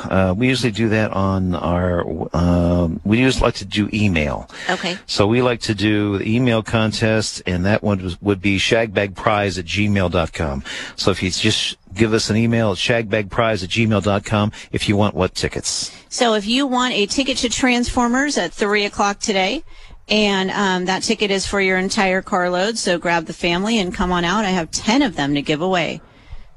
uh, 0.09 0.33
we 0.37 0.47
usually 0.47 0.71
do 0.71 0.87
that 0.89 1.11
on 1.11 1.53
our. 1.53 2.05
Um, 2.33 3.01
we 3.03 3.19
usually 3.19 3.45
like 3.47 3.55
to 3.55 3.65
do 3.65 3.89
email. 3.91 4.49
Okay. 4.69 4.97
So 5.05 5.27
we 5.27 5.41
like 5.41 5.59
to 5.61 5.75
do 5.75 5.94
the 6.17 6.35
email 6.35 6.63
contest, 6.63 7.41
and 7.45 7.65
that 7.65 7.83
one 7.83 8.01
was, 8.01 8.21
would 8.21 8.41
be 8.41 8.57
shagbagprize 8.57 9.57
at 9.59 9.65
gmail.com. 9.65 10.63
So 10.95 11.11
if 11.11 11.21
you 11.23 11.31
just 11.31 11.77
give 11.93 12.13
us 12.13 12.29
an 12.29 12.37
email 12.37 12.71
at 12.71 12.77
shagbagprize 12.77 13.63
at 13.63 13.69
gmail.com 13.69 14.51
if 14.71 14.89
you 14.89 14.95
want 14.95 15.15
what 15.15 15.35
tickets. 15.35 15.95
So 16.09 16.33
if 16.33 16.45
you 16.47 16.67
want 16.67 16.93
a 16.93 17.05
ticket 17.05 17.37
to 17.37 17.49
Transformers 17.49 18.37
at 18.37 18.53
three 18.53 18.85
o'clock 18.85 19.19
today, 19.19 19.63
and 20.07 20.51
um, 20.51 20.85
that 20.85 21.03
ticket 21.03 21.31
is 21.31 21.47
for 21.47 21.59
your 21.59 21.77
entire 21.77 22.21
carload, 22.21 22.77
so 22.77 22.99
grab 22.99 23.25
the 23.25 23.33
family 23.33 23.79
and 23.79 23.93
come 23.93 24.11
on 24.11 24.23
out. 24.23 24.45
I 24.45 24.49
have 24.49 24.69
ten 24.71 25.01
of 25.01 25.15
them 25.15 25.33
to 25.35 25.41
give 25.41 25.61
away. 25.61 26.01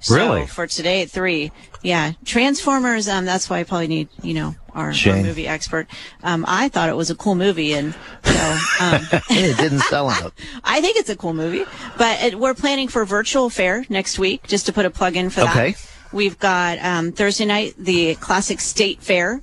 So 0.01 0.15
Really? 0.15 0.47
For 0.47 0.67
today 0.67 1.03
at 1.03 1.11
three. 1.11 1.51
Yeah, 1.83 2.13
Transformers. 2.25 3.09
Um, 3.09 3.25
that's 3.25 3.49
why 3.49 3.61
I 3.61 3.65
probably 3.65 3.89
need 3.89 4.09
you 4.23 4.35
know 4.35 4.55
our, 4.75 4.93
our 5.07 5.23
movie 5.23 5.47
expert. 5.47 5.87
Um, 6.23 6.45
I 6.49 6.69
thought 6.69 6.89
it 6.89 6.97
was 6.97 7.11
a 7.11 7.15
cool 7.15 7.35
movie, 7.35 7.73
and 7.73 7.95
so 8.25 8.59
um, 8.81 9.03
it 9.31 9.57
didn't 9.57 9.81
sell 9.81 10.09
out. 10.09 10.33
I 10.65 10.81
think 10.81 10.97
it's 10.97 11.11
a 11.11 11.17
cool 11.17 11.35
movie. 11.35 11.65
But 11.97 12.23
it, 12.23 12.39
we're 12.39 12.55
planning 12.55 12.89
for 12.89 13.05
virtual 13.05 13.51
fair 13.51 13.85
next 13.89 14.19
week, 14.19 14.47
just 14.47 14.67
to 14.67 14.73
put 14.73 14.87
a 14.87 14.91
plug 14.91 15.17
in 15.17 15.31
for 15.31 15.41
that. 15.41 15.57
Okay. 15.57 15.75
We've 16.13 16.39
got 16.39 16.79
um, 16.79 17.13
Thursday 17.13 17.45
night 17.45 17.75
the 17.79 18.15
classic 18.17 18.61
state 18.61 19.03
fair, 19.03 19.41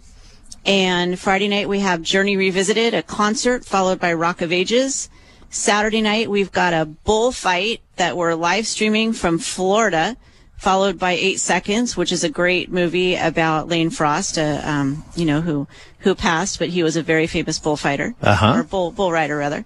and 0.65 1.17
Friday 1.17 1.47
night 1.47 1.69
we 1.69 1.79
have 1.79 2.01
Journey 2.01 2.37
Revisited, 2.37 2.93
a 2.93 3.03
concert 3.03 3.65
followed 3.65 3.99
by 3.99 4.13
Rock 4.13 4.41
of 4.41 4.51
Ages. 4.51 5.09
Saturday 5.49 6.01
night 6.01 6.29
we've 6.29 6.51
got 6.51 6.73
a 6.73 6.85
bullfight 6.85 7.81
that 7.95 8.17
we're 8.17 8.33
live 8.33 8.67
streaming 8.67 9.13
from 9.13 9.37
Florida, 9.37 10.17
followed 10.57 10.97
by 10.97 11.11
Eight 11.11 11.39
Seconds, 11.39 11.95
which 11.97 12.11
is 12.11 12.23
a 12.23 12.29
great 12.29 12.71
movie 12.71 13.15
about 13.15 13.67
Lane 13.67 13.89
Frost, 13.89 14.37
uh, 14.37 14.61
um, 14.63 15.03
you 15.15 15.25
know 15.25 15.41
who 15.41 15.67
who 15.99 16.15
passed, 16.15 16.59
but 16.59 16.69
he 16.69 16.83
was 16.83 16.95
a 16.95 17.03
very 17.03 17.27
famous 17.27 17.59
bullfighter 17.59 18.15
Uh-huh. 18.21 18.53
or 18.59 18.63
bull 18.63 18.91
bull 18.91 19.11
rider 19.11 19.37
rather. 19.37 19.65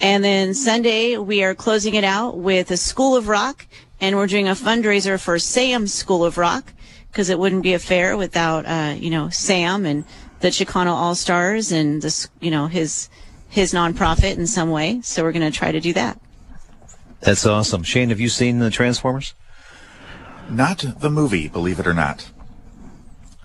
And 0.00 0.24
then 0.24 0.54
Sunday 0.54 1.16
we 1.18 1.42
are 1.44 1.54
closing 1.54 1.94
it 1.94 2.04
out 2.04 2.38
with 2.38 2.70
a 2.70 2.76
School 2.76 3.16
of 3.16 3.28
Rock, 3.28 3.66
and 4.00 4.16
we're 4.16 4.26
doing 4.26 4.48
a 4.48 4.52
fundraiser 4.54 5.20
for 5.20 5.38
Sam's 5.38 5.92
School 5.92 6.24
of 6.24 6.38
Rock 6.38 6.72
because 7.10 7.28
it 7.28 7.38
wouldn't 7.38 7.62
be 7.62 7.74
a 7.74 7.78
fair 7.78 8.16
without 8.16 8.64
uh, 8.66 8.94
you 8.96 9.10
know 9.10 9.28
Sam 9.30 9.84
and 9.84 10.04
the 10.40 10.48
Chicano 10.48 10.92
All 10.92 11.14
Stars 11.14 11.70
and 11.70 12.00
this 12.00 12.28
you 12.40 12.50
know 12.50 12.66
his 12.66 13.08
his 13.50 13.74
nonprofit 13.74 14.36
in 14.38 14.46
some 14.46 14.70
way. 14.70 15.00
So 15.02 15.22
we're 15.22 15.32
going 15.32 15.50
to 15.52 15.56
try 15.56 15.70
to 15.72 15.80
do 15.80 15.92
that. 15.94 16.18
That's 17.20 17.44
awesome. 17.44 17.82
Shane, 17.82 18.08
have 18.08 18.20
you 18.20 18.28
seen 18.30 18.60
the 18.60 18.70
Transformers? 18.70 19.34
Not 20.50 20.84
the 21.00 21.10
movie, 21.10 21.48
believe 21.48 21.78
it 21.80 21.86
or 21.86 21.94
not. 21.94 22.30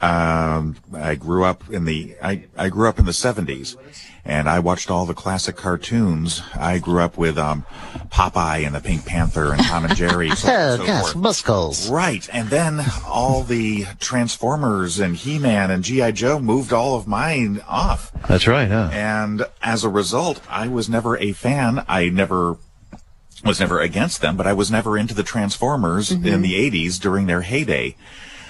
Um, 0.01 0.76
I 0.93 1.16
grew 1.16 1.45
up 1.45 1.70
in 1.72 1.86
the 1.86 2.16
I, 2.22 2.45
I 2.58 2.70
grew 2.70 2.89
up 2.89 2.99
in 2.99 3.06
the 3.06 3.14
seventies, 3.14 3.78
and 4.26 4.49
I 4.49 4.60
watched 4.60 4.91
all 4.91 5.06
the 5.06 5.14
classic 5.14 5.56
cartoons. 5.56 6.41
I 6.53 6.80
grew 6.80 6.99
up 6.99 7.18
with 7.18 7.38
um, 7.38 7.66
Popeye 8.12 8.66
and 8.66 8.76
the 8.76 8.82
Pink 8.82 9.06
Panther 9.06 9.53
and 9.53 9.64
Tom 9.64 9.86
and 9.86 9.95
Jerry. 9.95 10.30
so 10.32 10.49
on 10.49 10.80
and 10.82 10.88
so 10.88 10.99
forth. 11.01 11.16
muscles. 11.16 11.89
Right, 11.89 12.28
and 12.34 12.49
then 12.49 12.82
all 13.08 13.43
the 13.43 13.86
Transformers 13.99 14.99
and 14.99 15.16
He-Man 15.16 15.72
and 15.72 15.84
GI 15.84 16.12
Joe 16.12 16.39
moved 16.39 16.74
all 16.74 16.97
of 16.97 17.08
mine 17.08 17.62
off. 17.68 18.12
That's 18.28 18.47
right, 18.47 18.68
huh? 18.70 18.89
And 18.91 19.47
as 19.64 19.84
a 19.86 19.89
result, 19.89 20.41
I 20.49 20.68
was 20.68 20.89
never 20.89 21.18
a 21.18 21.32
fan. 21.32 21.84
I 21.88 22.10
never 22.10 22.58
was 23.44 23.60
never 23.60 23.80
against 23.82 24.22
them, 24.22 24.38
but 24.38 24.48
I 24.48 24.54
was 24.54 24.72
never 24.72 24.98
into 24.98 25.14
the 25.14 25.24
Transformers 25.24 26.12
in 26.12 26.42
the 26.42 26.54
80s 26.54 27.00
during 27.00 27.28
their 27.28 27.42
heyday. 27.42 27.96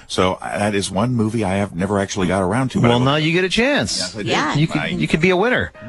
So 0.07 0.33
uh, 0.33 0.57
that 0.59 0.75
is 0.75 0.91
one 0.91 1.15
movie 1.15 1.43
I 1.43 1.55
have 1.55 1.75
never 1.75 1.99
actually 1.99 2.27
got 2.27 2.43
around 2.43 2.69
to. 2.71 2.81
Well, 2.81 2.99
now 2.99 3.15
you 3.15 3.31
get 3.31 3.43
a 3.43 3.49
chance. 3.49 4.15
Yes, 4.15 4.25
Yeah. 4.25 4.55
You 4.55 4.67
could, 4.67 4.91
you 4.91 5.07
could 5.07 5.21
be 5.21 5.31
a 5.31 5.37
winner. 5.37 5.71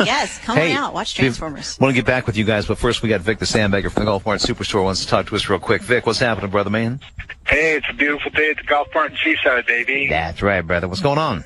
Yes, 0.00 0.38
come 0.38 0.58
on 0.58 0.70
out, 0.70 0.94
watch 0.94 1.14
Transformers. 1.14 1.78
Want 1.78 1.94
to 1.94 1.94
get 1.94 2.06
back 2.06 2.26
with 2.26 2.34
you 2.36 2.44
guys, 2.44 2.66
but 2.66 2.78
first 2.78 3.02
we 3.02 3.10
got 3.10 3.20
Vic 3.20 3.38
the 3.38 3.44
Sandbagger 3.44 3.92
from 3.92 4.00
the 4.00 4.06
Golf 4.06 4.24
Mart 4.24 4.40
Superstore 4.40 4.82
wants 4.82 5.02
to 5.02 5.06
talk 5.06 5.26
to 5.26 5.36
us 5.36 5.48
real 5.48 5.58
quick. 5.58 5.82
Vic, 5.82 6.06
what's 6.06 6.18
happening, 6.18 6.50
brother 6.50 6.70
man? 6.70 7.00
Hey, 7.46 7.76
it's 7.76 7.86
a 7.90 7.92
beautiful 7.92 8.30
day 8.30 8.50
at 8.50 8.56
the 8.56 8.62
Golf 8.64 8.88
Mart 8.94 9.10
in 9.12 9.18
Seaside, 9.22 9.66
baby. 9.66 10.08
That's 10.08 10.40
right, 10.40 10.62
brother. 10.62 10.88
What's 10.88 11.02
going 11.02 11.18
on? 11.18 11.44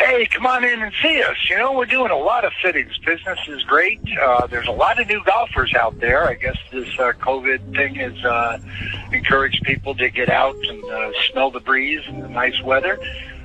Hey, 0.00 0.24
come 0.26 0.46
on 0.46 0.64
in 0.64 0.80
and 0.80 0.92
see 1.02 1.22
us. 1.22 1.36
You 1.50 1.58
know, 1.58 1.74
we're 1.74 1.84
doing 1.84 2.10
a 2.10 2.16
lot 2.16 2.46
of 2.46 2.54
fittings. 2.62 2.96
Business 3.04 3.38
is 3.46 3.62
great. 3.64 4.00
Uh, 4.18 4.46
there's 4.46 4.66
a 4.66 4.72
lot 4.72 4.98
of 4.98 5.06
new 5.06 5.22
golfers 5.24 5.74
out 5.74 6.00
there. 6.00 6.26
I 6.26 6.34
guess 6.34 6.56
this 6.72 6.88
uh, 6.98 7.12
COVID 7.20 7.76
thing 7.76 7.96
has 7.96 8.16
uh, 8.24 8.58
encouraged 9.12 9.62
people 9.64 9.94
to 9.96 10.08
get 10.08 10.30
out 10.30 10.56
and 10.56 10.82
uh, 10.84 11.10
smell 11.30 11.50
the 11.50 11.60
breeze 11.60 12.00
and 12.06 12.22
the 12.22 12.30
nice 12.30 12.60
weather. 12.62 12.98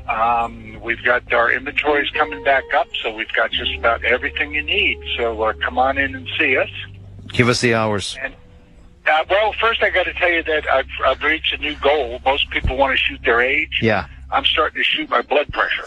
Um, 0.09 0.79
we've 0.81 1.03
got 1.03 1.31
our 1.33 1.51
inventories 1.51 2.09
coming 2.11 2.41
back 2.45 2.63
up, 2.73 2.87
so 3.03 3.13
we've 3.13 3.31
got 3.33 3.51
just 3.51 3.75
about 3.75 4.05
everything 4.05 4.53
you 4.53 4.63
need. 4.63 4.97
So 5.17 5.41
uh, 5.41 5.53
come 5.61 5.77
on 5.77 5.97
in 5.97 6.15
and 6.15 6.25
see 6.39 6.55
us. 6.55 6.69
Give 7.33 7.49
us 7.49 7.59
the 7.59 7.73
hours. 7.73 8.17
Uh, 9.05 9.23
well, 9.29 9.53
first 9.59 9.83
I 9.83 9.89
got 9.89 10.03
to 10.03 10.13
tell 10.13 10.31
you 10.31 10.43
that 10.43 10.69
I've, 10.71 10.87
I've 11.05 11.21
reached 11.21 11.53
a 11.53 11.57
new 11.57 11.75
goal. 11.75 12.21
Most 12.23 12.49
people 12.49 12.77
want 12.77 12.91
to 12.93 12.97
shoot 12.97 13.19
their 13.25 13.41
age. 13.41 13.79
Yeah. 13.81 14.07
I'm 14.31 14.43
starting 14.45 14.77
to 14.77 14.83
shoot 14.83 15.09
my 15.09 15.21
blood 15.21 15.47
pressure. 15.53 15.85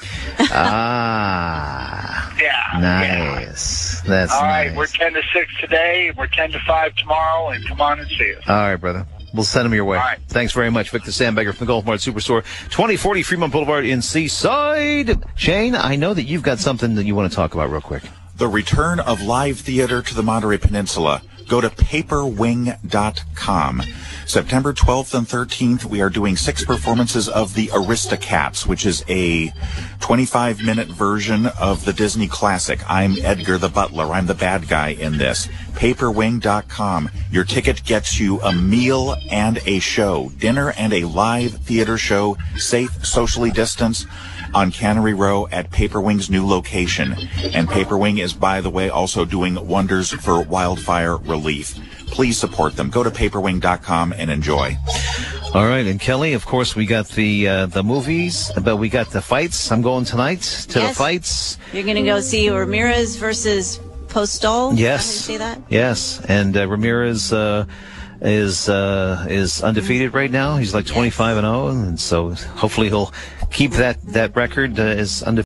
Ah, 0.50 2.34
Yeah. 2.40 2.80
yeah. 2.80 3.34
nice. 3.44 4.00
That's 4.02 4.32
All 4.32 4.42
right, 4.42 4.68
nice. 4.68 4.76
we're 4.76 4.86
10 4.86 5.14
to 5.14 5.22
6 5.34 5.60
today, 5.60 6.12
we're 6.16 6.28
10 6.28 6.52
to 6.52 6.60
5 6.60 6.94
tomorrow, 6.96 7.48
and 7.50 7.66
come 7.66 7.80
on 7.80 7.98
and 8.00 8.08
see 8.08 8.34
us. 8.34 8.42
All 8.48 8.54
right, 8.56 8.76
brother. 8.76 9.06
We'll 9.34 9.44
send 9.44 9.66
them 9.66 9.74
your 9.74 9.84
way. 9.84 9.98
All 9.98 10.04
right. 10.04 10.18
Thanks 10.28 10.52
very 10.54 10.70
much, 10.70 10.90
Vic 10.90 11.02
the 11.04 11.10
Sandbagger 11.10 11.50
from 11.54 11.66
the 11.66 11.72
Golf 11.72 11.84
Mart 11.84 12.00
Superstore, 12.00 12.42
2040 12.70 13.22
Fremont 13.22 13.52
Boulevard 13.52 13.84
in 13.84 14.00
Seaside. 14.00 15.22
Shane, 15.36 15.74
I 15.74 15.96
know 15.96 16.14
that 16.14 16.22
you've 16.22 16.42
got 16.42 16.58
something 16.58 16.94
that 16.94 17.04
you 17.04 17.14
want 17.14 17.30
to 17.30 17.36
talk 17.36 17.52
about 17.54 17.70
real 17.70 17.82
quick. 17.82 18.04
The 18.36 18.48
return 18.48 19.00
of 19.00 19.20
live 19.20 19.58
theater 19.58 20.00
to 20.00 20.14
the 20.14 20.22
Monterey 20.22 20.58
Peninsula. 20.58 21.20
Go 21.48 21.60
to 21.62 21.70
paperwing.com. 21.70 23.82
September 24.26 24.74
12th 24.74 25.14
and 25.14 25.26
13th, 25.26 25.86
we 25.86 26.02
are 26.02 26.10
doing 26.10 26.36
six 26.36 26.62
performances 26.62 27.30
of 27.30 27.54
The 27.54 27.68
Aristocats, 27.68 28.66
which 28.66 28.84
is 28.84 29.02
a 29.08 29.50
25 30.00 30.62
minute 30.62 30.88
version 30.88 31.46
of 31.58 31.86
the 31.86 31.94
Disney 31.94 32.28
classic. 32.28 32.80
I'm 32.90 33.14
Edgar 33.22 33.56
the 33.56 33.70
Butler. 33.70 34.12
I'm 34.12 34.26
the 34.26 34.34
bad 34.34 34.68
guy 34.68 34.90
in 34.90 35.16
this. 35.16 35.46
Paperwing.com. 35.72 37.08
Your 37.30 37.44
ticket 37.44 37.82
gets 37.84 38.20
you 38.20 38.42
a 38.42 38.52
meal 38.52 39.16
and 39.30 39.58
a 39.64 39.78
show. 39.78 40.28
Dinner 40.38 40.74
and 40.76 40.92
a 40.92 41.04
live 41.04 41.52
theater 41.52 41.96
show, 41.96 42.36
safe, 42.56 43.06
socially 43.06 43.50
distanced 43.50 44.06
on 44.54 44.70
Cannery 44.70 45.14
Row 45.14 45.46
at 45.48 45.70
Paperwing's 45.70 46.30
new 46.30 46.46
location. 46.46 47.14
And 47.54 47.68
Paperwing 47.68 48.18
is, 48.18 48.32
by 48.32 48.60
the 48.60 48.70
way, 48.70 48.88
also 48.88 49.24
doing 49.24 49.54
wonders 49.66 50.10
for 50.10 50.42
wildfire 50.42 51.16
relief. 51.16 51.78
Please 52.08 52.38
support 52.38 52.76
them. 52.76 52.90
Go 52.90 53.02
to 53.02 53.10
paperwing.com 53.10 54.12
and 54.12 54.30
enjoy. 54.30 54.76
All 55.54 55.66
right, 55.66 55.86
and 55.86 55.98
Kelly, 56.00 56.32
of 56.34 56.44
course, 56.44 56.76
we 56.76 56.84
got 56.86 57.08
the 57.08 57.48
uh, 57.48 57.66
the 57.66 57.82
movies, 57.82 58.50
but 58.62 58.76
we 58.76 58.88
got 58.90 59.10
the 59.10 59.22
fights. 59.22 59.72
I'm 59.72 59.80
going 59.82 60.04
tonight 60.04 60.42
to 60.70 60.80
the 60.80 60.88
fights. 60.88 61.56
You're 61.72 61.84
going 61.84 61.96
to 61.96 62.02
go 62.02 62.20
see 62.20 62.50
Ramirez 62.50 63.16
versus 63.16 63.78
Postol. 64.08 64.18
Is 64.18 64.28
that 64.38 64.46
how 64.48 64.70
you 64.72 64.78
Yes, 64.82 65.06
say 65.06 65.36
that? 65.38 65.60
yes, 65.70 66.20
and 66.26 66.54
uh, 66.56 66.68
Ramirez 66.68 67.32
uh, 67.32 67.64
is 68.20 68.68
uh, 68.68 69.26
is 69.30 69.62
undefeated 69.62 70.12
right 70.12 70.30
now. 70.30 70.56
He's 70.56 70.74
like 70.74 70.86
25 70.86 71.38
and 71.38 71.44
0, 71.46 71.68
and 71.68 72.00
so 72.00 72.30
hopefully 72.32 72.88
he'll 72.88 73.12
keep 73.50 73.72
that 73.72 74.00
that 74.02 74.36
record 74.36 74.78
uh, 74.78 74.82
as 74.82 75.22
undefeated. 75.22 75.36